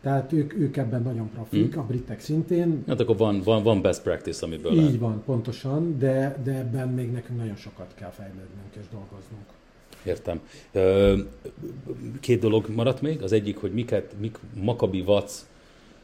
Tehát 0.00 0.32
ők, 0.32 0.54
ők 0.54 0.76
ebben 0.76 1.02
nagyon 1.02 1.30
profik, 1.30 1.76
a 1.76 1.82
britek 1.82 2.20
szintén. 2.20 2.84
Hát 2.86 3.00
akkor 3.00 3.16
van, 3.16 3.40
van, 3.40 3.62
van 3.62 3.82
best 3.82 4.02
practice, 4.02 4.46
amiből 4.46 4.72
Így 4.72 4.78
lehet. 4.78 4.98
van, 4.98 5.22
pontosan, 5.24 5.98
de, 5.98 6.40
de 6.44 6.52
ebben 6.52 6.88
még 6.88 7.10
nekünk 7.12 7.38
nagyon 7.38 7.56
sokat 7.56 7.94
kell 7.94 8.10
fejlődnünk 8.10 8.74
és 8.80 8.84
dolgoznunk. 8.90 9.46
Értem. 10.04 10.40
Két 12.20 12.40
dolog 12.40 12.68
maradt 12.68 13.00
még. 13.00 13.22
Az 13.22 13.32
egyik, 13.32 13.56
hogy 13.56 13.72
miket, 13.72 14.14
mik 14.20 14.38
Makabi 14.54 15.02
Vac 15.02 15.46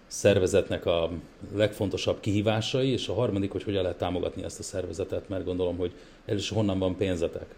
szervezetnek 0.06 0.86
a 0.86 1.10
legfontosabb 1.54 2.20
kihívásai, 2.20 2.88
és 2.88 3.08
a 3.08 3.14
harmadik, 3.14 3.50
hogy 3.50 3.62
hogyan 3.62 3.82
lehet 3.82 3.98
támogatni 3.98 4.44
ezt 4.44 4.58
a 4.58 4.62
szervezetet, 4.62 5.28
mert 5.28 5.44
gondolom, 5.44 5.76
hogy 5.76 5.92
el 6.24 6.36
is 6.36 6.48
honnan 6.48 6.78
van 6.78 6.96
pénzetek, 6.96 7.54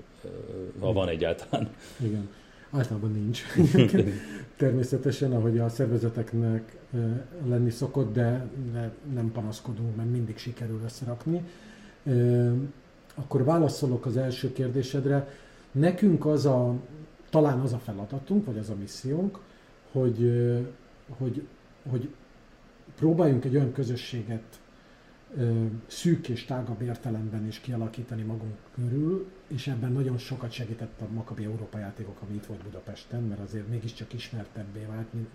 ha 0.80 0.92
van 0.92 1.08
egyáltalán. 1.08 1.68
Igen. 2.00 2.28
Általában 2.70 3.12
nincs. 3.12 3.42
Természetesen, 4.56 5.32
ahogy 5.32 5.58
a 5.58 5.68
szervezeteknek 5.68 6.76
lenni 7.48 7.70
szokott, 7.70 8.12
de, 8.12 8.46
nem 9.14 9.32
panaszkodunk, 9.32 9.96
mert 9.96 10.10
mindig 10.10 10.38
sikerül 10.38 10.80
összerakni. 10.84 11.42
Akkor 13.14 13.44
válaszolok 13.44 14.06
az 14.06 14.16
első 14.16 14.52
kérdésedre. 14.52 15.28
Nekünk 15.72 16.26
az 16.26 16.46
a, 16.46 16.74
talán 17.30 17.60
az 17.60 17.72
a 17.72 17.78
feladatunk, 17.78 18.46
vagy 18.46 18.58
az 18.58 18.70
a 18.70 18.74
missziónk, 18.74 19.38
hogy, 19.92 20.32
hogy, 21.18 21.46
hogy 21.90 22.08
próbáljunk 22.94 23.44
egy 23.44 23.54
olyan 23.54 23.72
közösséget 23.72 24.60
szűk 25.86 26.28
és 26.28 26.44
tágabb 26.44 26.82
értelemben 26.82 27.46
is 27.46 27.58
kialakítani 27.60 28.22
magunk 28.22 28.56
körül, 28.74 29.26
és 29.46 29.66
ebben 29.66 29.92
nagyon 29.92 30.18
sokat 30.18 30.50
segített 30.50 31.00
a 31.00 31.12
Makabi 31.12 31.44
Európa 31.44 31.78
játékok, 31.78 32.16
ami 32.26 32.34
itt 32.34 32.46
volt 32.46 32.62
Budapesten, 32.62 33.22
mert 33.22 33.40
azért 33.40 33.68
mégiscsak 33.68 34.12
ismertebbé 34.12 34.86
vált, 34.88 35.12
mint 35.12 35.28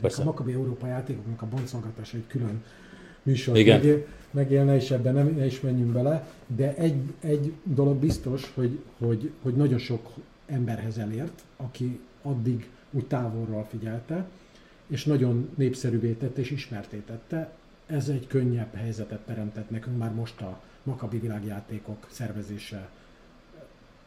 Persze. 0.00 0.22
a 0.22 0.24
Makabi 0.24 0.52
Európa 0.52 0.86
játékoknak 0.86 1.42
a 1.42 1.46
boncolgatása 1.46 2.16
egy 2.16 2.26
külön 2.26 2.62
műsor 3.28 3.56
Igen. 3.56 3.76
megél- 3.76 4.06
megélne, 4.30 4.76
és 4.76 4.90
ebben 4.90 5.14
nem, 5.14 5.34
ne 5.36 5.46
is 5.46 5.60
menjünk 5.60 5.92
bele, 5.92 6.28
de 6.46 6.74
egy, 6.74 6.94
egy 7.20 7.52
dolog 7.62 7.96
biztos, 7.96 8.52
hogy, 8.54 8.78
hogy, 8.98 9.30
hogy 9.42 9.54
nagyon 9.54 9.78
sok 9.78 10.12
emberhez 10.46 10.98
elért, 10.98 11.42
aki 11.56 12.00
addig 12.22 12.68
úgy 12.90 13.04
távolról 13.06 13.66
figyelte, 13.70 14.26
és 14.86 15.04
nagyon 15.04 15.48
népszerűvé 15.54 16.12
tette 16.12 16.40
és 16.40 16.50
ismerté 16.50 17.02
tette. 17.06 17.52
Ez 17.86 18.08
egy 18.08 18.26
könnyebb 18.26 18.74
helyzetet 18.74 19.20
teremtett 19.20 19.70
nekünk 19.70 19.98
már 19.98 20.14
most 20.14 20.40
a 20.40 20.60
Makabi 20.82 21.18
világjátékok 21.18 22.06
szervezése 22.10 22.88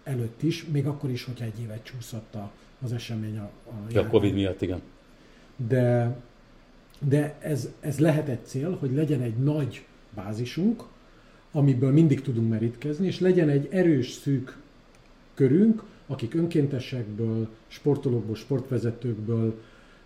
előtt 0.03 0.43
is, 0.43 0.65
még 0.65 0.88
akkor 0.88 1.09
is, 1.09 1.24
hogyha 1.24 1.45
egy 1.45 1.59
évet 1.61 1.84
csúszott 1.84 2.36
a, 2.36 2.51
az 2.84 2.93
esemény 2.93 3.38
a, 3.38 3.49
a 3.93 3.97
a 3.97 4.07
Covid 4.07 4.34
miatt, 4.34 4.61
igen. 4.61 4.82
de, 5.55 6.15
de 7.07 7.35
ez, 7.39 7.69
ez 7.79 7.99
lehet 7.99 8.27
egy 8.27 8.45
cél, 8.45 8.77
hogy 8.79 8.93
legyen 8.93 9.21
egy 9.21 9.37
nagy 9.37 9.85
bázisunk, 10.15 10.83
amiből 11.51 11.91
mindig 11.91 12.21
tudunk 12.21 12.49
merítkezni, 12.49 13.07
és 13.07 13.19
legyen 13.19 13.49
egy 13.49 13.67
erős, 13.71 14.11
szűk 14.11 14.57
körünk, 15.33 15.83
akik 16.07 16.33
önkéntesekből, 16.33 17.49
sportolókból, 17.67 18.35
sportvezetőkből, 18.35 19.61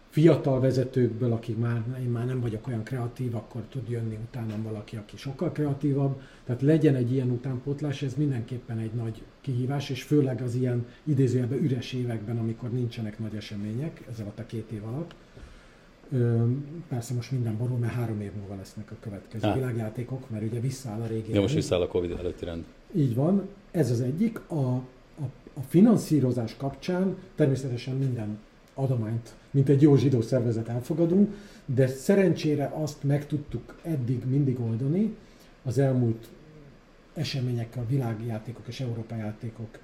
fiatal 0.09 0.59
vezetőkből, 0.59 1.31
akik 1.31 1.57
már, 1.57 1.83
én 1.99 2.09
már 2.09 2.25
nem 2.25 2.39
vagyok 2.39 2.67
olyan 2.67 2.83
kreatív, 2.83 3.35
akkor 3.35 3.61
tud 3.69 3.89
jönni 3.89 4.17
utánam 4.27 4.63
valaki, 4.63 4.95
aki 4.95 5.17
sokkal 5.17 5.51
kreatívabb. 5.51 6.21
Tehát 6.43 6.61
legyen 6.61 6.95
egy 6.95 7.11
ilyen 7.11 7.29
utánpótlás, 7.29 8.01
ez 8.01 8.13
mindenképpen 8.13 8.77
egy 8.77 8.91
nagy 8.91 9.21
kihívás, 9.41 9.89
és 9.89 10.03
főleg 10.03 10.41
az 10.41 10.55
ilyen 10.55 10.85
idézőjelben 11.03 11.63
üres 11.63 11.93
években, 11.93 12.37
amikor 12.37 12.71
nincsenek 12.71 13.19
nagy 13.19 13.35
események, 13.35 14.03
ez 14.11 14.19
alatt 14.19 14.39
a 14.39 14.45
két 14.45 14.71
év 14.71 14.85
alatt. 14.85 15.15
Ö, 16.11 16.45
Persze 16.87 17.13
most 17.13 17.31
minden 17.31 17.57
borul, 17.57 17.77
mert 17.77 17.93
három 17.93 18.21
év 18.21 18.31
múlva 18.39 18.55
lesznek 18.55 18.91
a 18.91 18.95
következő 18.99 19.47
Á. 19.47 19.53
világjátékok, 19.53 20.29
mert 20.29 20.43
ugye 20.43 20.59
visszaáll 20.59 21.01
a 21.01 21.07
régi 21.07 21.33
Ja, 21.33 21.41
most 21.41 21.53
visszaáll 21.53 21.81
a 21.81 21.87
Covid 21.87 22.11
előtti 22.11 22.45
rend. 22.45 22.63
Így 22.95 23.15
van, 23.15 23.47
ez 23.71 23.91
az 23.91 24.01
egyik. 24.01 24.39
A, 24.49 24.55
a, 24.55 25.23
a 25.53 25.61
finanszírozás 25.67 26.55
kapcsán 26.57 27.17
természetesen 27.35 27.95
minden 27.95 28.37
adományt, 28.73 29.33
mint 29.51 29.69
egy 29.69 29.81
jó 29.81 29.95
zsidó 29.95 30.21
szervezet 30.21 30.67
elfogadunk, 30.67 31.35
de 31.65 31.87
szerencsére 31.87 32.71
azt 32.75 33.03
meg 33.03 33.27
tudtuk 33.27 33.79
eddig 33.81 34.25
mindig 34.25 34.59
oldani 34.59 35.15
az 35.63 35.77
elmúlt 35.77 36.27
eseményekkel, 37.13 37.83
a 37.83 37.87
világjátékok 37.89 38.67
és 38.67 38.79
Európa 38.79 39.15
játékok 39.15 39.79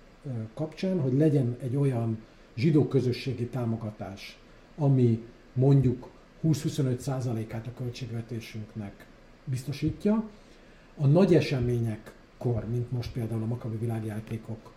kapcsán, 0.53 0.99
hogy 0.99 1.13
legyen 1.13 1.57
egy 1.61 1.75
olyan 1.75 2.17
zsidó 2.55 2.87
közösségi 2.87 3.45
támogatás, 3.45 4.39
ami 4.75 5.23
mondjuk 5.53 6.09
20-25%-át 6.43 7.67
a 7.67 7.73
költségvetésünknek 7.77 9.05
biztosítja. 9.45 10.29
A 10.97 11.07
nagy 11.07 11.35
eseményekkor, 11.35 12.65
mint 12.69 12.91
most 12.91 13.11
például 13.11 13.43
a 13.43 13.45
Makabi 13.45 13.77
világjátékok 13.77 14.73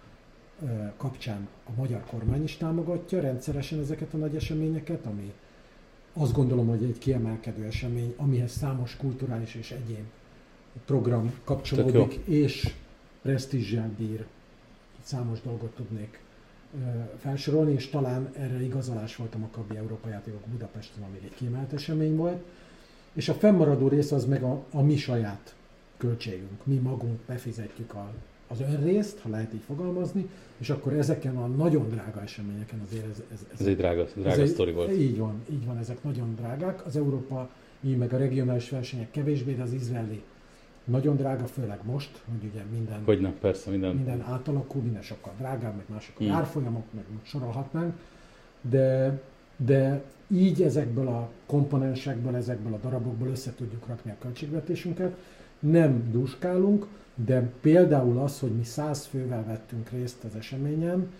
kapcsán 0.96 1.48
a 1.64 1.70
magyar 1.76 2.04
kormány 2.04 2.42
is 2.42 2.56
támogatja 2.56 3.20
rendszeresen 3.20 3.80
ezeket 3.80 4.14
a 4.14 4.16
nagy 4.16 4.36
eseményeket, 4.36 5.06
ami 5.06 5.32
azt 6.12 6.32
gondolom, 6.32 6.66
hogy 6.66 6.82
egy 6.82 6.98
kiemelkedő 6.98 7.64
esemény, 7.64 8.14
amihez 8.16 8.52
számos 8.52 8.96
kulturális 8.96 9.54
és 9.54 9.70
egyéb 9.70 10.04
program 10.84 11.34
kapcsolódik, 11.44 12.20
és 12.24 12.74
presztízsel 13.22 13.90
bír. 13.98 14.26
Számos 15.02 15.40
dolgot 15.40 15.74
tudnék 15.74 16.23
felsorolni, 17.18 17.72
és 17.72 17.88
talán 17.88 18.28
erre 18.38 18.62
igazolás 18.62 19.16
volt 19.16 19.34
a 19.34 19.38
Makabi 19.38 19.76
Európa 19.76 20.08
játékok 20.08 20.40
Budapesten, 20.50 21.02
ami 21.02 21.18
egy 21.24 21.34
kiemelt 21.34 21.72
esemény 21.72 22.16
volt. 22.16 22.42
És 23.12 23.28
a 23.28 23.34
fennmaradó 23.34 23.88
rész 23.88 24.12
az 24.12 24.24
meg 24.24 24.42
a, 24.42 24.64
a 24.72 24.82
mi 24.82 24.96
saját 24.96 25.54
költségünk. 25.96 26.64
Mi 26.66 26.74
magunk 26.74 27.18
befizetjük 27.26 27.94
a, 27.94 28.10
az 28.48 28.60
önrészt, 28.60 29.18
ha 29.18 29.28
lehet 29.28 29.54
így 29.54 29.62
fogalmazni, 29.66 30.28
és 30.58 30.70
akkor 30.70 30.92
ezeken 30.92 31.36
a 31.36 31.46
nagyon 31.46 31.88
drága 31.88 32.22
eseményeken 32.22 32.80
azért 32.86 33.04
ez, 33.10 33.22
ez, 33.32 33.46
ez 33.52 33.60
Ez 33.60 33.66
egy 33.66 33.76
drága, 33.76 34.04
drága 34.14 34.30
ez 34.30 34.38
egy- 34.38 34.48
sztori 34.48 34.72
volt. 34.72 34.92
Így 34.92 35.18
van, 35.18 35.42
így 35.50 35.66
van, 35.66 35.78
ezek 35.78 36.02
nagyon 36.02 36.34
drágák. 36.34 36.86
Az 36.86 36.96
európai, 36.96 37.94
meg 37.96 38.12
a 38.12 38.16
regionális 38.16 38.70
versenyek 38.70 39.10
kevésbé, 39.10 39.52
de 39.54 39.62
az 39.62 39.72
izraeli 39.72 40.22
nagyon 40.84 41.16
drága, 41.16 41.46
főleg 41.46 41.78
most, 41.84 42.22
hogy 42.24 42.50
ugye 42.50 42.62
minden, 42.72 43.04
Hogy 43.04 43.20
nem, 43.20 43.34
persze, 43.40 43.70
minden. 43.70 43.94
minden 43.94 44.20
átalakul, 44.20 44.82
minden 44.82 45.02
sokkal 45.02 45.32
drágább, 45.38 45.76
meg 45.76 45.84
mások 45.88 46.20
a 46.20 46.32
árfolyamok, 46.32 46.84
meg 46.90 47.04
sorolhatnánk, 47.22 47.94
de, 48.60 49.20
de 49.56 50.02
így 50.28 50.62
ezekből 50.62 51.08
a 51.08 51.30
komponensekből, 51.46 52.36
ezekből 52.36 52.72
a 52.74 52.78
darabokból 52.78 53.28
össze 53.28 53.54
tudjuk 53.54 53.86
rakni 53.86 54.10
a 54.10 54.16
költségvetésünket. 54.18 55.16
Nem 55.58 56.10
duskálunk, 56.10 56.86
de 57.14 57.50
például 57.60 58.18
az, 58.18 58.40
hogy 58.40 58.56
mi 58.56 58.64
száz 58.64 59.04
fővel 59.04 59.44
vettünk 59.44 59.90
részt 59.90 60.24
az 60.24 60.34
eseményen, 60.36 61.10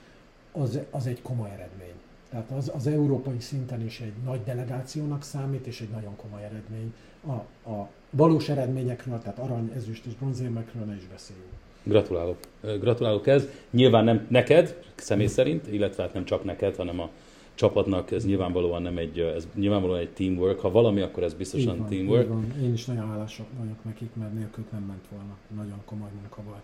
az, 0.53 0.79
az 0.91 1.07
egy 1.07 1.23
komoly 1.23 1.51
eredmény. 1.51 1.95
Tehát 2.31 2.51
az, 2.51 2.71
az 2.75 2.87
európai 2.87 3.41
szinten 3.41 3.85
is 3.85 4.01
egy 4.01 4.13
nagy 4.25 4.43
delegációnak 4.45 5.23
számít, 5.23 5.67
és 5.67 5.81
egy 5.81 5.89
nagyon 5.89 6.17
komoly 6.17 6.45
eredmény. 6.45 6.95
A, 7.27 7.71
a 7.71 7.89
valós 8.11 8.49
eredményekről, 8.49 9.19
tehát 9.19 9.39
arany, 9.39 9.73
ezüst 9.77 10.07
és 10.07 10.15
bronzérmekről 10.15 10.85
ne 10.85 10.95
is 10.95 11.07
beszéljünk. 11.13 11.49
Gratulálok. 11.83 12.37
Gratulálok 12.81 13.27
ez. 13.27 13.49
Nyilván 13.71 14.05
nem 14.05 14.27
neked, 14.29 14.83
személy 14.95 15.27
szerint, 15.27 15.73
illetve 15.73 16.03
hát 16.03 16.13
nem 16.13 16.25
csak 16.25 16.45
neked, 16.45 16.77
hanem 16.77 17.01
a 17.01 17.11
csapatnak 17.55 18.11
ez 18.11 18.27
nyilvánvalóan 18.27 18.83
nem 18.83 18.99
egy, 18.99 19.19
ez 19.19 19.49
nyilvánvalóan 19.55 19.99
egy 19.99 20.11
teamwork. 20.11 20.61
Ha 20.61 20.71
valami, 20.71 21.01
akkor 21.01 21.23
ez 21.23 21.35
biztosan 21.35 21.73
Így 21.75 21.79
van, 21.79 21.89
teamwork. 21.89 22.23
így 22.23 22.29
van. 22.29 22.55
Én 22.63 22.73
is 22.73 22.85
nagyon 22.85 23.09
hálások 23.09 23.47
vagyok 23.59 23.85
nekik, 23.85 24.11
mert 24.15 24.35
nélkülük 24.35 24.71
nem 24.73 24.83
ment 24.83 25.05
volna. 25.11 25.37
Nagyon 25.57 25.83
komoly 25.85 26.11
munka 26.21 26.43
volt. 26.43 26.63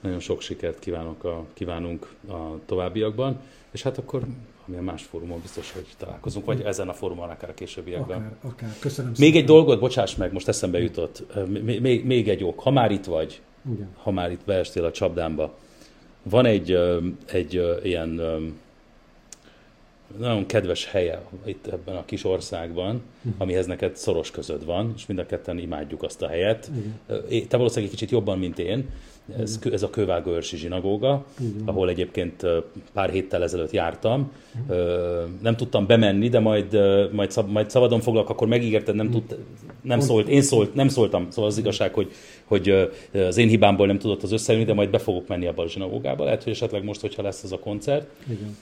Nagyon 0.00 0.20
sok 0.20 0.40
sikert 0.40 0.78
kívánok 0.78 1.24
a, 1.24 1.44
kívánunk 1.52 2.14
a 2.28 2.58
továbbiakban, 2.66 3.40
és 3.70 3.82
hát 3.82 3.98
akkor 3.98 4.22
amilyen 4.66 4.84
más 4.84 5.02
fórumon 5.02 5.40
biztos, 5.40 5.72
hogy 5.72 5.86
találkozunk, 5.98 6.46
vagy 6.46 6.60
ezen 6.60 6.88
a 6.88 6.92
fórumon, 6.92 7.28
akár 7.28 7.50
a 7.50 7.54
későbbiekben. 7.54 8.16
Akár, 8.16 8.36
akár. 8.42 8.70
Köszönöm 8.78 9.10
Még 9.10 9.20
szépen. 9.20 9.40
egy 9.40 9.44
dolgot, 9.46 9.80
bocsáss 9.80 10.14
meg, 10.14 10.32
most 10.32 10.48
eszembe 10.48 10.78
jutott. 10.78 11.22
Még, 11.62 11.80
még, 11.80 12.04
még 12.04 12.28
egy 12.28 12.44
ok. 12.44 12.60
Ha 12.60 12.70
már 12.70 12.90
itt 12.90 13.04
vagy, 13.04 13.40
Igen. 13.74 13.88
ha 13.96 14.10
már 14.10 14.30
itt 14.30 14.44
beestél 14.44 14.84
a 14.84 14.90
csapdámba, 14.90 15.54
van 16.22 16.46
egy, 16.46 16.78
egy 17.26 17.78
ilyen 17.82 18.20
nagyon 20.18 20.46
kedves 20.46 20.90
helye 20.90 21.22
itt 21.44 21.66
ebben 21.66 21.96
a 21.96 22.04
kis 22.04 22.24
országban, 22.24 23.00
amihez 23.38 23.66
neked 23.66 23.96
szoros 23.96 24.30
közöd 24.30 24.64
van, 24.64 24.92
és 24.96 25.06
mind 25.06 25.18
a 25.20 25.26
ketten 25.26 25.58
imádjuk 25.58 26.02
azt 26.02 26.22
a 26.22 26.28
helyet. 26.28 26.70
Ö, 27.06 27.16
Te 27.48 27.56
valószínűleg 27.56 27.90
egy 27.92 27.98
kicsit 27.98 28.10
jobban, 28.10 28.38
mint 28.38 28.58
én. 28.58 28.88
Ez, 29.38 29.58
ez 29.72 29.82
a 29.82 29.90
Kővágőrsi 29.90 30.56
zsinagóga, 30.56 31.24
Így 31.42 31.54
van. 31.58 31.68
ahol 31.68 31.88
egyébként 31.88 32.46
pár 32.92 33.10
héttel 33.10 33.42
ezelőtt 33.42 33.70
jártam. 33.70 34.32
Ö, 34.68 35.22
Nem 35.42 35.56
tudtam 35.56 35.86
bemenni, 35.86 36.28
de 36.28 36.38
majd, 36.40 36.78
majd, 37.12 37.30
szab, 37.30 37.50
majd 37.50 37.70
szabadon 37.70 38.00
foglak, 38.00 38.28
akkor 38.30 38.48
megígérted, 38.48 38.94
nem, 38.94 39.10
tud, 39.10 39.36
nem 39.82 40.00
szólt, 40.00 40.28
én 40.28 40.42
szólt, 40.42 40.74
nem 40.74 40.88
szóltam. 40.88 41.26
Szóval 41.30 41.50
az 41.50 41.58
igazság, 41.58 41.94
hogy, 41.94 42.10
hogy 42.46 42.90
az 43.28 43.36
én 43.36 43.48
hibámból 43.48 43.86
nem 43.86 43.98
tudott 43.98 44.22
az 44.22 44.32
összejönni, 44.32 44.64
de 44.64 44.74
majd 44.74 44.90
be 44.90 44.98
fogok 44.98 45.28
menni 45.28 45.46
abba 45.46 45.62
a 45.62 45.68
zsinagógába. 45.68 46.24
Lehet, 46.24 46.42
hogy 46.42 46.52
esetleg 46.52 46.84
most, 46.84 47.00
hogyha 47.00 47.22
lesz 47.22 47.42
ez 47.42 47.52
a 47.52 47.58
koncert. 47.58 48.06
Igen. 48.30 48.56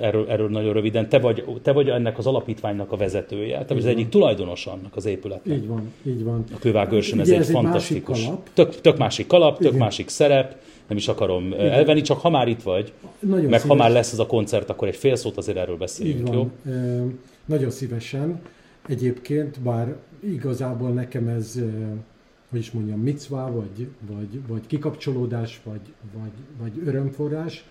Erről, 0.00 0.26
erről 0.28 0.48
nagyon 0.48 0.72
röviden. 0.72 1.08
Te 1.08 1.18
vagy, 1.18 1.44
te 1.62 1.72
vagy 1.72 1.88
ennek 1.88 2.18
az 2.18 2.26
alapítványnak 2.26 2.92
a 2.92 2.96
vezetője, 2.96 3.58
te 3.58 3.74
vagy 3.74 3.82
az 3.82 3.88
egyik 3.88 4.08
tulajdonos 4.08 4.66
annak 4.66 4.96
az 4.96 5.06
épületnek. 5.06 5.56
Így 5.56 5.66
van, 5.66 5.92
így 6.06 6.24
van. 6.24 6.44
A 6.54 6.58
kővágőrsön 6.58 7.20
ez 7.20 7.28
ez 7.30 7.46
egy 7.48 7.52
fantasztikus. 7.54 8.08
másik 8.18 8.24
kalap. 8.26 8.48
Tök, 8.54 8.80
tök 8.80 8.96
másik 8.98 9.26
kalap, 9.26 9.58
tök 9.58 9.66
Igen. 9.66 9.78
másik 9.78 10.08
szerep, 10.08 10.56
nem 10.88 10.96
is 10.96 11.08
akarom 11.08 11.46
Igen. 11.46 11.70
elvenni, 11.70 12.00
csak 12.00 12.18
ha 12.20 12.30
már 12.30 12.48
itt 12.48 12.62
vagy, 12.62 12.92
Nagyon 13.20 13.44
meg 13.44 13.52
ha 13.52 13.58
szíves- 13.58 13.78
már 13.78 13.90
lesz 13.90 14.12
ez 14.12 14.18
a 14.18 14.26
koncert, 14.26 14.70
akkor 14.70 14.88
egy 14.88 14.96
fél 14.96 15.16
szót 15.16 15.36
azért 15.36 15.58
erről 15.58 15.76
beszéljünk, 15.76 16.28
Így 16.28 16.34
jó? 16.34 16.38
van. 16.38 16.52
Ö, 16.74 17.04
Nagyon 17.44 17.70
szívesen. 17.70 18.40
Egyébként, 18.88 19.60
bár 19.60 19.96
igazából 20.24 20.88
nekem 20.90 21.28
ez, 21.28 21.58
hogy 22.52 22.60
is 22.60 22.70
mondjam, 22.70 23.00
micvá, 23.00 23.50
vagy, 23.50 23.88
vagy, 24.00 24.46
vagy 24.46 24.66
kikapcsolódás, 24.66 25.60
vagy, 25.64 25.80
vagy, 26.12 26.32
vagy 26.60 26.88
örömforrás. 26.88 27.64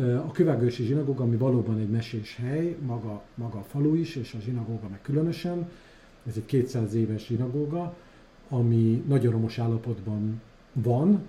A 0.00 0.32
Kövágősi 0.32 0.84
zsinagóga, 0.84 1.22
ami 1.22 1.36
valóban 1.36 1.78
egy 1.78 1.88
mesés 1.88 2.36
hely, 2.36 2.76
maga, 2.86 3.22
maga 3.34 3.58
a 3.58 3.62
falu 3.62 3.94
is, 3.94 4.16
és 4.16 4.34
a 4.34 4.42
zsinagóga 4.44 4.88
meg 4.90 5.00
különösen. 5.02 5.68
Ez 6.26 6.32
egy 6.36 6.44
200 6.46 6.94
éves 6.94 7.26
zsinagóga, 7.26 7.94
ami 8.48 9.02
nagyon 9.08 9.32
romos 9.32 9.58
állapotban 9.58 10.40
van, 10.72 11.22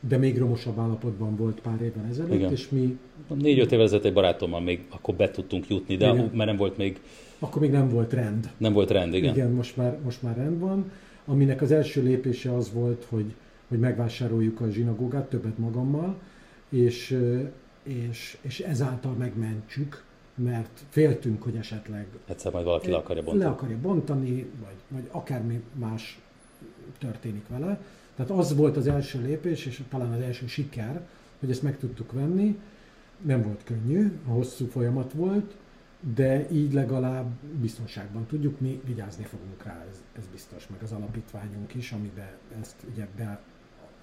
de 0.00 0.16
még 0.16 0.38
romosabb 0.38 0.78
állapotban 0.78 1.36
volt 1.36 1.60
pár 1.60 1.80
évvel 1.82 2.06
ezelőtt, 2.10 2.32
Igen. 2.32 2.50
és 2.50 2.68
mi 2.68 2.98
Négy-öt 3.34 3.72
évvel 3.72 3.84
ezelőtt 3.84 4.04
egy 4.04 4.12
barátommal 4.12 4.60
még 4.60 4.84
akkor 4.88 5.14
be 5.14 5.30
tudtunk 5.30 5.68
jutni, 5.68 5.96
de 5.96 6.12
Igen. 6.12 6.30
mert 6.34 6.48
nem 6.48 6.56
volt 6.56 6.76
még, 6.76 7.00
akkor 7.38 7.62
még 7.62 7.70
nem 7.70 7.88
volt 7.88 8.12
rend. 8.12 8.50
nem 8.56 8.72
volt 8.72 8.90
rend, 8.90 9.14
igen. 9.14 9.34
Igen, 9.34 9.50
most, 9.50 9.76
már, 9.76 9.98
most 10.04 10.22
már 10.22 10.36
rend 10.36 10.58
van. 10.58 10.90
Aminek 11.30 11.62
az 11.62 11.72
első 11.72 12.02
lépése 12.02 12.54
az 12.54 12.72
volt, 12.72 13.06
hogy, 13.08 13.34
hogy 13.68 13.78
megvásároljuk 13.78 14.60
a 14.60 14.70
zsinagógát, 14.70 15.28
többet 15.28 15.58
magammal, 15.58 16.18
és, 16.68 17.18
és, 17.82 18.38
és 18.40 18.60
ezáltal 18.60 19.12
megmentsük, 19.12 20.04
mert 20.34 20.80
féltünk, 20.88 21.42
hogy 21.42 21.56
esetleg 21.56 22.06
Egyszer 22.26 22.52
majd 22.52 22.64
valaki 22.64 22.90
le 22.90 22.96
akarja 22.96 23.22
le 23.22 23.28
bontani. 23.28 23.50
akarja 23.52 23.78
bontani, 23.80 24.46
vagy, 24.60 24.76
vagy 24.88 25.08
akármi 25.10 25.62
más 25.72 26.20
történik 26.98 27.48
vele. 27.48 27.80
Tehát 28.14 28.30
az 28.30 28.56
volt 28.56 28.76
az 28.76 28.86
első 28.86 29.22
lépés, 29.22 29.66
és 29.66 29.82
talán 29.88 30.12
az 30.12 30.20
első 30.20 30.46
siker, 30.46 31.06
hogy 31.40 31.50
ezt 31.50 31.62
meg 31.62 31.78
tudtuk 31.78 32.12
venni. 32.12 32.58
Nem 33.20 33.42
volt 33.42 33.64
könnyű, 33.64 34.12
hosszú 34.24 34.66
folyamat 34.66 35.12
volt, 35.12 35.54
de 36.00 36.50
így 36.50 36.72
legalább 36.72 37.30
biztonságban 37.60 38.26
tudjuk, 38.26 38.60
mi 38.60 38.80
vigyázni 38.84 39.24
fogunk 39.24 39.64
rá, 39.64 39.84
ez, 39.90 40.02
ez 40.18 40.24
biztos, 40.32 40.68
meg 40.68 40.82
az 40.82 40.92
alapítványunk 40.92 41.74
is, 41.74 41.92
amiben 41.92 42.30
ezt 42.60 42.76
ugye 42.92 43.06
be 43.16 43.40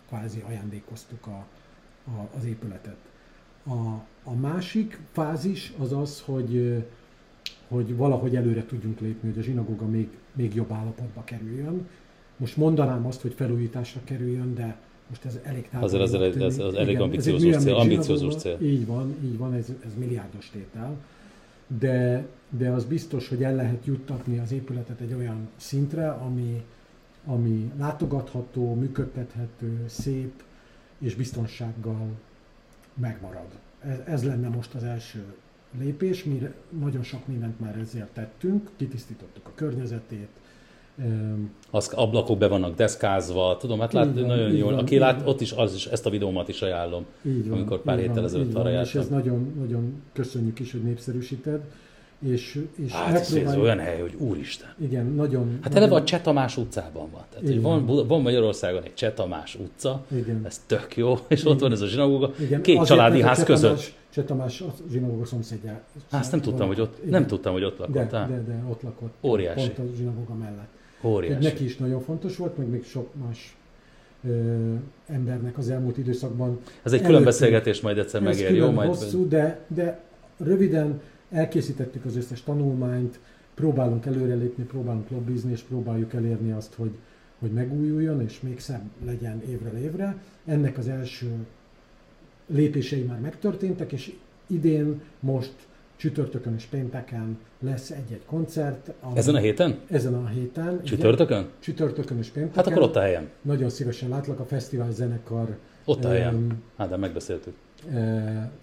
kvázi 0.08 0.44
ajándékoztuk 0.48 1.28
a, 1.28 1.46
a, 2.06 2.30
az 2.38 2.46
épületet. 2.46 2.98
A, 3.64 3.74
a 4.24 4.34
másik 4.40 5.00
fázis 5.12 5.74
az 5.80 5.92
az, 5.92 6.22
hogy, 6.22 6.84
hogy 7.68 7.96
valahogy 7.96 8.36
előre 8.36 8.66
tudjunk 8.66 9.00
lépni, 9.00 9.30
hogy 9.30 9.40
a 9.40 9.42
zsinagóga 9.42 9.86
még, 9.86 10.08
még 10.34 10.56
jobb 10.56 10.72
állapotba 10.72 11.24
kerüljön. 11.24 11.88
Most 12.38 12.58
mondanám 12.58 13.06
azt, 13.06 13.22
hogy 13.22 13.34
felújításra 13.34 14.02
kerüljön, 14.04 14.54
de 14.56 14.78
most 15.10 15.26
ez 15.26 15.40
elég 15.44 15.70
távol. 15.70 15.88
Azért 15.88 16.04
az 16.04 16.12
tűnik. 16.12 16.42
ez- 16.42 16.60
az 16.60 16.74
elég 16.74 17.00
ambiciózus 17.00 18.36
cél. 18.36 18.58
Így 18.62 18.86
van, 18.86 19.16
így 19.24 19.38
van, 19.38 19.54
ez, 19.54 19.68
ez 19.86 19.92
milliárdos 19.98 20.50
tétel. 20.50 20.98
De, 21.68 22.26
de 22.50 22.70
az 22.70 22.86
biztos, 22.86 23.28
hogy 23.28 23.44
el 23.44 23.56
lehet 23.56 23.86
juttatni 23.86 24.40
az 24.40 24.52
épületet 24.52 25.00
egy 25.00 25.14
olyan 25.14 25.50
szintre, 25.56 26.10
ami, 26.10 26.64
ami 27.26 27.72
látogatható, 27.78 28.74
működtethető, 28.74 29.84
szép 29.88 30.44
és 30.98 31.16
biztonsággal 31.16 32.10
megmarad. 32.94 33.60
Ez, 33.82 34.00
ez 34.06 34.24
lenne 34.24 34.50
most 34.50 34.74
az 34.74 34.84
első 34.84 35.26
lépés, 35.80 36.24
mi 36.24 36.54
nagyon 36.80 37.04
sok 37.04 37.28
mindent 37.28 37.60
már 37.60 37.78
ezért 37.78 38.14
tettünk, 38.14 38.70
kitisztítottuk 38.76 39.48
a 39.48 39.52
környezetét, 39.56 40.30
Az 41.72 41.92
ablakok 41.96 42.38
be 42.38 42.48
vannak 42.48 42.76
deszkázva, 42.76 43.58
tudom, 43.60 43.80
hát 43.80 43.94
lát, 43.94 44.14
van, 44.14 44.24
nagyon 44.26 44.52
jól. 44.52 44.72
van, 44.72 44.80
Aki 44.80 44.98
lát, 44.98 45.28
ott 45.28 45.42
is, 45.42 45.52
az 45.52 45.74
is, 45.76 45.86
ezt 45.86 46.06
a 46.06 46.10
videómat 46.10 46.48
is 46.48 46.62
ajánlom. 46.62 47.06
Így 47.26 47.48
van, 47.50 47.58
Amikor 47.58 47.82
pár 47.82 47.98
héttel 48.00 48.24
ezelőtt 48.24 48.54
arra 48.56 48.64
van, 48.72 48.82
És 48.82 48.94
jártam. 48.94 49.02
ez 49.02 49.08
nagyon, 49.24 49.54
nagyon 49.60 50.02
köszönjük 50.14 50.60
is, 50.60 50.72
hogy 50.72 50.82
népszerűsíted. 50.84 51.62
És, 52.28 52.64
és 52.86 52.92
Hát 52.92 53.16
ez, 53.16 53.34
ez 53.34 53.56
olyan 53.58 53.80
hely, 53.80 54.00
hogy 54.00 54.14
úristen. 54.18 54.68
Igen, 54.82 55.06
nagyon... 55.06 55.50
Hát 55.62 55.74
nagyon, 55.74 55.78
eleve 55.78 55.96
a 55.96 56.04
Cseh 56.04 56.22
Tamás 56.22 56.58
utcában 56.58 57.10
van. 57.12 57.22
Tehát, 57.30 57.46
hogy 57.46 57.50
Igen. 57.56 57.86
van, 57.86 58.08
van 58.08 58.22
Magyarországon 58.22 58.84
egy 58.84 58.94
Cseh 58.94 59.12
Tamás 59.14 59.56
utca, 59.56 60.04
Igen. 60.12 60.42
ez 60.46 60.62
tök 60.66 60.96
jó, 60.98 61.18
és 61.28 61.46
ott 61.46 61.60
van 61.60 61.72
ez 61.72 61.82
a 61.82 61.88
zsinagóga, 61.88 62.32
Igen, 62.40 62.62
két 62.62 62.76
azért, 62.78 62.90
családi 62.90 63.22
ház 63.22 63.38
Cseh 63.38 63.46
között. 63.46 63.70
Tamás, 63.70 63.94
Cseh 64.14 64.24
Tamás 64.26 64.62
a 64.62 64.74
zsinagóga 64.92 65.26
szomszédja. 65.26 65.82
Á, 66.10 66.20
azt 66.20 66.32
nem 66.32 66.42
tudtam, 66.42 66.68
hogy 66.68 66.82
ott, 66.82 67.10
nem 67.10 67.28
tudtam, 67.28 67.54
hogy 67.54 67.64
ott 67.64 67.78
De, 67.78 68.00
lakott. 68.00 68.14
á. 68.14 68.28
de, 68.28 68.44
de 68.48 68.64
ott 68.70 68.82
lakott. 68.82 69.14
Óriási. 69.22 69.70
Pont 69.72 69.90
a 69.90 69.96
zsinagóga 69.96 70.34
mellett. 70.34 70.70
Óriási. 71.04 71.44
Neki 71.44 71.64
is 71.64 71.78
nagyon 71.78 72.02
fontos 72.02 72.38
volt, 72.38 72.58
meg 72.58 72.68
még 72.68 72.86
sok 72.86 73.10
más 73.28 73.58
ö, 74.28 74.74
embernek 75.08 75.58
az 75.58 75.70
elmúlt 75.70 75.98
időszakban. 75.98 76.60
Ez 76.84 76.94
egy 76.94 77.02
külön 77.02 77.24
beszélgetés, 77.24 77.82
majd 77.82 77.98
egyszer 77.98 78.22
megér, 78.22 78.56
jó? 78.56 78.72
Majd 78.72 78.90
hosszú, 78.90 79.28
de, 79.28 79.60
de 79.68 80.02
röviden 80.38 81.02
elkészítettük 81.32 82.06
az 82.06 82.16
összes 82.16 82.44
tanulmányt, 82.44 83.20
próbálunk 83.54 84.06
előrelépni, 84.06 84.64
próbálunk 84.64 85.10
lobbizni, 85.10 85.52
és 85.52 85.62
próbáljuk 85.62 86.14
elérni 86.14 86.52
azt, 86.52 86.74
hogy, 86.74 86.92
hogy 87.40 87.52
megújuljon, 87.52 88.22
és 88.22 88.40
még 88.42 88.60
szebb 88.60 88.90
legyen 89.06 89.42
évről 89.50 89.78
évre. 89.78 90.16
Ennek 90.46 90.78
az 90.78 90.88
első 90.88 91.32
lépései 92.48 93.02
már 93.02 93.20
megtörténtek, 93.20 93.92
és 93.92 94.14
idén, 94.48 95.02
most 95.20 95.54
csütörtökön 95.98 96.54
és 96.56 96.66
pénteken 96.66 97.38
lesz 97.60 97.90
egy-egy 97.90 98.26
koncert. 98.26 98.92
ami- 99.02 99.18
Ezen 99.18 99.36
a 99.36 99.40
héten? 99.40 99.80
Ezen 99.90 100.14
a 100.14 100.28
héten. 100.28 100.72
igen. 100.74 100.84
Csütörtökön? 100.84 101.50
Csütörtökön 101.60 102.18
és 102.18 102.28
pénteken. 102.30 102.56
Hát 102.64 102.68
akkor 102.74 102.82
ott 102.90 102.96
a 102.96 103.00
helyem. 103.02 103.30
Nagyon 103.42 103.70
szívesen 103.70 104.10
látlak, 104.10 104.40
a 104.40 104.46
fesztivál 104.46 104.92
zenekar 104.92 105.58
Ott 105.86 106.04
a 106.06 106.10
helyem. 106.10 106.36
em, 106.36 106.64
Hát, 106.78 106.90
de 106.90 106.98
megbeszéltük. 106.98 107.54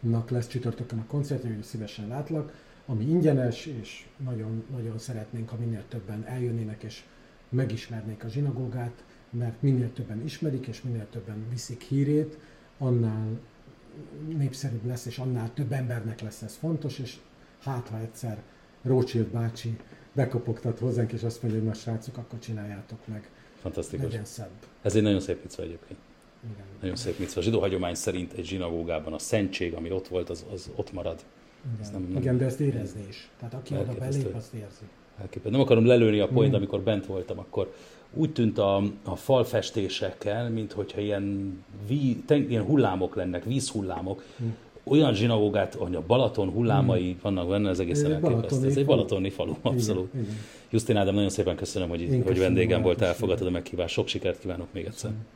nak 0.00 0.30
lesz 0.30 0.48
csütörtökön 0.48 0.98
a 0.98 1.04
koncertje, 1.06 1.54
hogy 1.54 1.62
szívesen 1.62 2.08
látlak, 2.08 2.52
ami 2.86 3.04
ingyenes, 3.04 3.66
és 3.66 4.06
nagyon, 4.24 4.64
nagyon 4.72 4.98
szeretnénk, 4.98 5.48
ha 5.48 5.56
minél 5.60 5.82
többen 5.88 6.24
eljönnének, 6.26 6.82
és 6.82 7.02
megismernék 7.48 8.24
a 8.24 8.28
zsinagógát, 8.28 9.04
mert 9.30 9.62
minél 9.62 9.92
többen 9.92 10.22
ismerik, 10.24 10.66
és 10.66 10.82
minél 10.82 11.06
többen 11.10 11.36
viszik 11.50 11.82
hírét, 11.82 12.38
annál 12.78 13.26
népszerűbb 14.36 14.86
lesz, 14.86 15.06
és 15.06 15.18
annál 15.18 15.50
több 15.54 15.72
embernek 15.72 16.20
lesz 16.20 16.42
ez 16.42 16.56
fontos, 16.56 16.98
és 16.98 17.16
hát 17.62 17.88
ha 17.88 17.98
egyszer 17.98 18.42
Rothschild 18.82 19.26
bácsi 19.26 19.76
bekopogtat 20.12 20.78
hozzánk, 20.78 21.12
és 21.12 21.22
azt 21.22 21.42
mondja, 21.42 21.60
hogy 21.60 21.68
na 21.68 21.74
srácok, 21.74 22.16
akkor 22.16 22.38
csináljátok 22.38 22.98
meg, 23.06 23.30
Fantasztikus. 23.60 24.04
legyen 24.04 24.24
szebb. 24.24 24.50
Ez 24.82 24.94
egy 24.96 25.02
nagyon 25.02 25.20
szép 25.20 25.42
vicca 25.42 25.62
egyébként. 25.62 25.98
Igen. 26.52 26.64
Nagyon 26.80 26.96
szép 26.96 27.16
vicca. 27.16 27.40
A 27.40 27.42
zsidó 27.42 27.60
hagyomány 27.60 27.94
szerint 27.94 28.32
egy 28.32 28.44
zsinagógában 28.44 29.12
a 29.12 29.18
szentség, 29.18 29.74
ami 29.74 29.90
ott 29.90 30.08
volt, 30.08 30.30
az, 30.30 30.44
az 30.52 30.70
ott 30.76 30.92
marad. 30.92 31.24
Igen. 31.64 31.80
Ez 31.80 31.90
nem- 31.90 32.02
nem- 32.02 32.16
Igen, 32.22 32.38
de 32.38 32.44
ezt 32.44 32.60
érezni 32.60 33.06
is. 33.08 33.30
Tehát 33.38 33.54
aki 33.54 33.74
oda 33.74 33.94
belép, 33.94 34.34
azt 34.34 34.52
érzi. 34.54 34.84
Elképesztő. 35.20 35.50
Nem 35.50 35.60
akarom 35.60 35.86
lelőni 35.86 36.20
a 36.20 36.28
point, 36.28 36.54
amikor 36.54 36.80
bent 36.80 37.06
voltam, 37.06 37.38
akkor 37.38 37.74
úgy 38.14 38.32
tűnt 38.32 38.58
a, 38.58 38.82
a 39.04 39.16
falfestésekkel, 39.16 40.50
mint 40.50 40.72
hogyha 40.72 41.00
ilyen, 41.00 41.56
ví, 41.86 42.22
ten, 42.26 42.46
ilyen 42.48 42.62
hullámok 42.62 43.14
lennek, 43.14 43.44
vízhullámok. 43.44 44.24
Mm. 44.42 44.48
olyan 44.84 45.14
zsinagógát, 45.14 45.74
hogy 45.74 45.94
a 45.94 46.02
Balaton 46.06 46.50
hullámai 46.50 47.10
hmm. 47.10 47.18
vannak 47.22 47.48
benne, 47.48 47.68
ez 47.68 47.78
egészen 47.78 48.12
elképesztő. 48.12 48.66
Ez 48.66 48.76
egy 48.76 48.86
balatoni 48.86 49.30
falu, 49.30 49.54
abszolút. 49.62 50.08
Igen, 50.14 50.24
igen. 50.24 50.36
Justin 50.70 50.96
Ádám, 50.96 51.14
nagyon 51.14 51.30
szépen 51.30 51.56
köszönöm, 51.56 51.88
hogy, 51.88 52.22
hogy 52.24 52.38
vendégem 52.38 52.82
volt, 52.82 53.00
elfogadtad 53.00 53.46
a 53.46 53.50
meghívást. 53.50 53.94
Sok 53.94 54.08
sikert 54.08 54.38
kívánok 54.40 54.66
még 54.72 54.84
egyszer. 54.84 55.10
Köszönöm. 55.10 55.26